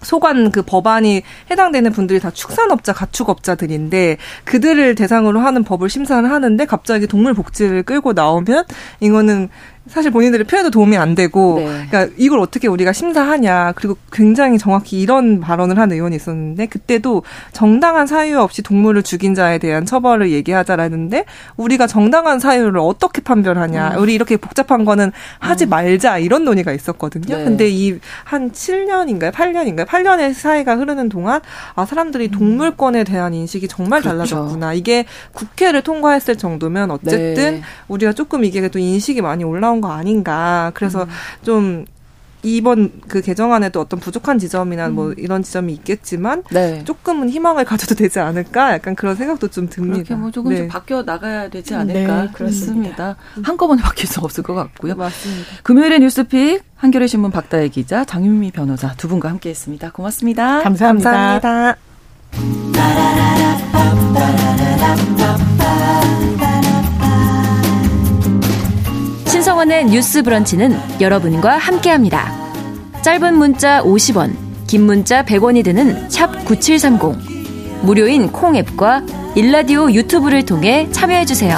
소관 0.02 0.50
그 0.50 0.62
법안이 0.62 1.22
해당되는 1.50 1.92
분들이 1.92 2.20
다 2.20 2.30
축산업자, 2.30 2.92
가축업자들인데 2.92 4.16
그들을 4.44 4.94
대상으로 4.94 5.40
하는 5.40 5.62
법을 5.64 5.88
심사를 5.90 6.28
하는데 6.30 6.64
갑자기 6.64 7.06
동물 7.06 7.34
복지를 7.34 7.82
끌고 7.82 8.12
나오면 8.12 8.64
이거는 9.00 9.48
사실 9.88 10.10
본인들의 10.10 10.46
표현도 10.46 10.70
도움이 10.70 10.96
안 10.96 11.14
되고 11.14 11.56
네. 11.58 11.86
그러니까 11.88 12.14
이걸 12.16 12.38
어떻게 12.40 12.68
우리가 12.68 12.92
심사하냐 12.92 13.72
그리고 13.76 13.96
굉장히 14.12 14.58
정확히 14.58 15.00
이런 15.00 15.40
발언을 15.40 15.78
한 15.78 15.90
의원이 15.90 16.14
있었는데 16.16 16.66
그때도 16.66 17.22
정당한 17.52 18.06
사유 18.06 18.38
없이 18.38 18.62
동물을 18.62 19.02
죽인 19.02 19.34
자에 19.34 19.58
대한 19.58 19.86
처벌을 19.86 20.30
얘기하자라는데 20.30 21.24
우리가 21.56 21.86
정당한 21.86 22.38
사유를 22.38 22.78
어떻게 22.78 23.20
판별하냐 23.22 23.94
음. 23.96 24.02
우리 24.02 24.14
이렇게 24.14 24.36
복잡한 24.36 24.84
거는 24.84 25.12
하지 25.38 25.64
음. 25.66 25.70
말자 25.70 26.18
이런 26.18 26.44
논의가 26.44 26.72
있었거든요. 26.72 27.36
네. 27.36 27.44
근데 27.44 27.68
이 27.68 27.98
한 28.24 28.50
7년인가요? 28.50 29.32
8년인가요? 29.32 29.86
8년의 29.86 30.34
사이가 30.34 30.76
흐르는 30.76 31.08
동안 31.08 31.40
아 31.74 31.84
사람들이 31.84 32.26
음. 32.26 32.30
동물권에 32.30 33.04
대한 33.04 33.34
인식이 33.34 33.68
정말 33.68 34.00
그렇죠. 34.00 34.16
달라졌구나. 34.18 34.74
이게 34.74 35.04
국회를 35.32 35.82
통과했을 35.82 36.36
정도면 36.36 36.90
어쨌든 36.90 37.34
네. 37.34 37.62
우리가 37.88 38.12
조금 38.12 38.44
이게 38.44 38.68
또 38.68 38.78
인식이 38.78 39.22
많이 39.22 39.44
올라 39.44 39.69
온 39.70 39.80
거 39.80 39.90
아닌가. 39.92 40.70
그래서 40.74 41.04
음. 41.04 41.08
좀 41.42 41.84
이번 42.42 42.90
그 43.06 43.20
개정안에도 43.20 43.80
어떤 43.82 44.00
부족한 44.00 44.38
지점이나 44.38 44.88
뭐 44.88 45.04
음. 45.04 45.06
뭐 45.08 45.14
이런 45.18 45.42
지점이 45.42 45.74
있겠지만 45.74 46.42
네. 46.50 46.82
조금은 46.84 47.28
희망을 47.28 47.66
가져도 47.66 47.94
되지 47.94 48.18
않을까 48.18 48.72
약간 48.72 48.94
그런 48.94 49.14
생각도 49.14 49.48
좀 49.48 49.68
듭니다. 49.68 49.96
그렇게 49.96 50.14
뭐 50.14 50.30
조금씩 50.30 50.62
네. 50.62 50.68
바뀌어 50.68 51.02
나가야 51.02 51.50
되지 51.50 51.74
않을까 51.74 52.22
네, 52.22 52.28
그렇습니다. 52.32 53.16
한꺼번에 53.42 53.82
바뀔 53.82 54.06
수 54.06 54.20
없을 54.20 54.42
것 54.42 54.54
같고요. 54.54 54.94
맞습니다. 54.94 55.48
금요일의 55.62 56.00
뉴스픽 56.00 56.62
한겨레 56.76 57.06
신문 57.08 57.30
박다혜 57.30 57.68
기자 57.68 58.06
장윤미 58.06 58.52
변호사 58.52 58.94
두 58.94 59.08
분과 59.08 59.28
함께했습니다. 59.28 59.90
고맙습니다. 59.92 60.62
감사합니다. 60.62 61.10
감사합니다. 61.42 61.76
신성원의 69.40 69.86
뉴스 69.86 70.22
브런치는 70.22 71.00
여러분과 71.00 71.56
함께합니다. 71.56 72.30
짧은 73.00 73.38
문자 73.38 73.82
50원, 73.82 74.36
긴 74.66 74.82
문자 74.82 75.24
100원이 75.24 75.64
드는 75.64 76.10
샵 76.10 76.44
9730. 76.44 77.80
무료인 77.80 78.30
콩 78.30 78.54
앱과 78.54 79.02
일라디오 79.36 79.90
유튜브를 79.90 80.44
통해 80.44 80.88
참여해주세요. 80.90 81.56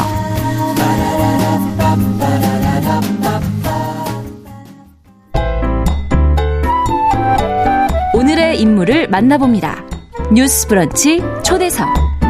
오늘의 8.14 8.60
인물을 8.60 9.08
만나봅니다. 9.08 9.84
뉴스 10.32 10.68
브런치 10.68 11.20
초대석. 11.42 12.21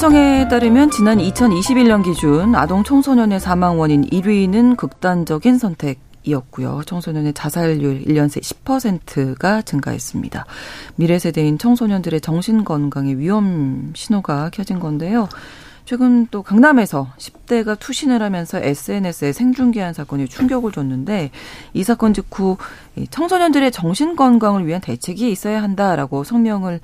통계청에 0.00 0.48
따르면 0.48 0.90
지난 0.90 1.18
2021년 1.18 2.02
기준 2.02 2.54
아동 2.54 2.82
청소년의 2.82 3.38
사망 3.38 3.78
원인 3.78 4.02
1위는 4.06 4.78
극단적인 4.78 5.58
선택 5.58 6.00
이었고요. 6.22 6.80
청소년의 6.86 7.34
자살률 7.34 8.04
1년 8.04 8.30
새 8.30 8.40
10%가 8.40 9.60
증가했습니다. 9.60 10.46
미래 10.96 11.18
세대인 11.18 11.58
청소년들의 11.58 12.22
정신 12.22 12.64
건강에 12.64 13.12
위험 13.12 13.92
신호가 13.94 14.48
켜진 14.54 14.80
건데요. 14.80 15.28
최근 15.84 16.26
또 16.30 16.42
강남에서 16.42 17.08
10대가 17.18 17.78
투신을 17.78 18.22
하면서 18.22 18.58
SNS에 18.58 19.32
생중계한 19.32 19.92
사건이 19.92 20.28
충격을 20.28 20.72
줬는데 20.72 21.30
이 21.74 21.84
사건 21.84 22.14
직후 22.14 22.56
청소년들의 23.10 23.70
정신 23.72 24.16
건강을 24.16 24.66
위한 24.66 24.80
대책이 24.80 25.30
있어야 25.30 25.62
한다라고 25.62 26.24
성명을 26.24 26.80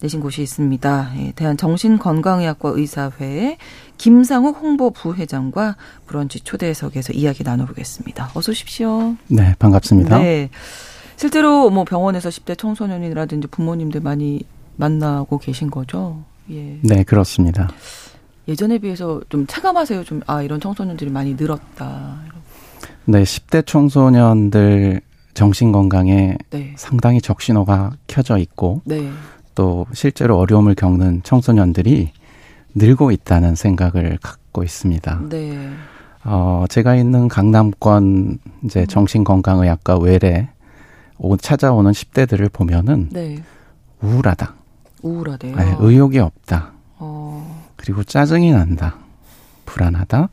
내신 0.00 0.20
곳이 0.20 0.42
있습니다. 0.42 1.12
예, 1.18 1.32
대한정신건강의학과 1.32 2.70
의사회 2.70 3.58
김상욱 3.98 4.56
홍보 4.60 4.90
부회장과 4.90 5.76
브런치 6.06 6.40
초대석에서 6.40 7.12
이야기 7.12 7.44
나눠보겠습니다. 7.44 8.30
어서 8.34 8.50
오십시오. 8.52 9.16
네, 9.28 9.54
반갑습니다. 9.58 10.18
네. 10.18 10.48
실제로 11.16 11.68
뭐 11.68 11.84
병원에서 11.84 12.30
10대 12.30 12.56
청소년이라든지 12.56 13.48
부모님들 13.48 14.00
많이 14.00 14.40
만나고 14.76 15.38
계신 15.38 15.70
거죠? 15.70 16.24
예. 16.50 16.78
네, 16.82 17.04
그렇습니다. 17.04 17.68
예전에 18.48 18.78
비해서 18.78 19.20
좀 19.28 19.46
체감하세요. 19.46 20.04
좀, 20.04 20.22
아, 20.26 20.42
이런 20.42 20.60
청소년들이 20.60 21.10
많이 21.10 21.34
늘었다. 21.34 22.20
네, 23.04 23.22
10대 23.22 23.66
청소년들 23.66 25.02
정신 25.34 25.72
건강에 25.72 26.36
네. 26.50 26.72
상당히 26.76 27.20
적신호가 27.20 27.92
켜져 28.06 28.38
있고 28.38 28.80
네. 28.84 29.10
또 29.60 29.86
실제로 29.92 30.38
어려움을 30.38 30.74
겪는 30.74 31.20
청소년들이 31.22 32.12
늘고 32.74 33.10
있다는 33.10 33.56
생각을 33.56 34.16
갖고 34.22 34.62
있습니다. 34.62 35.20
네. 35.28 35.68
어, 36.24 36.64
제가 36.70 36.96
있는 36.96 37.28
강남권 37.28 38.38
이제 38.64 38.80
음. 38.80 38.86
정신건강의학과 38.86 39.98
외래 39.98 40.48
오, 41.18 41.36
찾아오는 41.36 41.90
10대들을 41.92 42.50
보면은 42.50 43.10
네. 43.12 43.42
우울하다. 44.00 44.54
우울하대요. 45.02 45.54
네, 45.54 45.76
의욕이 45.78 46.18
없다. 46.20 46.72
어. 46.96 47.62
그리고 47.76 48.02
짜증이 48.02 48.52
난다. 48.52 48.96
불안하다. 49.66 50.30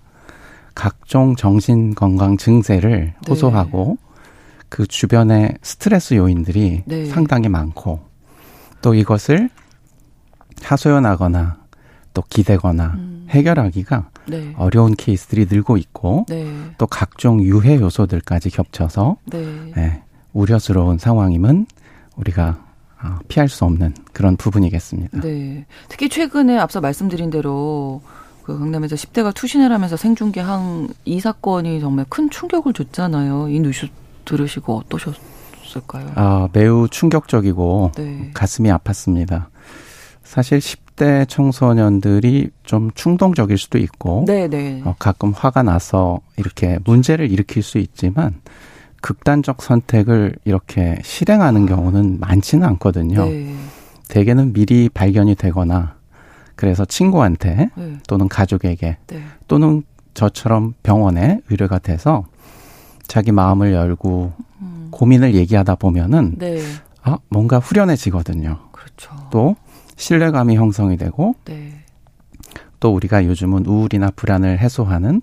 각종 0.74 1.36
정신 1.36 1.94
건강 1.96 2.38
증세를 2.38 2.98
네. 2.98 3.16
호소하고 3.28 3.98
그 4.70 4.88
주변의 4.88 5.58
스트레스 5.64 6.14
요인들이 6.14 6.84
네. 6.86 7.06
상당히 7.08 7.50
많고 7.50 8.07
또 8.82 8.94
이것을 8.94 9.50
하소연하거나 10.62 11.58
또 12.14 12.24
기대거나 12.30 12.94
음. 12.96 13.28
해결하기가 13.30 14.10
네. 14.28 14.54
어려운 14.58 14.96
케이스들이 14.96 15.46
늘고 15.50 15.78
있고 15.78 16.26
네. 16.28 16.52
또 16.78 16.88
각종 16.88 17.42
유해 17.42 17.76
요소들까지 17.76 18.50
겹쳐서 18.50 19.18
네. 19.26 19.72
네, 19.76 20.04
우려스러운 20.34 20.98
상황임은 20.98 21.68
우리가 22.16 22.66
어, 23.04 23.20
피할 23.28 23.48
수 23.48 23.64
없는 23.66 23.94
그런 24.12 24.38
부분이겠습니다. 24.38 25.22
네. 25.22 25.66
특히 25.88 26.10
최근에 26.10 26.58
앞서 26.58 26.82
말씀드린 26.82 27.30
대로 27.30 28.02
그 28.44 28.58
강남에서 28.58 28.96
10대가 28.96 29.34
투신을 29.36 29.72
하면서 29.72 29.98
생중계한 29.98 30.90
이 31.06 31.20
사건이 31.20 31.80
정말 31.80 32.06
큰 32.10 32.30
충격을 32.30 32.74
줬잖아요. 32.74 33.50
이 33.50 33.60
뉴스 33.60 33.88
들으시고 34.26 34.78
어떠셨어요? 34.78 35.37
없을까요? 35.68 36.12
아, 36.16 36.48
매우 36.54 36.88
충격적이고 36.88 37.92
네. 37.96 38.32
가슴이 38.34 38.70
아팠습니다. 38.70 39.46
사실 40.24 40.60
10대 40.60 41.28
청소년들이 41.28 42.50
좀 42.64 42.92
충동적일 42.96 43.58
수도 43.58 43.78
있고 43.78 44.26
네, 44.28 44.48
네. 44.48 44.82
어, 44.84 44.96
가끔 45.00 45.32
화가 45.32 45.64
나서 45.64 46.20
이렇게 46.38 46.80
문제를 46.84 47.32
일으킬 47.32 47.64
수 47.64 47.78
있지만 47.78 48.42
극단적 49.02 49.62
선택을 49.62 50.36
이렇게 50.44 51.00
실행하는 51.04 51.66
경우는 51.66 52.20
많지는 52.20 52.68
않거든요. 52.68 53.26
네. 53.26 53.56
대개는 54.10 54.54
미리 54.54 54.90
발견이 54.90 55.36
되거나 55.36 55.96
그래서 56.56 56.84
친구한테 56.86 57.70
네. 57.76 57.98
또는 58.08 58.28
가족에게 58.28 58.98
네. 59.08 59.24
또는 59.48 59.84
저처럼 60.14 60.74
병원에 60.82 61.42
의뢰가 61.50 61.80
돼서 61.80 62.26
자기 63.08 63.32
마음을 63.32 63.72
열고 63.72 64.34
음. 64.38 64.47
고민을 64.92 65.36
얘기하다 65.36 65.76
보면은 65.76 66.36
네. 66.38 66.60
아 67.02 67.18
뭔가 67.30 67.60
후련해지거든요. 67.60 68.60
그렇죠. 68.72 69.12
또 69.32 69.56
신뢰감이 69.96 70.56
형성이 70.56 70.98
되고 70.98 71.36
네. 71.46 71.84
또 72.80 72.94
우리가 72.94 73.26
요즘은 73.26 73.66
우울이나 73.66 74.12
불안을 74.16 74.60
해소하는 74.60 75.22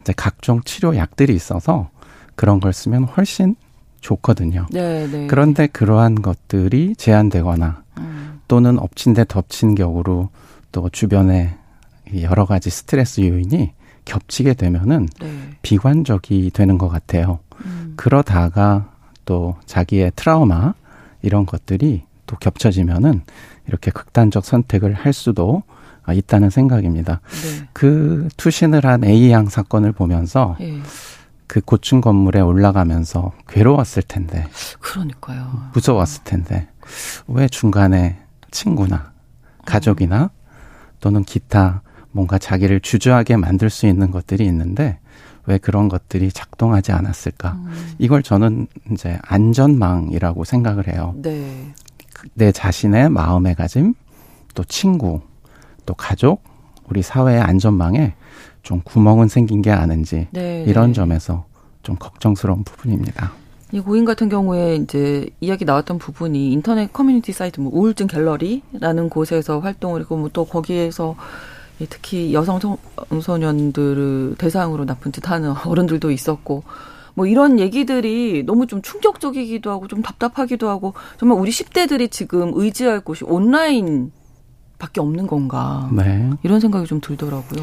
이제 0.00 0.12
각종 0.16 0.62
치료 0.64 0.96
약들이 0.96 1.34
있어서 1.34 1.90
그런 2.34 2.60
걸 2.60 2.72
쓰면 2.72 3.04
훨씬 3.04 3.56
좋거든요. 4.00 4.66
네, 4.70 5.06
네. 5.06 5.26
그런데 5.26 5.66
그러한 5.66 6.20
것들이 6.20 6.94
제한되거나 6.96 7.82
음. 7.98 8.40
또는 8.48 8.78
엎친 8.78 9.14
데 9.14 9.24
덮친 9.26 9.74
격으로 9.74 10.28
또 10.72 10.88
주변에 10.90 11.56
여러 12.20 12.44
가지 12.44 12.68
스트레스 12.70 13.22
요인이 13.22 13.72
겹치게 14.04 14.54
되면은 14.54 15.08
네. 15.20 15.28
비관적이 15.62 16.50
되는 16.52 16.76
것 16.76 16.88
같아요. 16.88 17.38
음. 17.64 17.94
그러다가 17.96 18.90
또 19.24 19.56
자기의 19.66 20.12
트라우마 20.16 20.74
이런 21.22 21.46
것들이 21.46 22.04
또 22.26 22.36
겹쳐지면은 22.36 23.22
이렇게 23.66 23.90
극단적 23.90 24.44
선택을 24.44 24.94
할 24.94 25.12
수도 25.12 25.62
있다는 26.10 26.50
생각입니다. 26.50 27.20
네. 27.24 27.68
그 27.72 28.28
투신을 28.36 28.84
한 28.84 29.04
A 29.04 29.30
양 29.30 29.48
사건을 29.48 29.92
보면서 29.92 30.56
네. 30.60 30.78
그 31.46 31.60
고층 31.60 32.00
건물에 32.00 32.40
올라가면서 32.40 33.32
괴로웠을 33.48 34.02
텐데. 34.02 34.46
그러니까요. 34.80 35.70
무서웠을 35.72 36.24
텐데. 36.24 36.68
왜 37.26 37.48
중간에 37.48 38.18
친구나 38.50 39.12
가족이나 39.64 40.30
또는 41.00 41.22
기타 41.24 41.82
뭔가 42.12 42.38
자기를 42.38 42.80
주저하게 42.80 43.36
만들 43.36 43.70
수 43.70 43.86
있는 43.86 44.10
것들이 44.10 44.44
있는데 44.46 44.98
왜 45.46 45.58
그런 45.58 45.88
것들이 45.88 46.30
작동하지 46.30 46.92
않았을까? 46.92 47.52
음. 47.52 47.94
이걸 47.98 48.22
저는 48.22 48.66
이제 48.92 49.18
안전망이라고 49.22 50.44
생각을 50.44 50.88
해요. 50.88 51.14
네. 51.16 51.72
내 52.32 52.52
자신의 52.52 53.10
마음의 53.10 53.54
가짐, 53.54 53.94
또 54.54 54.64
친구, 54.64 55.20
또 55.84 55.94
가족, 55.94 56.42
우리 56.88 57.02
사회의 57.02 57.40
안전망에 57.40 58.14
좀 58.62 58.80
구멍은 58.82 59.28
생긴 59.28 59.60
게 59.60 59.70
아닌지 59.70 60.28
네. 60.30 60.64
이런 60.66 60.92
점에서 60.94 61.44
좀 61.82 61.96
걱정스러운 61.98 62.64
부분입니다. 62.64 63.32
이 63.72 63.80
고인 63.80 64.04
같은 64.04 64.28
경우에 64.28 64.76
이제 64.76 65.28
이야기 65.40 65.64
나왔던 65.64 65.98
부분이 65.98 66.52
인터넷 66.52 66.92
커뮤니티 66.92 67.32
사이트 67.32 67.60
뭐 67.60 67.72
우울증 67.74 68.06
갤러리라는 68.06 69.08
곳에서 69.10 69.58
활동을 69.58 70.02
했고 70.02 70.16
뭐 70.16 70.30
또 70.32 70.44
거기에서 70.44 71.16
특히 71.88 72.32
여성 72.32 72.60
청소년들을 73.08 74.36
대상으로 74.38 74.84
나쁜 74.86 75.12
짓 75.12 75.28
하는 75.28 75.54
어른들도 75.66 76.10
있었고 76.10 76.62
뭐 77.14 77.26
이런 77.26 77.58
얘기들이 77.58 78.44
너무 78.44 78.66
좀 78.66 78.82
충격적이기도 78.82 79.70
하고 79.70 79.86
좀 79.86 80.02
답답하기도 80.02 80.68
하고 80.68 80.94
정말 81.18 81.38
우리 81.38 81.50
10대들이 81.50 82.10
지금 82.10 82.52
의지할 82.54 83.00
곳이 83.00 83.24
온라인 83.24 84.10
밖에 84.78 85.00
없는 85.00 85.26
건가. 85.26 85.88
네. 85.92 86.30
이런 86.42 86.60
생각이 86.60 86.86
좀 86.86 87.00
들더라고요. 87.00 87.62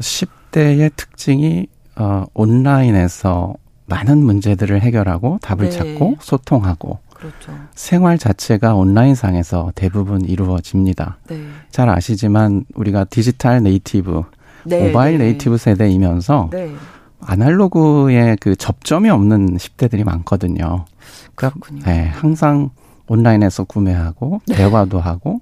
10대의 0.00 0.90
특징이 0.96 1.68
어 1.96 2.24
온라인에서 2.34 3.54
많은 3.86 4.18
문제들을 4.24 4.80
해결하고 4.80 5.38
답을 5.42 5.68
네. 5.68 5.70
찾고 5.70 6.16
소통하고 6.20 6.98
그렇죠. 7.14 7.56
생활 7.74 8.18
자체가 8.18 8.74
온라인상에서 8.74 9.72
대부분 9.74 10.22
이루어집니다. 10.22 11.18
네. 11.28 11.46
잘 11.70 11.88
아시지만 11.88 12.64
우리가 12.74 13.04
디지털 13.04 13.62
네이티브, 13.62 14.22
네, 14.64 14.86
모바일 14.88 15.18
네. 15.18 15.24
네이티브 15.24 15.56
세대이면서 15.56 16.50
네. 16.52 16.74
아날로그의 17.20 18.36
그 18.40 18.54
접점이 18.56 19.08
없는 19.08 19.56
10대들이 19.56 20.04
많거든요. 20.04 20.84
그러니까 21.34 21.60
네, 21.84 22.08
항상 22.08 22.70
온라인에서 23.06 23.64
구매하고 23.64 24.40
네. 24.46 24.56
대화도 24.56 25.00
하고 25.00 25.40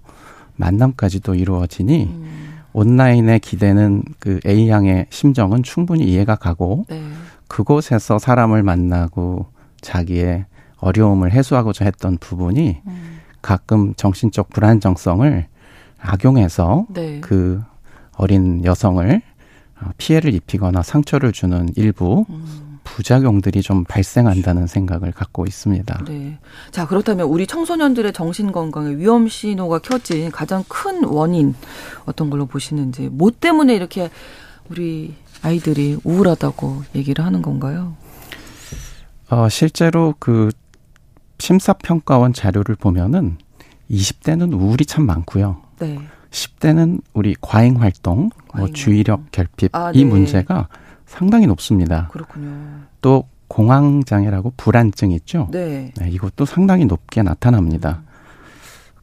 만남까지도 0.57 1.35
이루어지니 1.35 2.05
음. 2.05 2.59
온라인에 2.73 3.39
기대는 3.39 4.03
그 4.19 4.41
A 4.47 4.69
양의 4.69 5.07
심정은 5.11 5.63
충분히 5.63 6.05
이해가 6.05 6.37
가고 6.37 6.87
네. 6.89 7.03
그곳에서 7.49 8.19
사람을 8.19 8.63
만나고 8.63 9.47
자기의 9.81 10.47
어려움을 10.83 11.33
해소하고자 11.33 11.85
했던 11.85 12.19
부분이 12.19 12.81
음. 12.87 13.21
가끔 13.41 13.95
정신적 13.95 14.51
불안정성을 14.51 15.47
악용해서 15.99 16.87
네. 16.91 17.21
그 17.21 17.63
어린 18.17 18.65
여성을 18.65 19.23
어, 19.81 19.91
피해를 19.97 20.35
입히거나 20.35 20.83
상처를 20.83 21.33
주는 21.33 21.69
일부 21.77 22.27
음. 22.29 22.81
부작용들이 22.85 23.63
좀 23.63 23.85
발생한다는 23.85 24.67
생각을 24.67 25.13
갖고 25.13 25.47
있습니다. 25.47 26.05
네. 26.09 26.39
자, 26.73 26.87
그렇다면 26.87 27.29
우리 27.29 27.47
청소년들의 27.47 28.13
정신 28.13 28.51
건강에 28.51 28.97
위험 28.97 29.29
신호가 29.29 29.79
켜진 29.79 30.33
가장 30.33 30.65
큰 30.67 31.05
원인 31.05 31.55
어떤 32.07 32.29
걸로 32.29 32.47
보시는지, 32.47 33.09
뭐 33.09 33.31
때문에 33.31 33.75
이렇게 33.77 34.11
우리 34.69 35.15
아이들이 35.43 35.97
우울하다고 36.03 36.83
얘기를 36.97 37.25
하는 37.25 37.41
건가요? 37.41 37.95
어, 39.31 39.49
실제로 39.49 40.15
그 40.19 40.51
심사평가원 41.43 42.33
자료를 42.35 42.77
보면은 42.77 43.37
20대는 43.91 44.53
우울이 44.53 44.87
참 44.87 45.05
많고요. 45.07 45.61
네. 45.81 45.99
10대는 46.31 47.03
우리 47.15 47.35
과잉 47.41 47.83
활동, 47.83 48.31
뭐 48.55 48.69
주의력 48.69 49.33
결핍 49.33 49.75
아, 49.75 49.91
이 49.93 50.05
네. 50.05 50.09
문제가 50.09 50.69
상당히 51.05 51.49
높습니다. 51.49 52.09
그렇군요. 52.13 52.53
또 53.01 53.25
공황 53.49 54.05
장애라고 54.05 54.53
불안증 54.57 55.11
있죠? 55.11 55.49
네. 55.51 55.93
네. 55.97 56.11
이것도 56.11 56.45
상당히 56.45 56.85
높게 56.85 57.23
나타납니다. 57.23 58.03
음. 58.03 58.13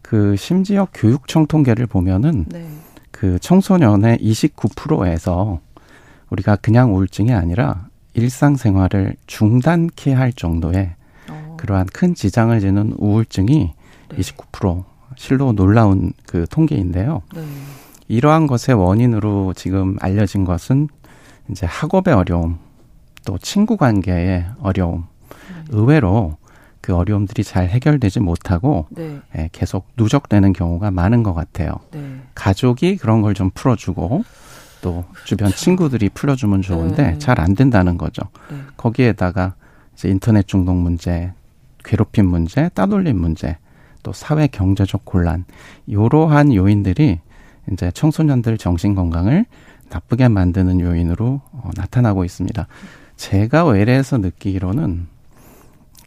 그 0.02 0.36
심지어 0.38 0.88
교육청 0.94 1.46
통계를 1.46 1.88
보면은 1.88 2.46
네. 2.48 2.70
그 3.12 3.38
청소년의 3.40 4.18
29%에서 4.20 5.60
우리가 6.30 6.56
그냥 6.56 6.96
우울증이 6.96 7.34
아니라 7.34 7.90
일상생활을 8.14 9.18
중단케 9.28 10.14
할 10.14 10.32
정도의 10.32 10.96
어. 10.96 10.99
그러한 11.60 11.88
큰 11.92 12.16
지장을 12.16 12.58
지는 12.62 12.94
우울증이 12.98 13.74
네. 14.10 14.18
29% 14.18 14.86
실로 15.18 15.52
놀라운 15.52 16.14
그 16.26 16.46
통계인데요. 16.50 17.22
네. 17.36 17.44
이러한 18.08 18.48
것의 18.48 18.76
원인으로 18.76 19.54
지금 19.56 19.98
알려진 20.00 20.46
것은 20.46 20.88
이제 21.52 21.66
학업의 21.66 22.14
어려움, 22.14 22.58
또 23.26 23.38
친구 23.38 23.76
관계의 23.76 24.46
어려움, 24.62 25.06
네. 25.30 25.36
의외로 25.72 26.38
그 26.80 26.96
어려움들이 26.96 27.44
잘 27.44 27.68
해결되지 27.68 28.22
못하고 28.22 28.88
네. 28.90 29.20
예, 29.38 29.50
계속 29.52 29.86
누적되는 29.98 30.54
경우가 30.54 30.92
많은 30.92 31.24
것 31.24 31.34
같아요. 31.34 31.74
네. 31.92 32.22
가족이 32.36 32.96
그런 32.98 33.22
걸 33.22 33.34
좀 33.34 33.52
풀어주고 33.54 34.24
또 34.82 35.04
주변 35.26 35.50
그렇죠. 35.50 35.58
친구들이 35.58 36.08
풀어주면 36.10 36.62
좋은데 36.62 37.04
네. 37.12 37.18
잘안 37.20 37.54
된다는 37.56 37.98
거죠. 37.98 38.22
네. 38.50 38.58
거기에다가 38.78 39.56
이제 39.94 40.08
인터넷 40.08 40.48
중독 40.48 40.76
문제, 40.78 41.34
괴롭힘 41.84 42.26
문제, 42.26 42.70
따돌림 42.70 43.20
문제, 43.20 43.58
또 44.04 44.14
사회 44.14 44.48
경제적 44.48 45.06
곤란 45.06 45.46
이러한 45.88 46.54
요인들이 46.54 47.20
이제 47.72 47.92
청소년들 47.92 48.58
정신 48.58 48.96
건강을 48.96 49.46
나쁘게 49.90 50.28
만드는 50.28 50.80
요인으로 50.80 51.42
어, 51.52 51.70
나타나고 51.76 52.24
있습니다. 52.24 52.68
제가 53.18 53.66
외래에서 53.66 54.18
느끼기로는 54.18 55.08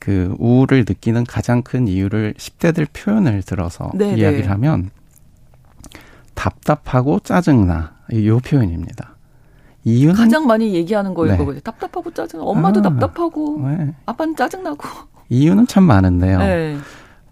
그 0.01 0.35
우울을 0.39 0.85
느끼는 0.89 1.25
가장 1.25 1.62
큰 1.62 1.87
이유를 1.87 2.35
10대들 2.37 2.87
표현을 2.93 3.43
들어서 3.43 3.91
네네. 3.95 4.18
이야기를 4.18 4.51
하면 4.51 4.91
답답하고 6.35 7.20
짜증나 7.20 7.95
요 8.25 8.39
표현입니다. 8.41 9.16
이유는 9.85 10.14
가장 10.14 10.47
많이 10.47 10.75
얘기하는 10.75 11.14
거예요. 11.14 11.53
네. 11.53 11.61
답답하고 11.61 12.12
짜증. 12.12 12.41
엄마도 12.41 12.81
아, 12.81 12.83
답답하고 12.85 13.61
네. 13.68 13.95
아빠는 14.07 14.37
짜증나고. 14.37 14.89
이유는 15.33 15.66
참 15.66 15.85
많은데요. 15.85 16.39
네. 16.39 16.76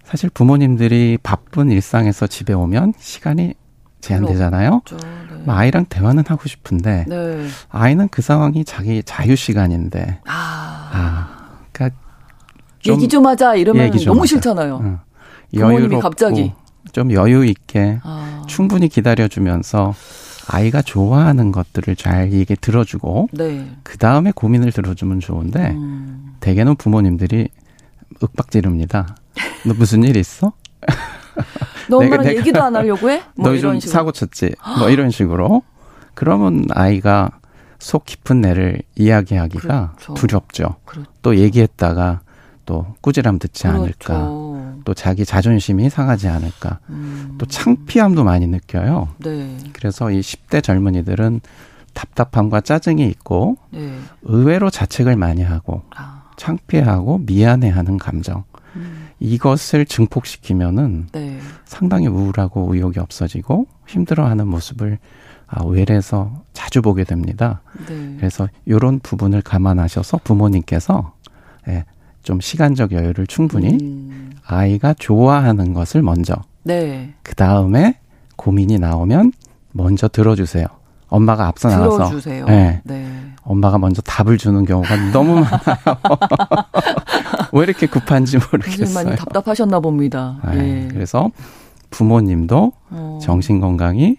사실 0.04 0.30
부모님들이 0.30 1.18
바쁜 1.22 1.70
일상에서 1.70 2.26
집에 2.26 2.54
오면 2.54 2.94
시간이 2.98 3.54
제한되잖아요. 4.00 4.80
네. 4.90 4.96
뭐 5.44 5.54
아이랑 5.54 5.84
대화는 5.84 6.24
하고 6.26 6.48
싶은데 6.48 7.04
네. 7.06 7.46
아이는 7.68 8.08
그 8.08 8.22
상황이 8.22 8.64
자기 8.64 9.02
자유 9.04 9.36
시간인데 9.36 10.20
아, 10.26 10.90
아 10.92 11.58
그러니까 11.72 12.00
좀 12.78 12.94
얘기 12.94 13.06
좀 13.06 13.26
하자 13.26 13.56
이러면 13.56 13.84
얘기 13.84 13.98
좀 13.98 14.14
너무 14.14 14.22
하자. 14.22 14.28
싫잖아요. 14.28 14.80
응. 14.82 14.98
부모님이 15.54 16.00
갑자기 16.00 16.52
좀 16.92 17.12
여유 17.12 17.44
있게 17.44 18.00
아. 18.02 18.42
충분히 18.46 18.88
기다려주면서 18.88 19.94
아이가 20.48 20.80
좋아하는 20.80 21.52
것들을 21.52 21.94
잘 21.96 22.32
얘기 22.32 22.56
들어주고 22.56 23.28
네. 23.32 23.68
그 23.82 23.98
다음에 23.98 24.32
고민을 24.34 24.72
들어주면 24.72 25.20
좋은데 25.20 25.72
음. 25.72 26.36
대개는 26.40 26.76
부모님들이 26.76 27.50
윽박지릅니다. 28.22 29.16
너 29.66 29.74
무슨 29.74 30.02
일 30.04 30.16
있어? 30.16 30.52
너 31.88 31.98
엄마랑 31.98 32.24
내가, 32.24 32.38
얘기도 32.38 32.62
안 32.62 32.74
하려고 32.76 33.10
해? 33.10 33.22
뭐 33.36 33.48
너희 33.48 33.60
좀 33.60 33.78
식으로. 33.80 33.92
사고 33.92 34.12
쳤지? 34.12 34.54
뭐 34.78 34.90
이런 34.90 35.10
식으로. 35.10 35.62
그러면 36.14 36.66
아이가 36.70 37.30
속 37.78 38.04
깊은 38.04 38.40
내를 38.40 38.82
이야기하기가 38.96 39.94
그렇죠. 39.96 40.14
두렵죠. 40.14 40.76
그렇죠. 40.84 41.10
또 41.22 41.36
얘기했다가 41.36 42.20
또 42.66 42.94
꾸지람 43.00 43.38
듣지 43.38 43.64
그렇죠. 43.64 43.82
않을까. 43.82 44.80
또 44.84 44.94
자기 44.94 45.24
자존심이 45.24 45.88
상하지 45.90 46.28
않을까. 46.28 46.78
음. 46.90 47.34
또 47.38 47.46
창피함도 47.46 48.22
많이 48.24 48.46
느껴요. 48.46 49.08
네. 49.18 49.56
그래서 49.72 50.10
이 50.10 50.20
10대 50.20 50.62
젊은이들은 50.62 51.40
답답함과 51.94 52.60
짜증이 52.60 53.04
있고 53.08 53.56
네. 53.70 53.98
의외로 54.22 54.70
자책을 54.70 55.16
많이 55.16 55.42
하고 55.42 55.82
아. 55.96 56.19
창피하고 56.40 57.18
미안해하는 57.18 57.98
감정. 57.98 58.44
음. 58.74 59.08
이것을 59.18 59.84
증폭시키면은 59.84 61.08
네. 61.12 61.38
상당히 61.66 62.06
우울하고 62.06 62.72
의욕이 62.72 62.94
없어지고 62.98 63.66
힘들어하는 63.86 64.48
모습을 64.48 64.98
아, 65.46 65.64
외래에서 65.64 66.42
자주 66.54 66.80
보게 66.80 67.04
됩니다. 67.04 67.60
네. 67.86 68.14
그래서 68.16 68.48
이런 68.64 69.00
부분을 69.00 69.42
감안하셔서 69.42 70.20
부모님께서 70.24 71.12
예, 71.68 71.84
좀 72.22 72.40
시간적 72.40 72.92
여유를 72.92 73.26
충분히 73.26 73.74
음. 73.74 74.32
아이가 74.46 74.94
좋아하는 74.94 75.74
것을 75.74 76.00
먼저 76.00 76.36
네. 76.62 77.12
그 77.22 77.34
다음에 77.34 77.98
고민이 78.36 78.78
나오면 78.78 79.32
먼저 79.72 80.08
들어주세요. 80.08 80.64
엄마가 81.10 81.46
앞서 81.48 81.68
나가서 81.68 81.96
들어주세요. 81.96 82.46
네. 82.46 82.80
네. 82.84 83.06
엄마가 83.42 83.78
먼저 83.78 84.00
답을 84.02 84.38
주는 84.38 84.64
경우가 84.64 85.10
너무 85.12 85.40
많아요. 85.40 85.58
왜 87.52 87.64
이렇게 87.64 87.86
급한지 87.86 88.38
모르겠어요. 88.38 88.94
많이 88.94 89.16
답답하셨나 89.16 89.80
봅니다. 89.80 90.38
네. 90.52 90.84
예. 90.84 90.88
그래서 90.88 91.30
부모님도 91.90 92.72
어. 92.90 93.18
정신 93.20 93.60
건강이 93.60 94.16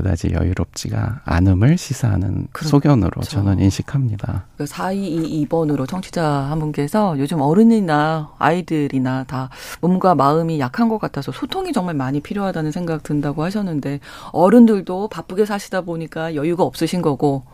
그 0.00 0.10
그다지 0.10 0.30
여유롭지가 0.32 1.22
않음을 1.24 1.76
시사하는 1.76 2.48
그렇죠. 2.52 2.70
소견으로 2.70 3.22
저는 3.22 3.60
인식합니다. 3.60 4.46
그 4.56 4.64
4222번으로 4.64 5.86
청취자 5.86 6.24
한 6.24 6.58
분께서 6.58 7.18
요즘 7.18 7.40
어른이나 7.40 8.32
아이들이나 8.38 9.24
다 9.24 9.50
몸과 9.80 10.14
마음이 10.14 10.58
약한 10.58 10.88
것 10.88 10.98
같아서 10.98 11.32
소통이 11.32 11.72
정말 11.72 11.94
많이 11.94 12.20
필요하다는 12.20 12.72
생각 12.72 13.02
든다고 13.02 13.44
하셨는데 13.44 14.00
어른들도 14.32 15.08
바쁘게 15.08 15.44
사시다 15.44 15.82
보니까 15.82 16.34
여유가 16.34 16.64
없으신 16.64 17.02
거고 17.02 17.44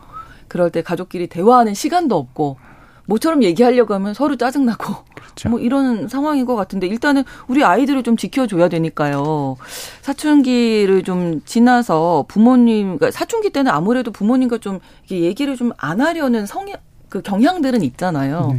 그럴 0.48 0.70
때 0.70 0.82
가족끼리 0.82 1.26
대화하는 1.26 1.74
시간도 1.74 2.16
없고 2.16 2.56
모처럼 3.06 3.42
얘기하려고 3.42 3.94
하면 3.94 4.14
서로 4.14 4.36
짜증나고 4.36 4.94
그렇죠. 5.14 5.48
뭐 5.48 5.58
이런 5.60 6.08
상황인 6.08 6.44
것 6.44 6.54
같은데 6.56 6.86
일단은 6.86 7.24
우리 7.48 7.64
아이들을 7.64 8.02
좀 8.02 8.16
지켜줘야 8.16 8.68
되니까요. 8.68 9.56
사춘기를 10.02 11.02
좀 11.04 11.40
지나서 11.44 12.24
부모님, 12.28 12.98
그러니까 12.98 13.10
사춘기 13.10 13.50
때는 13.50 13.70
아무래도 13.72 14.10
부모님과 14.10 14.58
좀 14.58 14.80
얘기를 15.10 15.56
좀 15.56 15.72
안 15.78 16.00
하려는 16.00 16.46
성향, 16.46 16.76
그 17.08 17.22
경향들은 17.22 17.82
있잖아요. 17.82 18.48
네. 18.52 18.58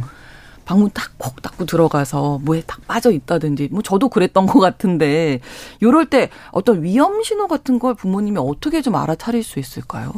방문 0.64 0.90
딱 0.92 1.08
콕 1.18 1.40
닫고 1.42 1.64
들어가서 1.66 2.40
뭐에 2.42 2.62
딱 2.66 2.86
빠져 2.86 3.10
있다든지 3.10 3.68
뭐 3.72 3.82
저도 3.82 4.08
그랬던 4.08 4.46
것 4.46 4.60
같은데 4.60 5.40
요럴 5.82 6.06
때 6.06 6.30
어떤 6.52 6.82
위험 6.82 7.22
신호 7.22 7.48
같은 7.48 7.78
걸 7.78 7.94
부모님이 7.94 8.38
어떻게 8.38 8.82
좀 8.82 8.94
알아차릴 8.94 9.42
수 9.42 9.58
있을까요? 9.58 10.12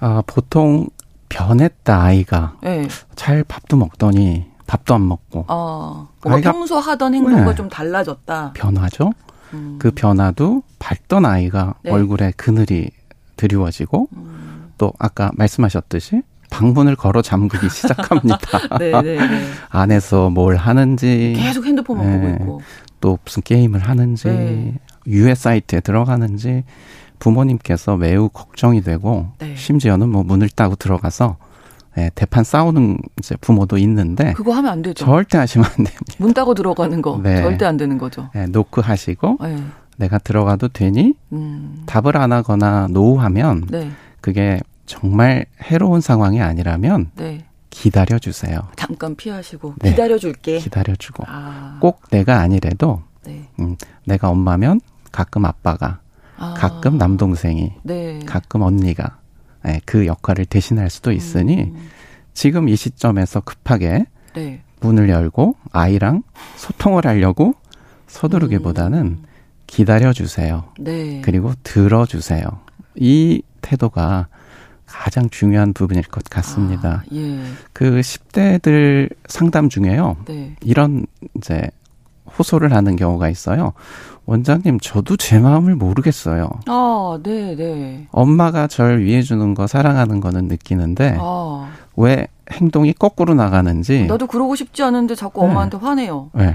아 0.00 0.22
보통 0.26 0.88
변했다 1.30 2.02
아이가 2.02 2.56
네. 2.62 2.86
잘 3.16 3.42
밥도 3.44 3.78
먹더니 3.78 4.44
밥도 4.66 4.94
안 4.94 5.08
먹고 5.08 5.46
어, 5.48 6.08
아이가 6.24 6.52
평소 6.52 6.78
하던 6.78 7.14
행동과 7.14 7.50
네. 7.50 7.54
좀 7.54 7.70
달라졌다 7.70 8.52
변화죠 8.52 9.12
음. 9.54 9.76
그 9.80 9.90
변화도 9.90 10.62
밝던 10.78 11.24
아이가 11.24 11.74
네. 11.82 11.90
얼굴에 11.90 12.32
그늘이 12.36 12.90
드리워지고 13.36 14.08
음. 14.12 14.72
또 14.76 14.92
아까 14.98 15.30
말씀하셨듯이 15.34 16.22
방문을 16.50 16.96
걸어 16.96 17.22
잠그기 17.22 17.68
시작합니다. 17.70 18.38
네, 18.78 18.90
네, 19.02 19.16
네. 19.16 19.44
안에서 19.68 20.30
뭘 20.30 20.56
하는지 20.56 21.34
계속 21.36 21.64
핸드폰만 21.64 22.06
네. 22.06 22.18
보고 22.18 22.28
있고 22.32 22.62
또 23.00 23.18
무슨 23.24 23.42
게임을 23.42 23.80
하는지 23.80 24.28
네. 24.28 24.74
유해 25.06 25.34
사이트에 25.34 25.80
들어가는지 25.80 26.64
부모님께서 27.20 27.96
매우 27.96 28.28
걱정이 28.28 28.82
되고 28.82 29.28
네. 29.38 29.54
심지어는 29.54 30.08
뭐 30.08 30.24
문을 30.24 30.48
따고 30.48 30.74
들어가서 30.74 31.36
예, 31.98 32.10
대판 32.14 32.44
싸우는 32.44 32.98
이제 33.18 33.36
부모도 33.40 33.76
있는데 33.78 34.32
그거 34.32 34.52
하면 34.54 34.70
안 34.70 34.82
되죠. 34.82 35.04
절대 35.04 35.38
하시면 35.38 35.66
안 35.66 35.72
됩니다. 35.76 36.14
문 36.18 36.32
따고 36.34 36.54
들어가는 36.54 37.02
거 37.02 37.20
네. 37.22 37.42
절대 37.42 37.64
안 37.64 37.76
되는 37.76 37.98
거죠. 37.98 38.30
예, 38.34 38.46
노크 38.46 38.80
하시고 38.80 39.38
네. 39.42 39.62
내가 39.96 40.18
들어가도 40.18 40.68
되니 40.68 41.14
음. 41.32 41.82
답을 41.86 42.16
안 42.16 42.32
하거나 42.32 42.88
노하면 42.88 43.66
네. 43.68 43.90
그게 44.20 44.60
정말 44.86 45.46
해로운 45.62 46.00
상황이 46.00 46.40
아니라면 46.40 47.10
네. 47.16 47.44
기다려 47.70 48.18
주세요. 48.18 48.60
잠깐 48.76 49.14
피하시고 49.14 49.74
네. 49.80 49.90
기다려 49.90 50.18
줄게. 50.18 50.58
기다려 50.58 50.94
주고 50.96 51.24
아. 51.26 51.78
꼭 51.80 52.02
내가 52.10 52.40
아니래도 52.40 53.02
네. 53.24 53.48
음, 53.58 53.76
내가 54.04 54.30
엄마면 54.30 54.80
가끔 55.12 55.44
아빠가 55.44 56.00
아. 56.40 56.54
가끔 56.54 56.96
남동생이, 56.98 57.74
네. 57.82 58.18
가끔 58.26 58.62
언니가 58.62 59.18
네, 59.62 59.80
그 59.84 60.06
역할을 60.06 60.46
대신할 60.46 60.88
수도 60.88 61.12
있으니 61.12 61.64
음. 61.64 61.88
지금 62.32 62.68
이 62.68 62.76
시점에서 62.76 63.40
급하게 63.40 64.06
네. 64.34 64.62
문을 64.80 65.10
열고 65.10 65.56
아이랑 65.70 66.22
소통을 66.56 67.06
하려고 67.06 67.54
서두르기보다는 68.06 68.98
음. 68.98 69.22
기다려 69.66 70.14
주세요. 70.14 70.64
네. 70.78 71.20
그리고 71.22 71.52
들어 71.62 72.06
주세요. 72.06 72.44
이 72.96 73.42
태도가 73.60 74.28
가장 74.86 75.28
중요한 75.28 75.74
부분일 75.74 76.04
것 76.04 76.24
같습니다. 76.24 77.04
아, 77.04 77.14
예. 77.14 77.38
그 77.72 78.00
10대들 78.00 79.14
상담 79.26 79.68
중에요. 79.68 80.16
네. 80.26 80.56
이런 80.62 81.06
이제 81.36 81.70
호소를 82.38 82.72
하는 82.74 82.96
경우가 82.96 83.28
있어요. 83.28 83.72
원장님, 84.30 84.78
저도 84.78 85.16
제 85.16 85.40
마음을 85.40 85.74
모르겠어요. 85.74 86.48
아, 86.68 87.18
네, 87.20 87.56
네. 87.56 88.06
엄마가 88.12 88.68
절 88.68 89.00
위해주는 89.00 89.54
거, 89.54 89.66
사랑하는 89.66 90.20
거는 90.20 90.46
느끼는데, 90.46 91.16
아. 91.18 91.68
왜 91.96 92.28
행동이 92.52 92.92
거꾸로 92.92 93.34
나가는지. 93.34 94.06
나도 94.06 94.28
그러고 94.28 94.54
싶지 94.54 94.84
않은데 94.84 95.16
자꾸 95.16 95.40
네. 95.40 95.48
엄마한테 95.48 95.78
화내요. 95.78 96.30
네. 96.34 96.54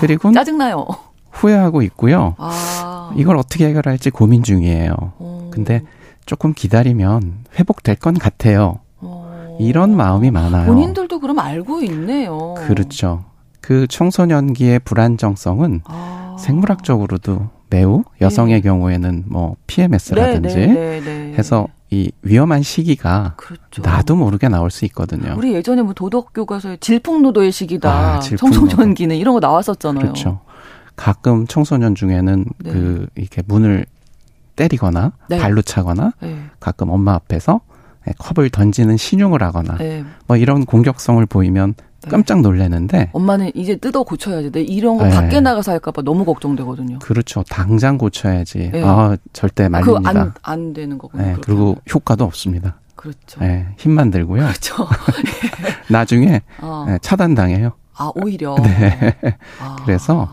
그리고. 0.00 0.30
짜증나요. 0.36 0.86
후회하고 1.30 1.80
있고요. 1.80 2.34
아. 2.36 3.10
이걸 3.16 3.38
어떻게 3.38 3.66
해결할지 3.68 4.10
고민 4.10 4.42
중이에요. 4.42 4.92
오. 5.18 5.48
근데 5.50 5.82
조금 6.26 6.52
기다리면 6.52 7.44
회복될 7.58 7.96
건 7.96 8.18
같아요. 8.18 8.80
오. 9.00 9.24
이런 9.58 9.96
마음이 9.96 10.30
많아요. 10.30 10.66
본인들도 10.66 11.20
그럼 11.20 11.38
알고 11.38 11.80
있네요. 11.84 12.52
그렇죠. 12.58 13.24
그 13.62 13.86
청소년기의 13.86 14.80
불안정성은 14.80 15.80
아. 15.86 16.17
생물학적으로도 16.38 17.50
매우 17.70 18.04
여성의 18.20 18.56
네. 18.56 18.60
경우에는 18.60 19.24
뭐 19.26 19.56
PMS라든지 19.66 20.56
네, 20.56 20.66
네, 20.66 20.74
네, 20.74 21.00
네, 21.00 21.34
해서 21.36 21.68
이 21.90 22.10
위험한 22.22 22.62
시기가 22.62 23.34
그렇죠. 23.36 23.82
나도 23.82 24.16
모르게 24.16 24.48
나올 24.48 24.70
수 24.70 24.84
있거든요. 24.86 25.34
우리 25.36 25.54
예전에 25.54 25.82
뭐 25.82 25.94
도덕 25.94 26.32
교과서에 26.34 26.76
질풍노도의 26.78 27.50
시기다. 27.52 28.16
아, 28.16 28.20
질풍노도. 28.20 28.68
청소년기는 28.68 29.16
이런 29.16 29.34
거 29.34 29.40
나왔었잖아요. 29.40 30.00
그렇죠. 30.02 30.40
가끔 30.96 31.46
청소년 31.46 31.94
중에는 31.94 32.44
네. 32.58 32.70
그 32.70 33.06
이렇게 33.14 33.42
문을 33.46 33.86
때리거나 34.56 35.12
발로 35.28 35.62
차거나 35.62 36.12
가끔 36.58 36.90
엄마 36.90 37.14
앞에서 37.14 37.60
컵을 38.18 38.50
던지는 38.50 38.96
신용을 38.96 39.42
하거나 39.42 39.78
뭐 40.26 40.36
이런 40.36 40.64
공격성을 40.66 41.24
보이면 41.26 41.74
네. 41.76 41.84
깜짝 42.08 42.40
놀래는데 42.40 43.10
엄마는 43.12 43.50
이제 43.54 43.76
뜯어 43.76 44.02
고쳐야지. 44.02 44.52
내 44.52 44.60
이런 44.62 44.98
거 44.98 45.04
네. 45.04 45.10
밖에 45.10 45.40
나가서 45.40 45.72
할까봐 45.72 46.02
너무 46.02 46.24
걱정되거든요. 46.24 47.00
그렇죠. 47.00 47.42
당장 47.48 47.98
고쳐야지. 47.98 48.70
네. 48.72 48.82
아 48.84 49.16
절대 49.32 49.68
말립니다. 49.68 50.10
안, 50.10 50.32
안 50.42 50.72
되는 50.72 50.96
거군요. 50.98 51.22
네. 51.22 51.36
그리고 51.42 51.76
효과도 51.92 52.24
없습니다. 52.24 52.78
그렇죠. 52.94 53.40
네. 53.40 53.66
힘만 53.78 54.10
들고요. 54.10 54.42
그렇죠. 54.42 54.86
나중에 55.90 56.42
어. 56.60 56.84
네, 56.88 56.98
차단당해요. 57.02 57.72
아 57.96 58.12
오히려. 58.14 58.54
네. 58.62 59.16
아. 59.60 59.76
그래서 59.84 60.28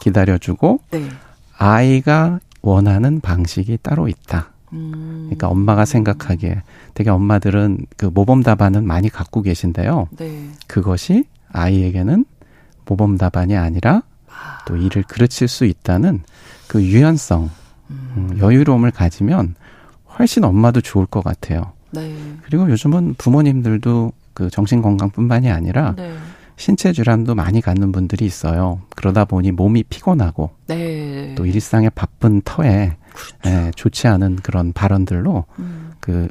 기다려주고 0.00 0.80
네. 0.90 1.08
아이가 1.56 2.40
원하는 2.62 3.20
방식이 3.20 3.78
따로 3.82 4.08
있다. 4.08 4.50
음. 4.72 5.26
그러니까 5.26 5.48
엄마가 5.48 5.84
생각하기에 5.84 6.62
되게 6.94 7.10
엄마들은 7.10 7.86
그 7.96 8.06
모범 8.06 8.42
답안은 8.42 8.86
많이 8.86 9.08
갖고 9.08 9.42
계신데요. 9.42 10.08
네. 10.16 10.48
그것이 10.66 11.24
아이에게는 11.52 12.24
모범 12.86 13.18
답안이 13.18 13.56
아니라 13.56 14.02
또 14.66 14.76
일을 14.76 15.04
그르칠 15.04 15.48
수 15.48 15.64
있다는 15.64 16.22
그 16.68 16.82
유연성, 16.82 17.50
음. 17.90 18.12
음. 18.16 18.38
여유로움을 18.38 18.90
가지면 18.90 19.54
훨씬 20.18 20.44
엄마도 20.44 20.80
좋을 20.80 21.06
것 21.06 21.22
같아요. 21.22 21.72
네. 21.90 22.14
그리고 22.42 22.70
요즘은 22.70 23.14
부모님들도 23.18 24.12
그 24.34 24.50
정신 24.50 24.82
건강뿐만이 24.82 25.50
아니라 25.50 25.94
네. 25.96 26.14
신체 26.56 26.92
질환도 26.92 27.34
많이 27.34 27.60
갖는 27.60 27.92
분들이 27.92 28.24
있어요. 28.24 28.80
그러다 28.96 29.24
보니 29.24 29.52
몸이 29.52 29.84
피곤하고 29.84 30.50
네. 30.66 31.34
또 31.36 31.46
일상의 31.46 31.90
바쁜 31.94 32.40
터에 32.42 32.96
그렇죠. 33.16 33.36
예, 33.46 33.70
좋지 33.74 34.06
않은 34.08 34.36
그런 34.42 34.72
발언들로 34.72 35.44
음. 35.58 35.92
그 36.00 36.28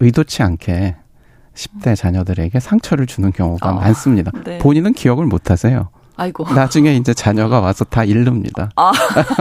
의도치 0.00 0.42
않게 0.42 0.96
10대 1.54 1.96
자녀들에게 1.96 2.58
상처를 2.60 3.06
주는 3.06 3.32
경우가 3.32 3.68
아, 3.68 3.72
많습니다. 3.72 4.32
네. 4.44 4.58
본인은 4.58 4.92
기억을 4.92 5.26
못 5.26 5.50
하세요. 5.50 5.88
아이고. 6.16 6.44
나중에 6.52 6.94
이제 6.94 7.12
자녀가 7.12 7.60
와서 7.60 7.84
다 7.84 8.04
잃릅니다. 8.04 8.70
아, 8.76 8.92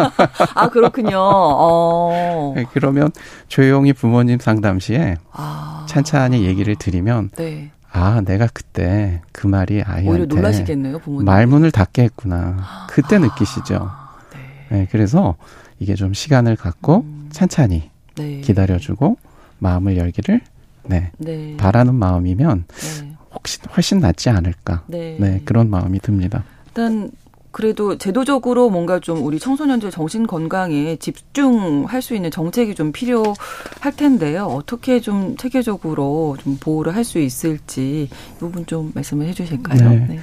아 0.55 0.69
그렇군요. 0.69 1.17
어. 1.19 2.53
네, 2.55 2.65
그러면 2.73 3.11
조용히 3.47 3.93
부모님 3.93 4.39
상담 4.39 4.79
시에 4.79 5.17
아. 5.31 5.85
찬찬히 5.87 6.45
얘기를 6.45 6.75
드리면 6.75 7.31
네. 7.35 7.71
아, 7.91 8.21
내가 8.25 8.47
그때 8.51 9.21
그 9.31 9.45
말이 9.45 9.83
아이한테 9.83 10.25
놀라시겠네요, 10.25 10.97
부모님. 10.99 11.25
말문을 11.25 11.69
닫게 11.71 12.03
했구나. 12.03 12.87
그때 12.89 13.17
아. 13.17 13.19
느끼시죠. 13.19 13.91
네. 14.33 14.77
네. 14.77 14.87
그래서 14.91 15.35
이게 15.79 15.95
좀 15.95 16.13
시간을 16.13 16.55
갖고 16.55 17.03
음. 17.05 17.29
찬찬히 17.31 17.89
네. 18.15 18.41
기다려주고 18.41 19.17
마음을 19.59 19.97
열기를 19.97 20.41
네, 20.85 21.11
네. 21.17 21.55
바라는 21.57 21.95
마음이면 21.95 22.65
네. 22.67 23.13
혹시 23.33 23.59
훨씬 23.75 23.99
낫지 23.99 24.29
않을까. 24.29 24.83
네. 24.87 25.17
네, 25.19 25.41
그런 25.45 25.69
마음이 25.69 25.99
듭니다. 25.99 26.43
일단 26.67 27.09
그래도 27.51 27.97
제도적으로 27.99 28.69
뭔가 28.71 28.99
좀 28.99 29.23
우리 29.23 29.37
청소년들 29.39 29.91
정신 29.91 30.25
건강에 30.25 30.95
집중할 30.95 32.01
수 32.01 32.15
있는 32.15 32.31
정책이 32.31 32.73
좀 32.73 32.91
필요할 32.91 33.95
텐데요. 33.95 34.45
어떻게 34.45 34.99
좀 34.99 35.37
체계적으로 35.37 36.35
좀 36.43 36.57
보호를 36.59 36.95
할 36.95 37.03
수 37.05 37.19
있을지 37.19 38.09
이 38.11 38.39
부분 38.39 38.65
좀 38.65 38.91
말씀을 38.95 39.27
해주실까요? 39.27 39.89
네. 39.89 40.05
네. 40.09 40.19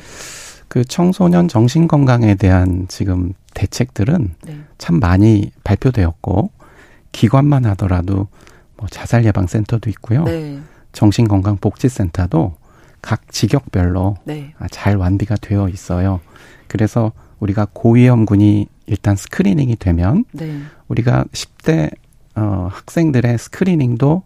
그 0.69 0.85
청소년 0.85 1.47
정신 1.49 1.87
건강에 1.89 2.35
대한 2.35 2.87
지금 2.89 3.33
대책들은 3.55 4.35
네. 4.47 4.61
참 4.79 5.01
많이 5.01 5.53
발표되었고 5.65 6.51
기관만 7.13 7.67
하더라도 7.67 8.29
뭐 8.77 8.89
자살 8.89 9.25
예방 9.25 9.47
센터도 9.47 9.91
있고요. 9.91 10.25
네. 10.25 10.59
정신건강복지센터도 10.93 12.57
각 13.03 13.31
직역별로 13.33 14.17
네. 14.25 14.55
아, 14.59 14.67
잘 14.71 14.97
완비가 14.97 15.37
되어 15.37 15.69
있어요. 15.69 16.21
그래서 16.67 17.13
우리가 17.41 17.67
고위험군이 17.73 18.69
일단 18.87 19.17
스크리닝이 19.17 19.77
되면 19.77 20.25
네. 20.33 20.61
우리가 20.89 21.25
10대 21.33 21.93
어, 22.37 22.69
학생들의 22.71 23.39
스크리닝도 23.39 24.23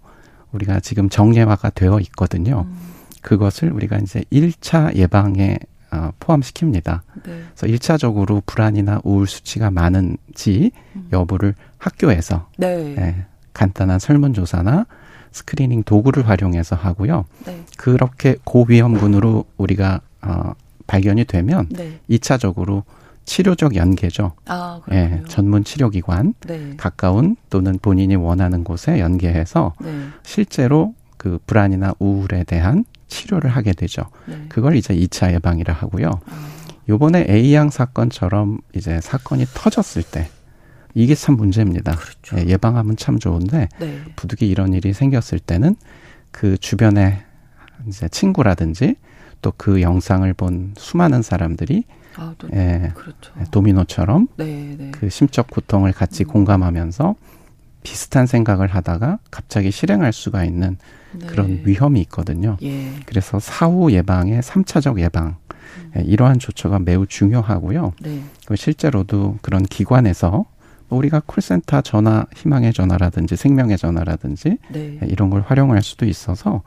우리가 0.53 0.81
지금 0.81 1.09
정례화가 1.09 1.71
되어 1.71 2.01
있거든요. 2.01 2.67
음. 2.69 2.79
그것을 3.23 3.73
우리가 3.73 3.99
이제 3.99 4.23
1차 4.33 4.95
예방에 4.95 5.59
어, 5.95 6.13
포함시킵니다. 6.19 7.01
네. 7.25 7.43
그래서 7.55 7.67
1차적으로 7.67 8.43
불안이나 8.45 9.01
우울 9.05 9.27
수치가 9.27 9.71
많은지 9.71 10.73
음. 10.97 11.09
여부를 11.13 11.55
학교에서 11.79 12.49
네. 12.59 12.95
네, 12.95 13.27
간단한 13.53 14.01
설문조사나 14.01 14.87
스크리닝 15.31 15.85
도구를 15.85 16.29
활용해서 16.29 16.77
하고요. 16.77 17.25
네. 17.47 17.65
그렇게 17.77 18.37
고위험군으로 18.45 19.45
우리가 19.57 20.01
어, 20.23 20.53
발견이 20.87 21.25
되면 21.25 21.69
네. 21.71 22.01
2차적으로 22.11 22.83
치료적 23.25 23.75
연계죠. 23.75 24.33
아, 24.47 24.81
예, 24.93 25.23
전문 25.29 25.65
치료기관 25.65 26.35
네. 26.47 26.75
가까운 26.77 27.37
또는 27.49 27.79
본인이 27.81 28.17
원하는 28.17 28.65
곳에 28.65 29.01
연계해서 29.01 29.75
네. 29.81 30.09
실제로 30.23 30.95
그 31.17 31.39
불안이나 31.47 31.95
우울에 31.99 32.45
대한 32.45 32.85
치료를 33.09 33.51
하게 33.51 33.73
되죠. 33.73 34.03
네. 34.27 34.47
그걸 34.49 34.77
이제 34.77 34.95
2차 34.95 35.33
예방이라 35.35 35.73
하고요. 35.75 36.11
아. 36.27 36.49
요번에 36.89 37.27
A양 37.29 37.71
사건처럼 37.71 38.59
이제 38.75 39.01
사건이 39.01 39.47
터졌을 39.55 40.03
때 40.03 40.29
이게 40.95 41.15
참 41.15 41.37
문제입니다. 41.37 41.97
그렇죠. 41.97 42.39
예, 42.39 42.51
예방하면 42.51 42.97
참 42.97 43.19
좋은데 43.19 43.69
네. 43.81 44.03
부득이 44.17 44.49
이런 44.49 44.75
일이 44.75 44.93
생겼을 44.93 45.39
때는 45.39 45.77
그 46.31 46.59
주변에 46.59 47.25
이제 47.89 48.09
친구라든지 48.09 48.97
또 49.43 49.53
그 49.57 49.83
영상을 49.83 50.33
본 50.35 50.73
수많은 50.77 51.21
사람들이 51.23 51.85
아, 52.17 52.35
또, 52.39 52.49
예, 52.55 52.93
그렇죠. 52.95 53.33
예, 53.41 53.45
도미노처럼 53.51 54.29
네, 54.37 54.77
네. 54.79 54.91
그 54.93 55.11
심적 55.11 55.51
고통을 55.51 55.93
같이 55.93 56.25
음. 56.25 56.29
공감하면서 56.29 57.15
비슷한 57.85 58.27
생각을 58.27 58.67
하다가 58.69 59.19
갑자기 59.31 59.71
실행할 59.71 60.13
수가 60.13 60.45
있는 60.45 60.77
네. 61.13 61.27
그런 61.27 61.61
위험이 61.65 62.01
있거든요. 62.03 62.57
예. 62.63 62.91
그래서 63.07 63.39
사후 63.39 63.93
예방의 63.93 64.43
삼차적 64.43 64.99
예방 64.99 65.37
음. 65.77 65.93
예, 65.97 66.03
이러한 66.03 66.41
조처가 66.41 66.81
매우 66.81 67.07
중요하고요. 67.07 67.93
네. 68.01 68.23
실제로도 68.57 69.39
그런 69.43 69.63
기관에서 69.63 70.47
우리가 70.89 71.23
콜센터 71.25 71.83
전화, 71.83 72.27
희망의 72.35 72.73
전화라든지 72.73 73.37
생명의 73.37 73.79
전화라든지 73.79 74.59
네. 74.73 74.99
예, 75.01 75.07
이런 75.07 75.31
걸 75.31 75.43
활용할 75.43 75.83
수도 75.83 76.07
있어서 76.07 76.63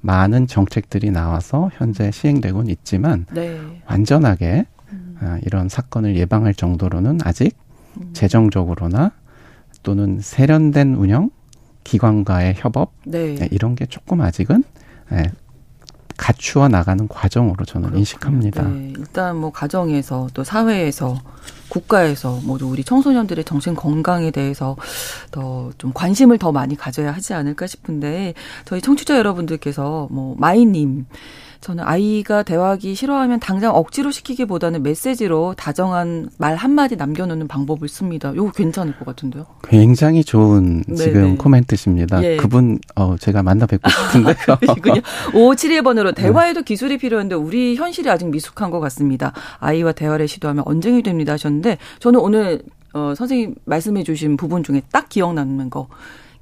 많은 0.00 0.46
정책들이 0.46 1.10
나와서 1.10 1.70
현재 1.74 2.10
시행되곤 2.10 2.68
있지만 2.68 3.26
네. 3.32 3.60
완전하게 3.86 4.66
음. 4.92 5.16
아, 5.20 5.38
이런 5.44 5.68
사건을 5.68 6.16
예방할 6.16 6.54
정도로는 6.54 7.18
아직 7.24 7.56
음. 8.00 8.10
재정적으로나 8.12 9.12
또는 9.82 10.20
세련된 10.20 10.94
운영, 10.94 11.30
기관과의 11.84 12.54
협업 12.58 12.92
네. 13.04 13.34
네, 13.34 13.48
이런 13.50 13.74
게 13.74 13.86
조금 13.86 14.20
아직은 14.20 14.62
예, 15.12 15.22
갖추어 16.16 16.68
나가는 16.68 17.08
과정으로 17.08 17.64
저는 17.64 17.82
그렇군요. 17.88 17.98
인식합니다. 18.00 18.62
네. 18.64 18.92
일단 18.98 19.36
뭐 19.36 19.50
가정에서 19.50 20.28
또 20.34 20.44
사회에서 20.44 21.18
국가에서 21.70 22.40
모두 22.44 22.66
우리 22.68 22.84
청소년들의 22.84 23.44
정신 23.44 23.74
건강에 23.74 24.30
대해서 24.30 24.76
더 25.30 25.70
좀 25.78 25.92
관심을 25.94 26.36
더 26.38 26.52
많이 26.52 26.76
가져야 26.76 27.12
하지 27.12 27.32
않을까 27.32 27.66
싶은데 27.66 28.34
저희 28.66 28.80
청취자 28.82 29.16
여러분들께서 29.16 30.08
뭐 30.10 30.34
마이님 30.38 31.06
저는 31.60 31.84
아이가 31.84 32.42
대화하기 32.42 32.94
싫어하면 32.94 33.38
당장 33.38 33.74
억지로 33.74 34.10
시키기보다는 34.10 34.82
메시지로 34.82 35.54
다정한 35.58 36.30
말 36.38 36.56
한마디 36.56 36.96
남겨놓는 36.96 37.48
방법을 37.48 37.86
씁니다. 37.86 38.32
이거 38.34 38.50
괜찮을 38.50 38.96
것 38.98 39.04
같은데요? 39.04 39.44
굉장히 39.64 40.24
좋은 40.24 40.82
네네. 40.84 40.96
지금 40.96 41.22
네. 41.22 41.36
코멘트십니다. 41.36 42.22
예. 42.24 42.36
그분, 42.36 42.78
어, 42.96 43.16
제가 43.18 43.42
만나 43.42 43.66
뵙고 43.66 43.90
싶은데요. 43.90 44.34
그러시군요. 44.58 45.00
5571번으로 45.32 46.14
대화에도 46.14 46.62
기술이 46.62 46.96
필요한데 46.96 47.34
우리 47.34 47.76
현실이 47.76 48.08
아직 48.08 48.28
미숙한 48.28 48.70
것 48.70 48.80
같습니다. 48.80 49.32
아이와 49.58 49.92
대화를 49.92 50.28
시도하면 50.28 50.64
언쟁이 50.66 51.02
됩니다 51.02 51.34
하셨는데 51.34 51.76
저는 51.98 52.20
오늘 52.20 52.62
어, 52.94 53.14
선생님 53.14 53.54
말씀해 53.66 54.02
주신 54.02 54.36
부분 54.36 54.62
중에 54.62 54.82
딱 54.90 55.08
기억나는 55.10 55.68
거 55.68 55.88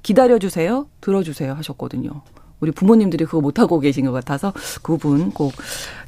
기다려주세요, 0.01 0.87
들어주세요 1.01 1.53
하셨거든요. 1.53 2.21
우리 2.59 2.71
부모님들이 2.71 3.25
그거 3.25 3.41
못하고 3.41 3.79
계신 3.79 4.05
것 4.05 4.11
같아서 4.11 4.53
그 4.81 4.97
부분 4.97 5.31
꼭 5.31 5.53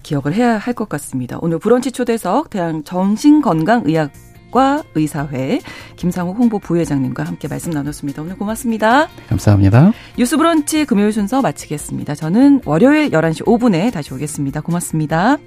기억을 0.04 0.34
해야 0.34 0.58
할 0.58 0.74
것 0.74 0.88
같습니다. 0.90 1.38
오늘 1.42 1.60
브런치 1.60 1.92
초대석 1.92 2.50
대한 2.50 2.84
정신건강의학 2.84 4.12
과 4.52 4.84
의사회 4.96 5.62
김상욱 5.96 6.38
홍보 6.38 6.60
부회장님과 6.60 7.24
함께 7.24 7.48
말씀 7.48 7.72
나눴습니다. 7.72 8.22
오늘 8.22 8.38
고맙습니다. 8.38 9.08
감사합니다. 9.30 9.94
뉴스 10.18 10.36
브런치 10.36 10.84
금요일 10.84 11.14
순서 11.14 11.42
마치겠습니다. 11.42 12.16
저는 12.16 12.60
월요일 12.66 13.12
11시 13.12 13.46
5분에 13.46 13.94
다시 13.94 14.14
오겠습니다. 14.14 14.60
고맙습니다. 14.60 15.38